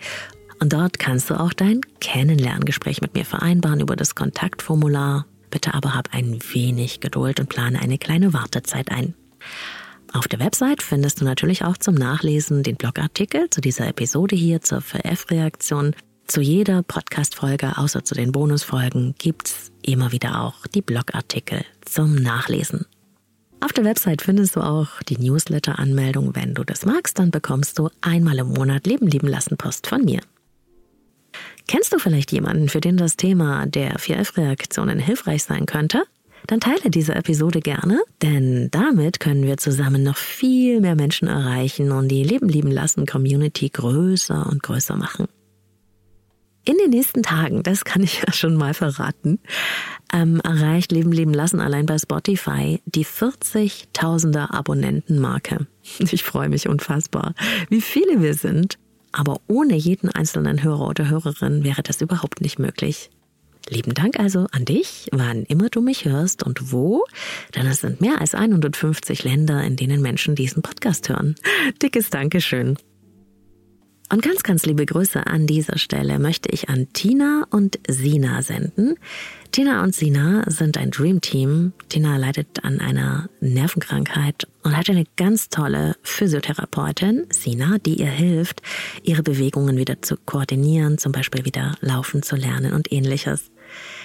und 0.61 0.72
dort 0.72 0.99
kannst 0.99 1.31
du 1.31 1.41
auch 1.41 1.55
dein 1.55 1.81
Kennenlerngespräch 2.01 3.01
mit 3.01 3.14
mir 3.14 3.24
vereinbaren 3.24 3.81
über 3.81 3.97
das 3.97 4.14
Kontaktformular. 4.14 5.26
Bitte 5.51 5.74
aber 5.74 5.95
hab 5.95 6.14
ein 6.14 6.39
wenig 6.53 7.01
Geduld 7.01 7.41
und 7.41 7.49
plane 7.49 7.81
eine 7.81 7.99
kleine 7.99 8.35
Wartezeit 8.35 8.91
ein. 8.91 9.14
Auf 10.12 10.28
der 10.28 10.39
Website 10.39 10.83
findest 10.83 11.20
du 11.20 11.24
natürlich 11.24 11.64
auch 11.64 11.78
zum 11.78 11.95
Nachlesen 11.95 12.62
den 12.62 12.76
Blogartikel 12.76 13.49
zu 13.49 13.61
dieser 13.61 13.89
Episode 13.89 14.37
hier 14.37 14.61
zur 14.61 14.81
VF-Reaktion 14.81 15.95
zu 16.26 16.41
jeder 16.41 16.83
Podcast-Folge, 16.83 17.78
außer 17.78 18.05
zu 18.05 18.14
den 18.14 18.31
Bonusfolgen, 18.31 19.14
gibt's 19.18 19.72
immer 19.83 20.12
wieder 20.12 20.43
auch 20.43 20.66
die 20.68 20.83
Blogartikel 20.83 21.64
zum 21.85 22.14
Nachlesen. 22.14 22.87
Auf 23.61 23.72
der 23.72 23.84
Website 23.84 24.22
findest 24.22 24.56
du 24.56 24.61
auch 24.61 25.02
die 25.02 25.18
Newsletter-Anmeldung. 25.18 26.34
Wenn 26.34 26.54
du 26.54 26.64
das 26.64 26.86
magst, 26.86 27.18
dann 27.18 27.30
bekommst 27.30 27.78
du 27.78 27.90
einmal 28.00 28.38
im 28.38 28.48
Monat 28.48 28.86
Leben 28.86 29.06
lieben 29.06 29.28
lassen 29.28 29.56
Post 29.56 29.86
von 29.86 30.04
mir. 30.04 30.20
Kennst 31.68 31.92
du 31.92 31.98
vielleicht 31.98 32.32
jemanden, 32.32 32.68
für 32.68 32.80
den 32.80 32.96
das 32.96 33.16
Thema 33.16 33.66
der 33.66 33.96
4F-Reaktionen 33.96 34.98
hilfreich 34.98 35.44
sein 35.44 35.66
könnte? 35.66 36.04
dann 36.46 36.61
teile 36.61 36.90
diese 36.90 37.14
Episode 37.14 37.61
gerne, 37.61 38.02
denn 38.22 38.70
damit 38.70 39.20
können 39.20 39.44
wir 39.44 39.56
zusammen 39.56 40.02
noch 40.02 40.16
viel 40.16 40.80
mehr 40.80 40.96
Menschen 40.96 41.28
erreichen 41.28 41.92
und 41.92 42.08
die 42.08 42.24
Leben 42.24 42.48
lieben 42.48 42.70
lassen 42.70 43.06
Community 43.06 43.68
größer 43.68 44.46
und 44.46 44.62
größer 44.62 44.96
machen. 44.96 45.28
In 46.71 46.79
den 46.79 46.91
nächsten 46.91 47.25
Tagen, 47.25 47.64
das 47.64 47.85
kann 47.85 48.05
ich 48.05 48.23
ja 48.27 48.33
schon 48.33 48.55
mal 48.55 48.75
verraten, 48.75 49.41
ähm, 50.12 50.41
erreicht 50.45 50.93
Leben 50.93 51.11
leben 51.11 51.35
lassen 51.35 51.59
allein 51.59 51.85
bei 51.85 51.99
Spotify 51.99 52.81
die 52.85 53.05
40.000er 53.05 54.53
Abonnentenmarke. 54.53 55.66
Ich 55.99 56.23
freue 56.23 56.49
mich 56.49 56.68
unfassbar, 56.68 57.35
wie 57.71 57.81
viele 57.81 58.23
wir 58.23 58.35
sind. 58.35 58.79
Aber 59.11 59.41
ohne 59.49 59.75
jeden 59.75 60.09
einzelnen 60.11 60.62
Hörer 60.62 60.87
oder 60.87 61.09
Hörerin 61.09 61.64
wäre 61.64 61.83
das 61.83 62.01
überhaupt 62.01 62.41
nicht 62.41 62.61
möglich. 62.61 63.11
Lieben 63.68 63.93
Dank 63.95 64.21
also 64.21 64.47
an 64.53 64.64
dich, 64.64 65.09
wann 65.11 65.43
immer 65.43 65.71
du 65.71 65.81
mich 65.81 66.05
hörst 66.05 66.45
und 66.45 66.71
wo, 66.71 67.05
denn 67.57 67.66
es 67.66 67.81
sind 67.81 68.01
mehr 68.01 68.21
als 68.21 68.37
150 68.37 69.25
Länder, 69.25 69.64
in 69.64 69.75
denen 69.75 70.01
Menschen 70.01 70.37
diesen 70.37 70.62
Podcast 70.62 71.09
hören. 71.09 71.35
Dickes 71.83 72.11
Dankeschön. 72.11 72.77
Und 74.12 74.22
ganz, 74.22 74.42
ganz 74.42 74.66
liebe 74.66 74.84
Grüße 74.84 75.24
an 75.24 75.46
dieser 75.46 75.78
Stelle 75.78 76.18
möchte 76.18 76.48
ich 76.50 76.68
an 76.68 76.88
Tina 76.92 77.46
und 77.50 77.78
Sina 77.86 78.42
senden. 78.42 78.96
Tina 79.52 79.84
und 79.84 79.94
Sina 79.94 80.42
sind 80.50 80.76
ein 80.78 80.90
Dream 80.90 81.20
Team. 81.20 81.72
Tina 81.88 82.16
leidet 82.16 82.64
an 82.64 82.80
einer 82.80 83.28
Nervenkrankheit 83.40 84.48
und 84.64 84.76
hat 84.76 84.90
eine 84.90 85.04
ganz 85.16 85.48
tolle 85.48 85.94
Physiotherapeutin, 86.02 87.26
Sina, 87.30 87.78
die 87.78 88.00
ihr 88.00 88.11
hilft, 88.11 88.62
ihre 89.04 89.22
Bewegungen 89.22 89.76
wieder 89.76 90.02
zu 90.02 90.16
koordinieren, 90.16 90.98
zum 90.98 91.12
Beispiel 91.12 91.44
wieder 91.44 91.76
laufen 91.80 92.24
zu 92.24 92.34
lernen 92.34 92.72
und 92.72 92.90
ähnliches. 92.90 93.52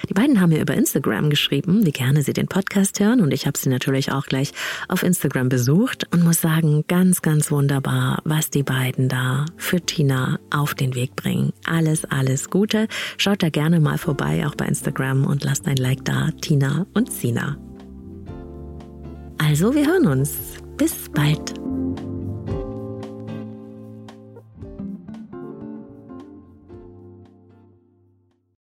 Die 0.10 0.14
beiden 0.14 0.40
haben 0.40 0.50
mir 0.50 0.62
über 0.62 0.74
Instagram 0.74 1.30
geschrieben, 1.30 1.86
wie 1.86 1.92
gerne 1.92 2.22
sie 2.22 2.34
den 2.34 2.48
Podcast 2.48 3.00
hören 3.00 3.22
und 3.22 3.34
ich 3.34 3.48
habe 3.48 3.58
sie 3.58 3.70
natürlich 3.70 4.12
auch 4.12 4.26
gleich 4.26 4.52
auf 4.88 5.04
Instagram 5.04 5.50
besucht 5.50 6.08
und 6.12 6.24
muss 6.24 6.42
sagen, 6.42 6.84
ganz, 6.88 7.22
ganz 7.22 7.52
wunderbar, 7.52 8.22
was 8.24 8.50
die 8.50 8.64
beiden 8.64 9.10
da 9.10 9.46
für 9.58 9.82
Tina 9.82 10.40
auf 10.52 10.74
den 10.74 10.96
Weg 10.96 11.16
bringen. 11.16 11.54
Alles, 11.66 12.06
alles 12.06 12.50
Gute. 12.50 12.88
Schaut 13.18 13.44
da 13.44 13.50
gerne 13.50 13.80
mal 13.80 13.98
vorbei, 13.98 14.46
auch 14.48 14.56
bei 14.56 14.66
Instagram 14.66 15.26
und 15.26 15.44
lasst 15.44 15.68
ein 15.68 15.78
Like 15.78 16.06
da, 16.06 16.30
Tina 16.42 16.86
und 16.94 17.12
Sina. 17.12 17.58
Also, 19.38 19.74
wir 19.76 19.86
hören 19.86 20.08
uns. 20.08 20.34
Bis 20.78 21.10
bald. 21.10 21.54